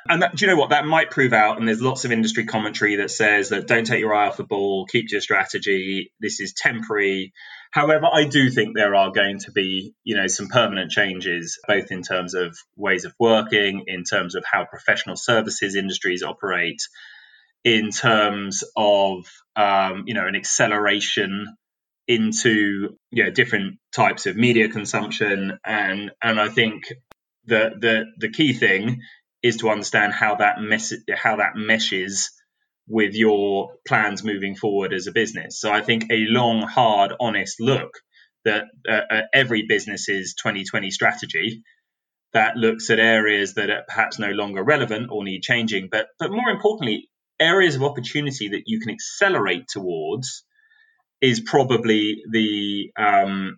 And 0.09 0.21
that, 0.21 0.35
do 0.35 0.45
you 0.45 0.51
know 0.51 0.57
what? 0.57 0.71
That 0.71 0.85
might 0.85 1.11
prove 1.11 1.33
out. 1.33 1.57
And 1.57 1.67
there's 1.67 1.81
lots 1.81 2.05
of 2.05 2.11
industry 2.11 2.45
commentary 2.45 2.97
that 2.97 3.11
says 3.11 3.49
that 3.49 3.67
don't 3.67 3.85
take 3.85 3.99
your 3.99 4.13
eye 4.13 4.27
off 4.27 4.37
the 4.37 4.43
ball, 4.43 4.85
keep 4.85 5.11
your 5.11 5.21
strategy. 5.21 6.11
This 6.19 6.39
is 6.39 6.53
temporary. 6.53 7.33
However, 7.71 8.07
I 8.11 8.25
do 8.25 8.49
think 8.49 8.75
there 8.75 8.95
are 8.95 9.11
going 9.11 9.39
to 9.39 9.51
be, 9.51 9.93
you 10.03 10.15
know, 10.15 10.27
some 10.27 10.47
permanent 10.47 10.91
changes, 10.91 11.59
both 11.67 11.91
in 11.91 12.01
terms 12.03 12.33
of 12.33 12.57
ways 12.75 13.05
of 13.05 13.13
working, 13.19 13.85
in 13.87 14.03
terms 14.03 14.35
of 14.35 14.43
how 14.45 14.65
professional 14.65 15.15
services 15.15 15.75
industries 15.75 16.21
operate, 16.21 16.81
in 17.63 17.89
terms 17.89 18.63
of, 18.75 19.25
um, 19.55 20.03
you 20.05 20.13
know, 20.13 20.27
an 20.27 20.35
acceleration 20.35 21.55
into 22.07 22.97
you 23.11 23.23
know, 23.23 23.31
different 23.31 23.79
types 23.95 24.25
of 24.25 24.35
media 24.35 24.69
consumption, 24.69 25.57
and 25.65 26.11
and 26.21 26.39
I 26.39 26.49
think 26.49 26.83
the 27.45 27.71
the 27.79 28.05
the 28.17 28.29
key 28.29 28.53
thing 28.53 29.01
is 29.43 29.57
to 29.57 29.69
understand 29.69 30.13
how 30.13 30.35
that 30.35 30.59
mess 30.59 30.93
how 31.15 31.35
that 31.35 31.55
meshes 31.55 32.31
with 32.87 33.13
your 33.13 33.75
plans 33.87 34.23
moving 34.23 34.55
forward 34.55 34.93
as 34.93 35.07
a 35.07 35.11
business. 35.11 35.59
So 35.59 35.71
I 35.71 35.81
think 35.81 36.05
a 36.11 36.25
long, 36.27 36.61
hard, 36.61 37.13
honest 37.19 37.61
look 37.61 37.91
that 38.45 38.65
uh, 38.89 39.01
uh, 39.09 39.21
every 39.33 39.65
business's 39.67 40.33
2020 40.35 40.91
strategy 40.91 41.63
that 42.33 42.57
looks 42.57 42.89
at 42.89 42.99
areas 42.99 43.53
that 43.53 43.69
are 43.69 43.83
perhaps 43.87 44.19
no 44.19 44.31
longer 44.31 44.63
relevant 44.63 45.09
or 45.11 45.23
need 45.23 45.43
changing, 45.43 45.87
but 45.91 46.07
but 46.19 46.31
more 46.31 46.49
importantly, 46.49 47.09
areas 47.39 47.75
of 47.75 47.83
opportunity 47.83 48.49
that 48.49 48.63
you 48.65 48.79
can 48.79 48.91
accelerate 48.91 49.67
towards 49.67 50.43
is 51.21 51.39
probably 51.39 52.23
the 52.29 52.91
um, 52.97 53.57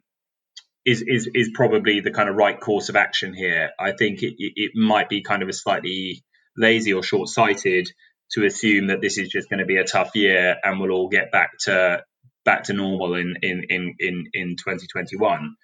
is, 0.86 1.04
is 1.06 1.30
is 1.34 1.50
probably 1.54 2.00
the 2.00 2.12
kind 2.12 2.30
of 2.30 2.36
right 2.36 2.60
course 2.60 2.90
of 2.90 2.96
action 2.96 3.34
here. 3.34 3.72
I 3.80 3.92
think 3.92 4.22
it, 4.22 4.36
it 4.38 4.72
might 4.76 5.10
be 5.10 5.22
kind 5.22 5.42
of 5.42 5.50
a 5.50 5.54
slightly 5.54 6.24
lazy 6.56 6.94
or 6.94 7.04
short 7.04 7.28
sighted 7.28 7.90
to 8.32 8.46
assume 8.46 8.88
that 8.88 9.02
this 9.02 9.18
is 9.18 9.30
just 9.30 9.50
going 9.50 9.60
to 9.60 9.66
be 9.66 9.78
a 9.78 9.84
tough 9.84 10.16
year 10.16 10.56
and 10.64 10.80
we'll 10.80 10.92
all 10.92 11.10
get 11.10 11.32
back 11.32 11.52
to 11.62 12.04
back 12.44 12.64
to 12.66 12.74
normal 12.74 13.16
in 13.16 13.36
in 13.42 13.64
in 13.70 13.96
in, 14.00 14.24
in 14.34 14.56
2021. 14.58 15.56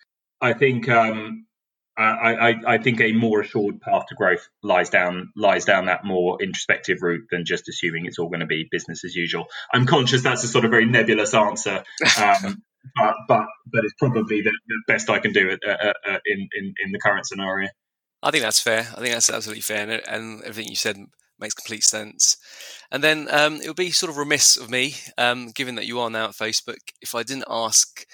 I 0.42 0.54
think 0.54 0.90
um, 0.90 1.46
I, 1.98 2.34
I, 2.34 2.56
I 2.68 2.78
think 2.80 3.00
a 3.00 3.12
more 3.12 3.42
assured 3.42 3.82
path 3.82 4.08
to 4.08 4.16
growth 4.16 4.48
lies 4.64 4.90
down 4.90 5.32
lies 5.36 5.66
down 5.66 5.86
that 5.86 6.04
more 6.04 6.42
introspective 6.42 6.98
route 7.02 7.28
than 7.30 7.46
just 7.46 7.70
assuming 7.70 8.06
it's 8.06 8.18
all 8.18 8.30
going 8.30 8.40
to 8.40 8.46
be 8.46 8.68
business 8.72 9.04
as 9.04 9.16
usual. 9.16 9.48
I'm 9.74 9.86
conscious 9.86 10.24
that's 10.24 10.44
a 10.44 10.48
sort 10.48 10.66
of 10.66 10.72
very 10.72 10.86
nebulous 10.86 11.34
answer, 11.34 11.84
um, 12.20 12.64
but 12.96 13.16
but 13.28 13.46
but 13.72 13.84
it's 13.84 13.94
probably 14.00 14.42
the, 14.42 14.52
the 14.68 14.82
best 14.88 15.10
I 15.10 15.20
can 15.20 15.34
do 15.34 15.52
uh, 15.52 15.72
uh, 15.72 15.94
uh, 16.08 16.20
in, 16.26 16.48
in 16.58 16.74
in 16.84 16.92
the 16.92 17.00
current 17.00 17.26
scenario. 17.26 17.70
I 18.24 18.32
think 18.32 18.44
that's 18.44 18.60
fair. 18.60 18.82
I 18.82 19.02
think 19.02 19.14
that's 19.14 19.30
absolutely 19.30 19.62
fair, 19.62 19.90
and, 19.90 20.02
and 20.08 20.42
everything 20.44 20.70
you 20.70 20.76
said 20.76 20.98
makes 21.40 21.56
complete 21.56 21.84
sense. 21.84 22.38
And 22.92 23.04
then 23.04 23.28
um, 23.32 23.56
it 23.56 23.68
would 23.68 23.76
be 23.76 23.92
sort 23.92 24.12
of 24.12 24.18
remiss 24.18 24.58
of 24.58 24.70
me, 24.70 24.96
um, 25.18 25.50
given 25.50 25.76
that 25.76 25.88
you 25.88 26.00
are 26.00 26.10
now 26.10 26.26
at 26.26 26.36
Facebook, 26.36 26.78
if 27.02 27.16
I 27.16 27.24
didn't 27.24 27.46
ask 27.50 28.06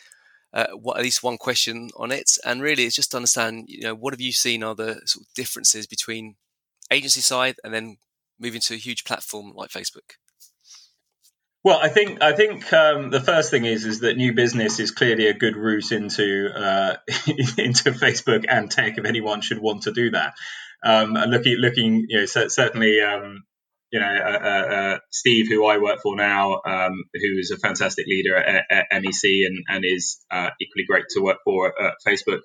uh, 0.53 0.67
what, 0.73 0.97
at 0.97 1.03
least 1.03 1.23
one 1.23 1.37
question 1.37 1.89
on 1.97 2.11
it. 2.11 2.37
And 2.45 2.61
really, 2.61 2.83
it's 2.83 2.95
just 2.95 3.11
to 3.11 3.17
understand, 3.17 3.65
you 3.67 3.81
know, 3.81 3.95
what 3.95 4.13
have 4.13 4.21
you 4.21 4.31
seen 4.31 4.63
are 4.63 4.75
the 4.75 5.01
sort 5.05 5.25
of 5.25 5.33
differences 5.35 5.85
between 5.85 6.35
agency 6.89 7.21
side 7.21 7.57
and 7.63 7.73
then 7.73 7.97
moving 8.39 8.61
to 8.61 8.75
a 8.75 8.77
huge 8.77 9.03
platform 9.03 9.51
like 9.53 9.71
Facebook? 9.71 10.15
Well, 11.67 11.79
I 11.81 11.89
think 11.89 12.21
I 12.21 12.31
think 12.31 12.71
um, 12.71 13.09
the 13.09 13.19
first 13.19 13.51
thing 13.51 13.65
is 13.65 13.83
is 13.83 13.99
that 13.99 14.15
new 14.15 14.31
business 14.31 14.79
is 14.79 14.91
clearly 14.91 15.27
a 15.27 15.33
good 15.33 15.57
route 15.57 15.91
into 15.91 16.49
uh, 16.55 16.95
into 17.57 17.91
Facebook 17.91 18.45
and 18.47 18.71
tech 18.71 18.97
if 18.97 19.03
anyone 19.03 19.41
should 19.41 19.59
want 19.59 19.81
to 19.81 19.91
do 19.91 20.11
that. 20.11 20.35
Um, 20.81 21.17
and 21.17 21.29
looking 21.29 21.57
looking, 21.57 22.05
you 22.07 22.19
know, 22.19 22.25
certainly. 22.25 23.01
Um, 23.01 23.43
you 23.91 24.01
know, 24.01 24.05
uh, 24.05 24.39
uh, 24.43 24.73
uh, 24.75 24.99
Steve, 25.11 25.47
who 25.49 25.65
I 25.65 25.77
work 25.77 25.99
for 26.03 26.15
now, 26.15 26.61
um, 26.65 27.03
who 27.13 27.37
is 27.37 27.51
a 27.51 27.57
fantastic 27.57 28.05
leader 28.05 28.35
at, 28.35 28.65
at 28.69 28.85
MEC 28.91 29.45
and, 29.45 29.63
and 29.69 29.85
is 29.85 30.19
uh, 30.29 30.49
equally 30.61 30.85
great 30.85 31.05
to 31.11 31.21
work 31.21 31.37
for 31.45 31.73
at 31.81 31.93
Facebook, 32.05 32.39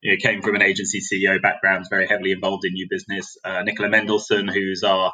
you 0.00 0.12
know, 0.12 0.16
came 0.18 0.40
from 0.40 0.54
an 0.54 0.62
agency 0.62 1.00
CEO 1.00 1.40
background, 1.42 1.84
very 1.90 2.06
heavily 2.06 2.32
involved 2.32 2.64
in 2.64 2.72
new 2.72 2.86
business. 2.88 3.36
Uh, 3.44 3.62
Nicola 3.62 3.90
Mendelsohn, 3.90 4.48
who's 4.48 4.82
our 4.84 5.12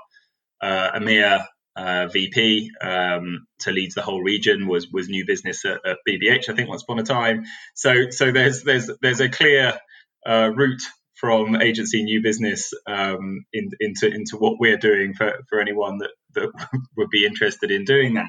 uh, 0.62 0.92
EMEA 1.00 1.44
uh, 1.76 2.06
VP 2.08 2.70
um, 2.80 3.46
to 3.60 3.70
lead 3.70 3.92
the 3.94 4.02
whole 4.02 4.22
region 4.22 4.66
was 4.66 4.88
was 4.92 5.08
new 5.08 5.24
business 5.26 5.64
at, 5.64 5.80
at, 5.86 5.98
BBH 6.08 6.48
I 6.48 6.54
think 6.54 6.68
once 6.68 6.82
upon 6.82 6.98
a 6.98 7.02
time 7.02 7.44
so 7.74 8.10
so 8.10 8.30
there's 8.30 8.62
there's 8.62 8.90
there's 9.00 9.20
a 9.20 9.28
clear 9.28 9.78
uh, 10.26 10.50
route 10.54 10.82
from 11.22 11.54
agency 11.62 12.02
new 12.02 12.20
business 12.20 12.72
um, 12.88 13.44
in, 13.52 13.70
into 13.78 14.08
into 14.08 14.36
what 14.36 14.58
we're 14.58 14.76
doing 14.76 15.14
for, 15.14 15.32
for 15.48 15.60
anyone 15.60 15.98
that, 15.98 16.10
that 16.34 16.50
would 16.96 17.10
be 17.10 17.24
interested 17.24 17.70
in 17.70 17.84
doing 17.84 18.14
that. 18.14 18.26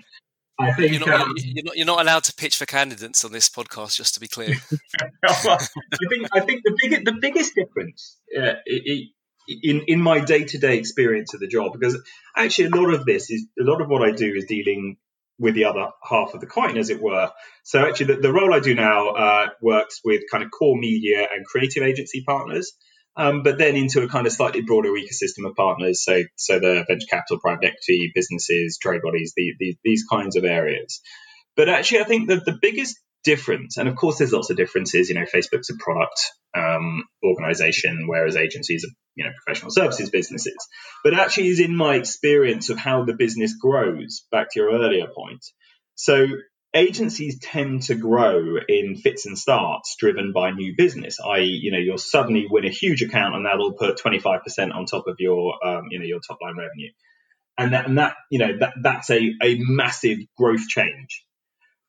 I 0.60 0.72
think 0.74 0.92
you're 0.92 1.08
not, 1.08 1.22
um, 1.22 1.34
you're, 1.38 1.64
not, 1.64 1.78
you're 1.78 1.86
not, 1.88 2.02
allowed 2.02 2.24
to 2.26 2.36
pitch 2.36 2.58
for 2.58 2.68
candidates 2.68 3.26
on 3.26 3.32
this 3.32 3.50
podcast, 3.50 3.96
just 3.96 4.14
to 4.14 4.20
be 4.20 4.28
clear. 4.28 4.50
I 5.26 5.58
think 6.08 6.28
I 6.32 6.40
think 6.42 6.62
the 6.64 6.78
biggest 6.80 7.06
the 7.06 7.18
biggest 7.20 7.56
difference 7.56 8.18
uh, 8.38 8.62
it, 8.68 9.10
in 9.48 9.82
in 9.88 10.02
my 10.02 10.20
day 10.20 10.44
to 10.44 10.58
day 10.58 10.78
experience 10.78 11.34
of 11.34 11.40
the 11.40 11.48
job 11.48 11.74
because 11.74 11.98
actually 12.36 12.66
a 12.66 12.76
lot 12.76 12.94
of 12.94 13.06
this 13.06 13.30
is 13.30 13.46
a 13.60 13.64
lot 13.64 13.82
of 13.82 13.90
what 13.90 14.02
I 14.02 14.12
do 14.12 14.34
is 14.36 14.46
dealing 14.46 14.98
with 15.40 15.56
the 15.56 15.66
other 15.66 15.90
half 16.08 16.34
of 16.34 16.42
the 16.42 16.48
coin, 16.48 16.78
as 16.78 16.90
it 16.90 17.02
were. 17.02 17.32
So 17.64 17.86
actually, 17.86 18.16
the, 18.16 18.22
the 18.22 18.34
role 18.34 18.54
I 18.54 18.60
do 18.60 18.76
now 18.76 19.10
uh, 19.10 19.48
works 19.62 20.02
with 20.04 20.24
kind 20.32 20.44
of 20.44 20.52
core 20.52 20.78
media 20.78 21.28
and 21.34 21.46
creative 21.46 21.84
agency 21.84 22.24
partners, 22.26 22.74
um, 23.16 23.44
but 23.44 23.58
then 23.58 23.76
into 23.76 24.04
a 24.04 24.08
kind 24.08 24.28
of 24.28 24.34
slightly 24.34 24.62
broader 24.62 24.90
ecosystem 24.90 25.48
of 25.48 25.56
partners. 25.56 26.04
So 26.04 26.24
so 26.36 26.60
the 26.60 26.86
venture 26.88 27.08
capital, 27.10 27.40
private 27.40 27.66
equity, 27.66 28.12
businesses, 28.14 28.78
trade 28.82 29.02
bodies, 29.02 29.34
the, 29.36 29.54
the, 29.60 29.78
these 29.84 30.06
kinds 30.10 30.36
of 30.36 30.46
areas. 30.46 31.02
But 31.56 31.70
actually, 31.70 32.02
I 32.02 32.06
think 32.06 32.30
that 32.30 32.46
the 32.46 32.58
biggest 32.60 33.00
difference, 33.24 33.78
and 33.78 33.88
of 33.90 33.96
course, 33.96 34.18
there's 34.18 34.34
lots 34.34 34.50
of 34.50 34.58
differences. 34.58 35.10
You 35.10 35.16
know, 35.16 35.26
Facebook's 35.26 35.70
a 35.70 35.76
product 35.78 36.32
um, 36.56 37.04
organization, 37.24 38.06
whereas 38.08 38.36
agencies 38.36 38.86
are, 38.86 38.94
you 39.16 39.26
know, 39.26 39.32
professional 39.44 39.72
services 39.72 40.10
businesses. 40.10 40.58
But 41.04 41.14
actually, 41.14 41.48
is 41.48 41.60
in 41.60 41.76
my 41.76 41.96
experience 41.96 42.70
of 42.70 42.78
how 42.78 43.06
the 43.06 43.14
business 43.14 43.56
grows. 43.60 44.26
Back 44.32 44.52
to 44.52 44.60
your 44.60 44.72
earlier 44.72 45.08
point. 45.08 45.46
So 45.96 46.28
agencies 46.74 47.40
tend 47.40 47.84
to 47.84 47.96
grow 47.96 48.58
in 48.68 48.96
fits 48.96 49.26
and 49.26 49.38
starts 49.38 49.96
driven 50.00 50.34
by 50.34 50.50
new 50.50 50.74
business 50.76 51.20
i.e 51.20 51.60
you 51.62 51.72
know 51.72 51.78
you'll 51.78 52.00
suddenly 52.00 52.48
win 52.50 52.66
a 52.66 52.70
huge 52.70 53.04
account 53.04 53.36
and 53.36 53.46
that'll 53.46 53.74
put 53.74 54.00
25% 54.00 54.74
on 54.74 54.86
top 54.86 55.06
of 55.08 55.18
your 55.20 55.54
um, 55.64 55.84
you 55.92 56.00
know 56.00 56.06
your 56.06 56.20
top 56.20 56.40
line 56.42 56.58
revenue 56.58 56.90
and 57.58 57.74
that, 57.74 57.88
and 57.88 57.98
that 57.98 58.16
you 58.30 58.40
know 58.40 58.58
that 58.60 58.74
that's 58.82 59.10
a, 59.10 59.34
a 59.42 59.58
massive 59.60 60.18
growth 60.38 60.68
change 60.68 61.24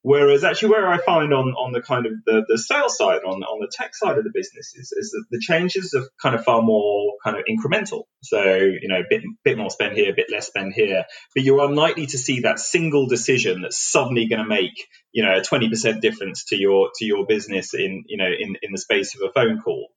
Whereas 0.04 0.44
actually 0.44 0.68
where 0.68 0.86
I 0.86 0.98
find 0.98 1.32
on, 1.32 1.54
on 1.54 1.72
the 1.72 1.80
kind 1.80 2.04
of 2.04 2.12
the, 2.26 2.44
the 2.46 2.58
sales 2.58 2.98
side, 2.98 3.22
on, 3.24 3.42
on 3.42 3.60
the 3.60 3.72
tech 3.72 3.96
side 3.96 4.18
of 4.18 4.24
the 4.24 4.32
business 4.34 4.74
is, 4.76 4.92
is 4.92 5.12
that 5.12 5.24
the 5.30 5.40
changes 5.40 5.94
are 5.94 6.06
kind 6.20 6.34
of 6.34 6.44
far 6.44 6.60
more 6.60 7.14
kind 7.24 7.38
of 7.38 7.44
incremental. 7.46 8.02
So, 8.22 8.42
you 8.42 8.86
know, 8.86 9.00
a 9.00 9.04
bit, 9.08 9.22
bit 9.44 9.56
more 9.56 9.70
spend 9.70 9.96
here, 9.96 10.12
a 10.12 10.14
bit 10.14 10.30
less 10.30 10.46
spend 10.46 10.74
here, 10.74 11.06
but 11.34 11.42
you're 11.42 11.64
unlikely 11.64 12.04
to 12.08 12.18
see 12.18 12.40
that 12.40 12.58
single 12.58 13.06
decision 13.06 13.62
that's 13.62 13.78
suddenly 13.78 14.26
going 14.26 14.42
to 14.42 14.46
make, 14.46 14.74
you 15.10 15.24
know, 15.24 15.38
a 15.38 15.40
20% 15.40 16.02
difference 16.02 16.44
to 16.48 16.56
your, 16.56 16.90
to 16.96 17.06
your 17.06 17.24
business 17.24 17.72
in, 17.72 18.04
you 18.06 18.18
know, 18.18 18.28
in, 18.28 18.56
in 18.60 18.72
the 18.72 18.78
space 18.78 19.14
of 19.14 19.26
a 19.26 19.32
phone 19.32 19.62
call. 19.62 19.88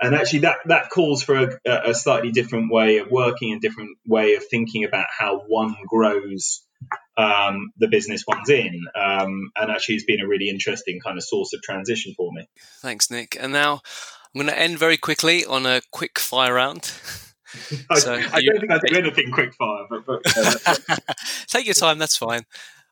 And 0.00 0.14
actually 0.14 0.38
that, 0.38 0.56
that 0.64 0.88
calls 0.88 1.22
for 1.22 1.58
a, 1.66 1.90
a 1.90 1.94
slightly 1.94 2.32
different 2.32 2.72
way 2.72 2.96
of 2.96 3.10
working, 3.10 3.52
a 3.52 3.60
different 3.60 3.98
way 4.06 4.36
of 4.36 4.44
thinking 4.50 4.84
about 4.84 5.08
how 5.10 5.40
one 5.46 5.76
grows 5.86 6.62
um, 7.16 7.72
the 7.78 7.88
business 7.88 8.24
one's 8.26 8.48
in. 8.48 8.80
Um, 8.94 9.50
and 9.56 9.70
actually, 9.70 9.96
it's 9.96 10.04
been 10.04 10.20
a 10.20 10.28
really 10.28 10.48
interesting 10.48 11.00
kind 11.00 11.18
of 11.18 11.24
source 11.24 11.52
of 11.52 11.62
transition 11.62 12.14
for 12.16 12.32
me. 12.32 12.48
Thanks, 12.80 13.10
Nick. 13.10 13.36
And 13.38 13.52
now 13.52 13.80
I'm 14.34 14.40
going 14.40 14.46
to 14.46 14.58
end 14.58 14.78
very 14.78 14.96
quickly 14.96 15.44
on 15.44 15.66
a 15.66 15.80
quick 15.90 16.18
fire 16.18 16.54
round. 16.54 16.84
so 16.84 18.14
I, 18.14 18.28
I 18.32 18.38
you, 18.38 18.52
don't 18.52 18.60
think 18.60 18.72
I 18.72 18.78
do 18.78 18.96
anything 18.96 19.32
quick 19.32 19.54
fire, 19.54 19.86
but, 19.90 20.06
but 20.06 20.22
uh, 20.36 20.96
take 21.48 21.66
your 21.66 21.74
time. 21.74 21.98
That's 21.98 22.16
fine. 22.16 22.42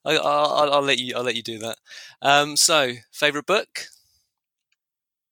I, 0.04 0.68
will 0.70 0.82
let 0.82 0.98
you. 0.98 1.14
I'll 1.16 1.22
let 1.22 1.36
you 1.36 1.42
do 1.42 1.58
that. 1.58 1.76
Um, 2.22 2.56
so, 2.56 2.92
favorite 3.12 3.46
book? 3.46 3.86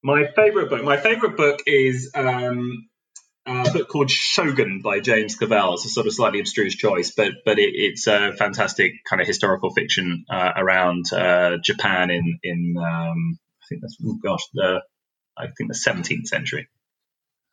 My 0.02 0.26
favorite 0.36 0.70
book. 0.70 0.84
My 0.84 0.96
favorite 0.96 1.36
book 1.36 1.60
is 1.66 2.10
um, 2.14 2.88
a 3.46 3.70
book 3.72 3.88
called 3.88 4.10
Shogun 4.10 4.80
by 4.82 5.00
James 5.00 5.38
Clavell. 5.38 5.74
It's 5.74 5.84
a 5.86 5.88
sort 5.88 6.06
of 6.06 6.12
slightly 6.12 6.40
abstruse 6.40 6.74
choice, 6.74 7.12
but 7.16 7.32
but 7.44 7.58
it, 7.58 7.70
it's 7.74 8.06
a 8.06 8.32
fantastic 8.32 8.92
kind 9.08 9.20
of 9.22 9.26
historical 9.28 9.70
fiction 9.70 10.24
uh, 10.30 10.52
around 10.56 11.12
uh, 11.12 11.58
Japan 11.62 12.10
in 12.10 12.38
in 12.42 12.74
um, 12.78 13.38
I 13.62 13.64
think 13.68 13.82
that's 13.82 13.96
oh 14.04 14.18
gosh 14.22 14.42
the 14.54 14.80
I 15.36 15.46
think 15.56 15.70
the 15.70 15.78
17th 15.78 16.26
century. 16.26 16.68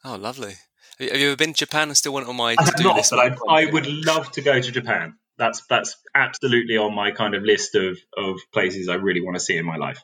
Oh, 0.06 0.16
lovely. 0.16 0.56
Have 1.00 1.18
you 1.20 1.28
ever 1.28 1.36
been 1.36 1.54
to 1.54 1.58
Japan? 1.58 1.90
I 1.90 1.94
still 1.94 2.14
want 2.14 2.28
on 2.28 2.36
my 2.36 2.56
to-do 2.56 2.84
not, 2.84 2.96
list. 2.98 3.12
but 3.12 3.20
I, 3.20 3.62
I 3.64 3.66
would 3.66 3.88
love 3.88 4.32
to 4.34 4.42
go 4.42 4.60
to 4.60 4.72
Japan. 4.72 5.16
That's 5.38 5.66
that's 5.68 5.96
absolutely 6.14 6.78
on 6.78 6.94
my 6.94 7.12
kind 7.12 7.34
of 7.36 7.44
list 7.44 7.76
of, 7.76 7.98
of 8.16 8.40
places 8.54 8.88
I 8.90 8.96
really 8.96 9.22
want 9.22 9.36
to 9.36 9.40
see 9.40 9.58
in 9.58 9.66
my 9.66 9.78
life. 9.78 10.00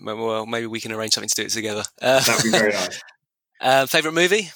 Well, 0.00 0.46
maybe 0.46 0.66
we 0.66 0.80
can 0.80 0.92
arrange 0.92 1.14
something 1.14 1.28
to 1.28 1.34
do 1.34 1.42
it 1.42 1.50
together. 1.50 1.82
Uh, 2.00 2.20
That 2.20 2.36
would 2.36 2.44
be 2.44 2.58
very 2.58 2.72
nice. 2.74 3.02
uh, 3.60 3.86
favorite 3.86 4.12
movie? 4.14 4.50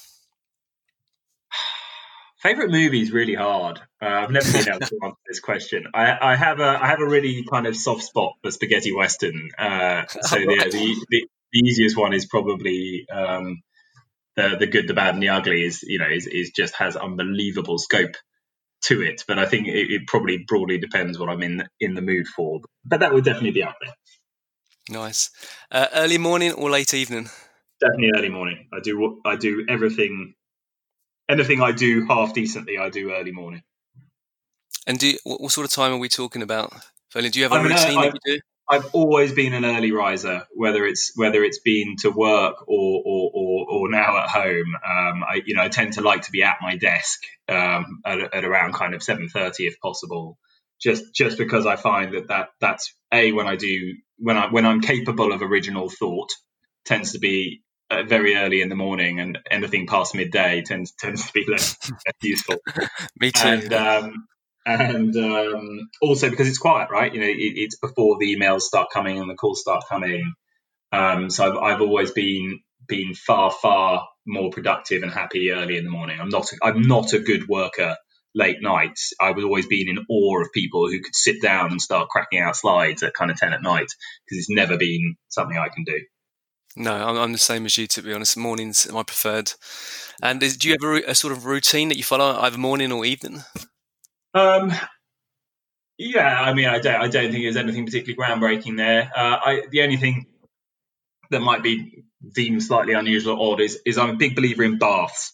Favorite 2.44 2.70
movie 2.70 3.00
is 3.00 3.10
really 3.10 3.32
hard. 3.32 3.78
Uh, 4.02 4.06
I've 4.06 4.30
never 4.30 4.52
been 4.52 4.68
able 4.68 4.80
to 4.80 4.98
answer 5.02 5.16
this 5.26 5.40
question. 5.40 5.86
I, 5.94 6.32
I 6.32 6.36
have 6.36 6.60
a 6.60 6.78
I 6.82 6.88
have 6.88 7.00
a 7.00 7.06
really 7.06 7.42
kind 7.50 7.66
of 7.66 7.74
soft 7.74 8.02
spot 8.02 8.34
for 8.42 8.50
spaghetti 8.50 8.94
western. 8.94 9.48
Uh, 9.58 10.04
so 10.06 10.36
the, 10.36 10.46
Alright. 10.46 10.70
the, 10.70 11.06
the 11.08 11.28
the 11.52 11.58
easiest 11.60 11.96
one 11.96 12.12
is 12.12 12.26
probably 12.26 13.06
um, 13.10 13.62
the 14.36 14.56
the 14.60 14.66
good, 14.66 14.88
the 14.88 14.92
bad, 14.92 15.14
and 15.14 15.22
the 15.22 15.30
ugly. 15.30 15.62
Is 15.62 15.82
you 15.84 15.98
know 15.98 16.06
is, 16.06 16.26
is 16.26 16.50
just 16.54 16.74
has 16.74 16.96
unbelievable 16.96 17.78
scope 17.78 18.14
to 18.82 19.00
it. 19.00 19.24
But 19.26 19.38
I 19.38 19.46
think 19.46 19.66
it, 19.66 19.90
it 19.90 20.06
probably 20.06 20.44
broadly 20.46 20.76
depends 20.76 21.18
what 21.18 21.30
I'm 21.30 21.42
in 21.42 21.66
in 21.80 21.94
the 21.94 22.02
mood 22.02 22.26
for. 22.28 22.60
But 22.84 23.00
that 23.00 23.14
would 23.14 23.24
definitely 23.24 23.52
be 23.52 23.62
up 23.62 23.76
there. 23.80 23.94
Nice. 24.90 25.30
Uh, 25.72 25.86
early 25.94 26.18
morning 26.18 26.52
or 26.52 26.68
late 26.68 26.92
evening? 26.92 27.30
Definitely 27.80 28.10
early 28.18 28.28
morning. 28.28 28.68
I 28.70 28.80
do 28.80 29.22
I 29.24 29.36
do 29.36 29.64
everything. 29.66 30.34
Anything 31.28 31.62
I 31.62 31.72
do 31.72 32.06
half 32.06 32.34
decently, 32.34 32.78
I 32.78 32.90
do 32.90 33.12
early 33.12 33.32
morning. 33.32 33.62
And 34.86 34.98
do 34.98 35.08
you, 35.08 35.18
what, 35.24 35.40
what 35.40 35.52
sort 35.52 35.64
of 35.66 35.72
time 35.72 35.92
are 35.92 35.98
we 35.98 36.08
talking 36.08 36.42
about? 36.42 36.72
Do 37.14 37.20
you 37.32 37.44
have 37.44 37.52
a 37.52 37.54
I 37.54 37.62
mean, 37.62 37.72
routine 37.72 37.98
I- 37.98 38.04
that 38.06 38.18
you 38.24 38.34
do? 38.34 38.40
I've 38.66 38.94
always 38.94 39.32
been 39.34 39.52
an 39.52 39.66
early 39.66 39.92
riser, 39.92 40.46
whether 40.54 40.86
it's 40.86 41.12
whether 41.16 41.44
it's 41.44 41.58
been 41.58 41.96
to 41.98 42.10
work 42.10 42.66
or 42.66 43.02
or, 43.04 43.30
or, 43.34 43.66
or 43.68 43.90
now 43.90 44.16
at 44.16 44.30
home. 44.30 44.74
Um, 44.76 45.22
I 45.22 45.42
you 45.44 45.54
know 45.54 45.62
I 45.62 45.68
tend 45.68 45.92
to 45.94 46.00
like 46.00 46.22
to 46.22 46.30
be 46.30 46.42
at 46.42 46.56
my 46.62 46.78
desk 46.78 47.20
um, 47.46 48.00
at, 48.06 48.34
at 48.34 48.44
around 48.46 48.72
kind 48.72 48.94
of 48.94 49.02
seven 49.02 49.28
thirty 49.28 49.66
if 49.66 49.78
possible. 49.80 50.38
Just 50.80 51.14
just 51.14 51.36
because 51.36 51.66
I 51.66 51.76
find 51.76 52.14
that, 52.14 52.28
that 52.28 52.48
that's 52.58 52.94
a 53.12 53.32
when 53.32 53.46
I 53.46 53.56
do 53.56 53.96
when 54.16 54.38
I 54.38 54.48
when 54.50 54.64
I'm 54.64 54.80
capable 54.80 55.32
of 55.34 55.42
original 55.42 55.90
thought 55.90 56.30
tends 56.86 57.12
to 57.12 57.18
be 57.18 57.62
uh, 57.90 58.02
very 58.02 58.36
early 58.36 58.62
in 58.62 58.68
the 58.68 58.74
morning, 58.74 59.20
and 59.20 59.38
anything 59.50 59.86
past 59.86 60.14
midday 60.14 60.62
tends 60.62 60.92
tends 60.92 61.26
to 61.26 61.32
be 61.32 61.44
less, 61.48 61.76
less 61.90 62.14
useful 62.22 62.56
Me 63.20 63.30
too. 63.30 63.46
and 63.46 63.72
um, 63.72 64.26
and 64.66 65.16
um, 65.16 65.88
also 66.00 66.30
because 66.30 66.48
it's 66.48 66.58
quiet, 66.58 66.88
right? 66.90 67.12
You 67.12 67.20
know, 67.20 67.26
it, 67.26 67.36
it's 67.38 67.76
before 67.76 68.16
the 68.18 68.34
emails 68.34 68.62
start 68.62 68.88
coming 68.92 69.18
and 69.18 69.28
the 69.28 69.34
calls 69.34 69.60
start 69.60 69.84
coming. 69.88 70.34
Um, 70.92 71.30
so 71.30 71.50
I've, 71.50 71.74
I've 71.74 71.80
always 71.80 72.12
been 72.12 72.60
been 72.86 73.14
far 73.14 73.50
far 73.50 74.06
more 74.26 74.50
productive 74.50 75.02
and 75.02 75.12
happy 75.12 75.50
early 75.50 75.76
in 75.76 75.84
the 75.84 75.90
morning. 75.90 76.18
I'm 76.20 76.28
not 76.28 76.50
I'm 76.62 76.82
not 76.82 77.12
a 77.12 77.18
good 77.18 77.48
worker 77.48 77.96
late 78.34 78.60
nights. 78.60 79.12
I've 79.20 79.38
always 79.38 79.66
been 79.66 79.88
in 79.88 79.98
awe 80.08 80.40
of 80.42 80.52
people 80.52 80.88
who 80.88 81.00
could 81.00 81.14
sit 81.14 81.40
down 81.40 81.70
and 81.70 81.80
start 81.80 82.08
cracking 82.08 82.40
out 82.40 82.56
slides 82.56 83.02
at 83.02 83.14
kind 83.14 83.30
of 83.30 83.36
ten 83.36 83.52
at 83.52 83.62
night 83.62 83.86
because 84.24 84.38
it's 84.38 84.50
never 84.50 84.76
been 84.76 85.16
something 85.28 85.56
I 85.56 85.68
can 85.68 85.84
do. 85.84 86.00
No, 86.76 86.92
I'm, 86.92 87.16
I'm 87.16 87.32
the 87.32 87.38
same 87.38 87.66
as 87.66 87.76
you, 87.78 87.86
to 87.88 88.02
be 88.02 88.12
honest. 88.12 88.36
Mornings 88.36 88.90
my 88.92 89.02
preferred. 89.02 89.52
And 90.22 90.42
is, 90.42 90.56
do 90.56 90.68
you 90.68 90.76
have 90.80 91.04
a, 91.04 91.10
a 91.10 91.14
sort 91.14 91.32
of 91.32 91.46
routine 91.46 91.88
that 91.88 91.96
you 91.96 92.04
follow, 92.04 92.38
either 92.40 92.58
morning 92.58 92.92
or 92.92 93.04
evening? 93.04 93.42
Um, 94.34 94.72
yeah, 95.98 96.40
I 96.40 96.54
mean, 96.54 96.66
I 96.66 96.80
don't, 96.80 97.00
I 97.00 97.08
don't 97.08 97.30
think 97.30 97.44
there's 97.44 97.56
anything 97.56 97.86
particularly 97.86 98.16
groundbreaking 98.16 98.76
there. 98.76 99.10
Uh, 99.14 99.38
I, 99.44 99.62
the 99.70 99.82
only 99.82 99.96
thing 99.96 100.26
that 101.30 101.40
might 101.40 101.62
be 101.62 102.04
deemed 102.34 102.62
slightly 102.62 102.94
unusual 102.94 103.38
or 103.38 103.52
odd 103.52 103.60
is, 103.60 103.80
is 103.86 103.98
I'm 103.98 104.10
a 104.10 104.16
big 104.16 104.34
believer 104.34 104.64
in 104.64 104.78
baths. 104.78 105.32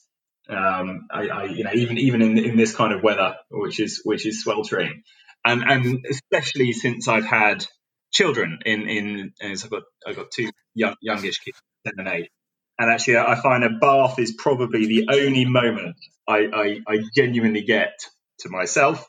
Um, 0.48 1.06
I, 1.10 1.28
I, 1.28 1.44
you 1.44 1.64
know, 1.64 1.70
even 1.72 1.96
even 1.98 2.22
in, 2.22 2.38
in 2.38 2.56
this 2.56 2.74
kind 2.74 2.92
of 2.92 3.02
weather, 3.02 3.36
which 3.50 3.78
is 3.78 4.00
which 4.04 4.26
is 4.26 4.42
sweltering, 4.42 5.04
and 5.44 5.62
and 5.62 6.04
especially 6.10 6.72
since 6.72 7.06
I've 7.06 7.24
had 7.24 7.64
children 8.12 8.60
in 8.66 8.88
in, 8.88 9.56
so 9.56 9.66
I've 9.66 9.70
got 9.70 9.82
I've 10.06 10.16
got 10.16 10.30
two 10.30 10.50
young 10.74 10.96
youngish 11.02 11.38
kids, 11.38 11.60
ten 11.86 11.94
and 11.98 12.08
eight, 12.08 12.30
and 12.78 12.90
actually 12.90 13.18
I 13.18 13.40
find 13.40 13.64
a 13.64 13.70
bath 13.70 14.18
is 14.18 14.34
probably 14.38 14.86
the 14.86 15.08
only 15.12 15.44
moment 15.44 15.96
I, 16.28 16.38
I, 16.52 16.92
I 16.94 16.98
genuinely 17.16 17.62
get 17.62 17.98
to 18.40 18.48
myself 18.48 19.04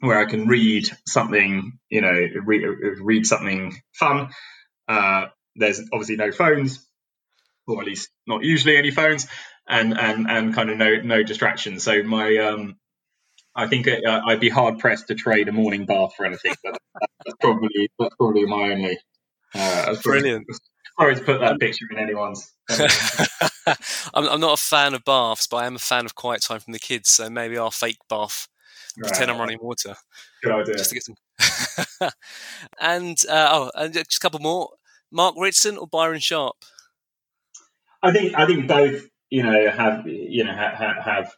where 0.00 0.18
I 0.18 0.26
can 0.26 0.46
read 0.46 0.88
something, 1.06 1.78
you 1.90 2.00
know, 2.00 2.14
read, 2.44 2.62
read 3.00 3.26
something 3.26 3.76
fun. 3.94 4.30
Uh, 4.86 5.26
there's 5.56 5.80
obviously 5.92 6.16
no 6.16 6.30
phones, 6.32 6.86
or 7.66 7.80
at 7.80 7.86
least 7.86 8.08
not 8.26 8.44
usually 8.44 8.76
any 8.76 8.90
phones, 8.90 9.26
and 9.68 9.98
and 9.98 10.30
and 10.30 10.54
kind 10.54 10.70
of 10.70 10.78
no 10.78 10.96
no 11.02 11.22
distractions. 11.22 11.82
So 11.82 12.02
my 12.02 12.36
um, 12.38 12.76
I 13.58 13.66
think 13.66 13.86
it, 13.88 14.04
uh, 14.06 14.22
I'd 14.26 14.40
be 14.40 14.48
hard 14.48 14.78
pressed 14.78 15.08
to 15.08 15.14
trade 15.14 15.48
a 15.48 15.52
morning 15.52 15.84
bath 15.84 16.14
for 16.16 16.24
anything, 16.24 16.54
but 16.62 16.78
that's 17.26 17.36
probably 17.40 17.90
that's 17.98 18.14
probably 18.14 18.46
my 18.46 18.70
only. 18.70 18.98
Uh, 19.54 19.82
probably- 19.84 20.00
Brilliant. 20.02 20.46
Sorry 20.98 21.14
to 21.14 21.20
put 21.22 21.40
that 21.40 21.60
picture 21.60 21.86
in 21.92 21.98
anyone's. 21.98 22.52
I'm, 24.14 24.26
I'm 24.28 24.40
not 24.40 24.58
a 24.58 24.62
fan 24.62 24.94
of 24.94 25.04
baths, 25.04 25.46
but 25.46 25.58
I 25.58 25.66
am 25.66 25.76
a 25.76 25.80
fan 25.80 26.04
of 26.04 26.14
quiet 26.16 26.42
time 26.42 26.58
from 26.60 26.72
the 26.72 26.78
kids. 26.78 27.10
So 27.10 27.30
maybe 27.30 27.56
our 27.56 27.70
fake 27.70 27.98
bath, 28.08 28.48
pretend 28.96 29.30
I'm 29.30 29.38
running 29.38 29.58
water, 29.60 29.94
Good 30.42 30.52
idea. 30.52 30.74
just 30.76 30.90
to 30.90 30.94
get 30.96 31.04
some. 31.04 32.10
and 32.80 33.16
uh, 33.28 33.48
oh, 33.52 33.70
and 33.74 33.94
just 33.94 34.16
a 34.16 34.20
couple 34.20 34.40
more. 34.40 34.70
Mark 35.12 35.34
Ritson 35.38 35.78
or 35.78 35.86
Byron 35.86 36.20
Sharp? 36.20 36.56
I 38.02 38.12
think 38.12 38.34
I 38.36 38.46
think 38.46 38.66
both 38.68 39.06
you 39.30 39.42
know 39.42 39.70
have 39.70 40.06
you 40.06 40.44
know 40.44 40.52
have, 40.52 40.96
have 41.04 41.32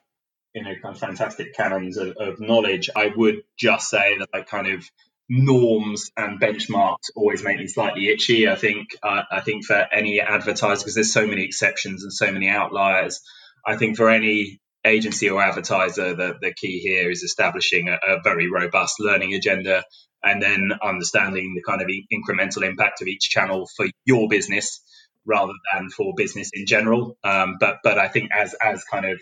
you 0.55 0.63
know 0.63 0.73
kind 0.83 0.95
of 0.95 1.01
fantastic 1.01 1.55
canons 1.55 1.97
of, 1.97 2.17
of 2.19 2.41
knowledge. 2.41 2.91
I 2.95 3.13
would 3.15 3.43
just 3.59 3.89
say 3.89 4.19
that 4.19 4.29
like 4.33 4.49
kind 4.49 4.67
of 4.67 4.85
norms 5.29 6.11
and 6.17 6.41
benchmarks 6.41 7.11
always 7.15 7.43
make 7.45 7.59
me 7.59 7.69
slightly 7.69 8.09
itchy. 8.09 8.49
I 8.49 8.57
think 8.57 8.89
uh, 9.03 9.23
I 9.31 9.41
think 9.41 9.65
for 9.65 9.87
any 9.93 10.21
advertiser 10.21 10.81
because 10.81 10.95
there's 10.95 11.13
so 11.13 11.27
many 11.27 11.45
exceptions 11.45 12.03
and 12.03 12.13
so 12.13 12.31
many 12.33 12.49
outliers. 12.49 13.21
I 13.67 13.77
think 13.77 13.97
for 13.97 14.09
any 14.09 14.61
agency 14.85 15.29
or 15.29 15.43
advertiser, 15.43 16.15
the, 16.15 16.39
the 16.41 16.55
key 16.55 16.81
here 16.81 17.11
is 17.11 17.23
establishing 17.23 17.89
a, 17.89 17.95
a 17.95 18.23
very 18.25 18.51
robust 18.51 18.99
learning 18.99 19.35
agenda 19.35 19.85
and 20.25 20.43
then 20.43 20.71
understanding 20.83 21.55
the 21.55 21.63
kind 21.63 21.83
of 21.83 21.89
in- 21.89 22.07
incremental 22.13 22.67
impact 22.67 23.03
of 23.03 23.09
each 23.09 23.29
channel 23.29 23.69
for 23.77 23.87
your 24.07 24.29
business 24.29 24.81
rather 25.27 25.53
than 25.73 25.91
for 25.91 26.15
business 26.17 26.51
in 26.55 26.67
general. 26.67 27.17
Um, 27.23 27.57
but 27.61 27.79
but 27.85 27.99
I 27.99 28.09
think 28.09 28.31
as 28.37 28.55
as 28.55 28.83
kind 28.85 29.05
of 29.05 29.21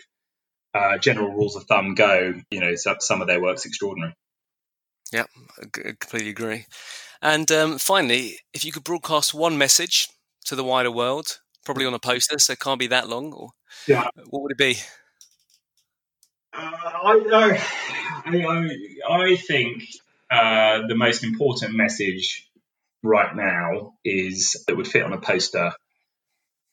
uh, 0.73 0.97
general 0.97 1.31
rules 1.31 1.55
of 1.55 1.63
thumb 1.63 1.95
go, 1.95 2.33
you 2.51 2.59
know, 2.59 2.75
some, 2.75 2.97
some 2.99 3.21
of 3.21 3.27
their 3.27 3.41
work's 3.41 3.65
extraordinary. 3.65 4.13
G- 5.11 5.19
I 5.19 5.93
completely 5.99 6.29
agree. 6.29 6.65
And 7.21 7.51
um, 7.51 7.77
finally, 7.77 8.37
if 8.53 8.63
you 8.63 8.71
could 8.71 8.83
broadcast 8.83 9.33
one 9.33 9.57
message 9.57 10.07
to 10.45 10.55
the 10.55 10.63
wider 10.63 10.91
world, 10.91 11.39
probably 11.65 11.85
on 11.85 11.93
a 11.93 11.99
poster, 11.99 12.39
so 12.39 12.53
it 12.53 12.59
can't 12.59 12.79
be 12.79 12.87
that 12.87 13.09
long, 13.09 13.33
or 13.33 13.49
Yeah. 13.87 14.07
what 14.29 14.41
would 14.43 14.51
it 14.51 14.57
be? 14.57 14.77
Uh, 16.53 16.59
I, 16.61 17.21
I, 17.33 18.25
I, 18.25 19.09
I 19.09 19.35
think 19.35 19.83
uh, 20.31 20.87
the 20.87 20.95
most 20.95 21.23
important 21.23 21.75
message 21.75 22.49
right 23.03 23.35
now 23.35 23.93
is 24.03 24.63
that 24.67 24.75
would 24.77 24.87
fit 24.87 25.03
on 25.03 25.13
a 25.13 25.19
poster 25.19 25.71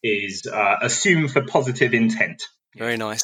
is 0.03 0.47
uh, 0.47 0.77
assume 0.83 1.29
for 1.29 1.43
positive 1.43 1.95
intent. 1.95 2.43
Very 2.77 2.97
nice. 2.97 3.23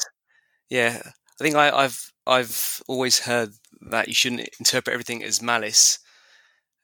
Yeah, 0.69 1.01
I 1.05 1.43
think 1.43 1.55
I, 1.55 1.69
I've 1.71 2.11
I've 2.25 2.81
always 2.87 3.19
heard 3.19 3.51
that 3.89 4.07
you 4.07 4.13
shouldn't 4.13 4.47
interpret 4.59 4.93
everything 4.93 5.23
as 5.23 5.41
malice, 5.41 5.99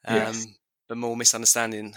um, 0.05 0.17
Yes. 0.17 0.47
but 0.87 0.97
more 0.97 1.15
misunderstanding. 1.15 1.95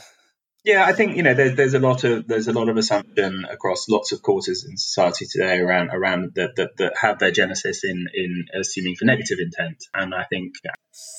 Yeah, 0.65 0.85
I 0.85 0.93
think 0.93 1.17
you 1.17 1.25
know 1.25 1.35
there's 1.35 1.57
there's 1.57 1.75
a 1.75 1.81
lot 1.81 2.05
of 2.05 2.29
there's 2.29 2.47
a 2.47 2.53
lot 2.53 2.69
of 2.69 2.77
assumption 2.77 3.45
across 3.51 3.89
lots 3.89 4.13
of 4.13 4.23
quarters 4.23 4.65
in 4.65 4.77
society 4.77 5.27
today 5.29 5.59
around 5.59 5.91
around 5.91 6.33
that 6.37 6.55
that, 6.55 6.77
that 6.79 6.97
have 6.97 7.19
their 7.19 7.33
genesis 7.33 7.83
in 7.83 8.07
in 8.15 8.45
assuming 8.55 8.95
for 8.95 9.05
negative 9.05 9.39
intent, 9.41 9.79
and 9.93 10.15
I 10.15 10.23
think 10.25 10.53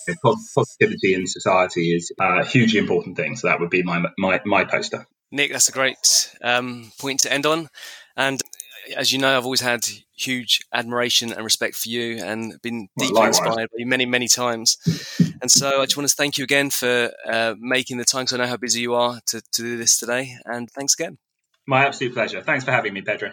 you 0.08 0.16
know, 0.24 0.36
positivity 0.56 1.14
in 1.14 1.28
society 1.28 1.94
is 1.94 2.14
a 2.18 2.46
hugely 2.46 2.80
important 2.80 3.18
thing. 3.18 3.36
So 3.36 3.48
that 3.48 3.60
would 3.60 3.70
be 3.70 3.84
my 3.84 4.06
my 4.18 4.40
my 4.46 4.64
poster. 4.64 5.06
Nick, 5.30 5.52
that's 5.52 5.68
a 5.68 5.74
great 5.74 6.34
um, 6.42 6.92
point 6.98 7.22
to 7.22 7.34
end 7.34 7.46
on. 7.46 7.68
And 8.16 8.40
as 8.96 9.12
you 9.12 9.20
know, 9.20 9.36
I've 9.36 9.46
always 9.46 9.62
had 9.62 9.86
huge 10.24 10.62
admiration 10.74 11.34
and 11.34 11.44
respect 11.44 11.76
for 11.76 11.90
you 11.90 12.24
and 12.24 12.62
been 12.62 12.88
deeply 12.98 13.14
likewise. 13.14 13.40
inspired 13.40 13.70
by 13.70 13.78
you 13.78 13.86
many, 13.86 14.06
many 14.06 14.28
times. 14.28 14.78
And 15.42 15.50
so 15.52 15.82
I 15.82 15.86
just 15.86 15.98
want 15.98 16.10
to 16.10 16.16
thank 16.16 16.38
you 16.38 16.44
again 16.44 16.70
for 16.70 17.12
uh, 17.28 17.56
making 17.60 17.98
the 17.98 18.06
time 18.06 18.24
because 18.24 18.34
I 18.34 18.38
know 18.44 18.50
how 18.50 18.58
busy 18.58 18.82
you 18.82 18.94
are 18.94 19.20
to, 19.28 19.42
to 19.42 19.62
do 19.62 19.78
this 19.78 20.00
today. 20.00 20.38
And 20.46 20.70
thanks 20.72 20.94
again. 20.94 21.18
My 21.68 21.86
absolute 21.86 22.14
pleasure. 22.14 22.42
Thanks 22.42 22.66
for 22.66 22.72
having 22.72 22.94
me, 22.94 23.02
Pedro. 23.02 23.32